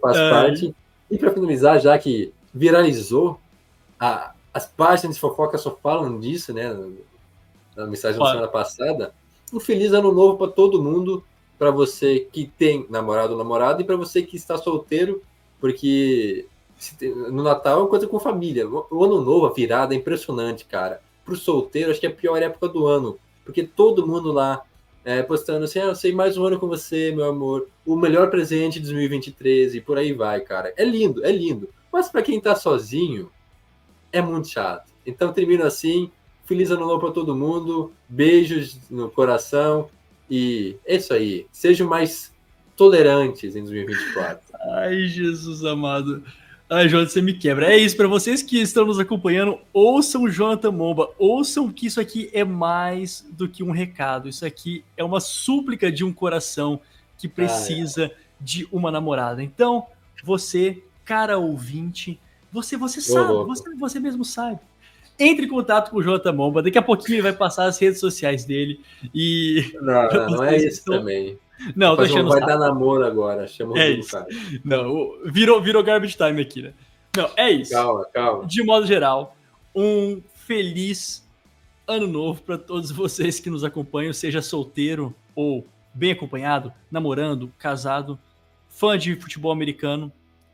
[0.00, 0.74] faz parte.
[1.10, 3.40] E para finalizar, já que viralizou,
[3.98, 6.72] a, as páginas de fofoca só falam disso, né?
[7.76, 9.14] Na mensagem da semana passada.
[9.52, 11.24] Um feliz ano novo para todo mundo
[11.58, 15.22] para você que tem namorado ou namorada e para você que está solteiro,
[15.60, 16.46] porque
[17.30, 18.68] no Natal é uma coisa com família.
[18.68, 21.00] O ano novo, a virada, é impressionante, cara.
[21.24, 24.62] Para o solteiro, acho que é a pior época do ano, porque todo mundo lá
[25.04, 28.30] é, postando assim: ah, eu sei mais um ano com você, meu amor, o melhor
[28.30, 30.72] presente de 2023 e por aí vai, cara.
[30.76, 31.68] É lindo, é lindo.
[31.92, 33.30] Mas para quem está sozinho,
[34.10, 34.92] é muito chato.
[35.06, 36.10] Então termino assim.
[36.44, 37.92] Feliz ano novo para todo mundo.
[38.08, 39.88] Beijos no coração.
[40.30, 41.46] E é isso aí.
[41.52, 42.32] Sejam mais
[42.76, 44.40] tolerantes em 2024.
[44.74, 46.22] Ai, Jesus amado.
[46.74, 47.70] Ai, Jonathan, você me quebra.
[47.70, 52.00] É isso, para vocês que estão nos acompanhando, ouçam o Jonathan Momba, ouçam que isso
[52.00, 54.26] aqui é mais do que um recado.
[54.26, 56.80] Isso aqui é uma súplica de um coração
[57.18, 58.16] que precisa ah, é.
[58.40, 59.42] de uma namorada.
[59.42, 59.86] Então,
[60.24, 62.20] você, cara ouvinte,
[62.50, 64.60] você, você sabe, você, você mesmo sabe
[65.18, 66.62] entre em contato com o Jota Momba.
[66.62, 68.80] Daqui a pouquinho ele vai passar as redes sociais dele.
[69.14, 69.72] E.
[69.80, 70.98] Não, não, não é isso estão...
[70.98, 71.38] também.
[71.76, 72.28] Não, tô achando.
[72.28, 73.46] Vai dar namoro agora.
[73.46, 74.00] Chama é.
[74.02, 74.26] Cara.
[74.64, 76.72] Não, virou, virou garbage time aqui, né?
[77.16, 77.72] Não, é isso.
[77.72, 78.46] Calma, calma.
[78.46, 79.36] De modo geral,
[79.74, 81.28] um feliz
[81.86, 88.18] ano novo para todos vocês que nos acompanham, seja solteiro ou bem acompanhado, namorando, casado,
[88.68, 90.10] fã de futebol americano.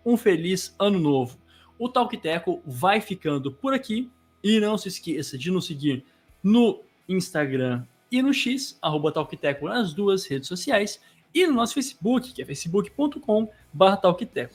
[0.08, 1.36] Um feliz ano novo.
[1.78, 4.10] O Talk Teco vai ficando por aqui.
[4.42, 6.04] E não se esqueça de nos seguir
[6.42, 10.98] no Instagram e no X, arroba Talkteco nas duas redes sociais,
[11.34, 14.54] e no nosso Facebook, que é facebook.com.br Talkteco.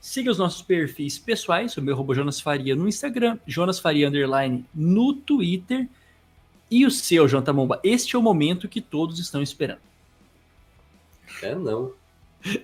[0.00, 4.64] Siga os nossos perfis pessoais, o meu arroba Jonas Faria no Instagram, Jonas Faria Underline
[4.74, 5.88] no Twitter,
[6.70, 7.80] e o seu, João Tamomba.
[7.84, 9.80] Este é o momento que todos estão esperando.
[11.42, 11.92] É não.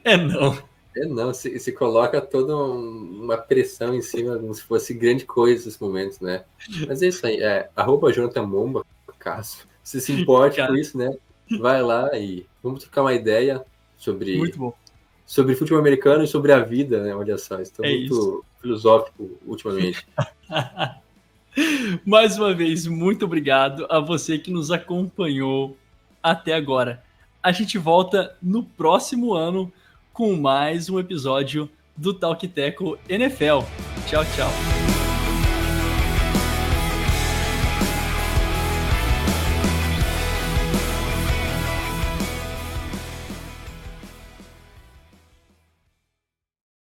[0.03, 0.74] É não.
[0.97, 5.69] É, não, se, se coloca toda uma pressão em cima, como se fosse grande coisa
[5.69, 6.45] esses momentos, né?
[6.87, 8.85] Mas é isso aí, é arroba Jonathan Momba,
[9.19, 11.15] caso você se importe com isso, né?
[11.61, 13.63] Vai lá e vamos trocar uma ideia
[13.99, 14.41] sobre,
[15.27, 17.15] sobre futebol americano e sobre a vida, né?
[17.15, 18.45] Olha só, estou é muito isso.
[18.61, 20.07] filosófico ultimamente.
[22.05, 25.77] Mais uma vez, muito obrigado a você que nos acompanhou
[26.23, 27.05] até agora.
[27.43, 29.71] A gente volta no próximo ano
[30.15, 33.65] com mais um episódio do Talk Teco NFL.
[34.07, 34.84] Tchau, tchau.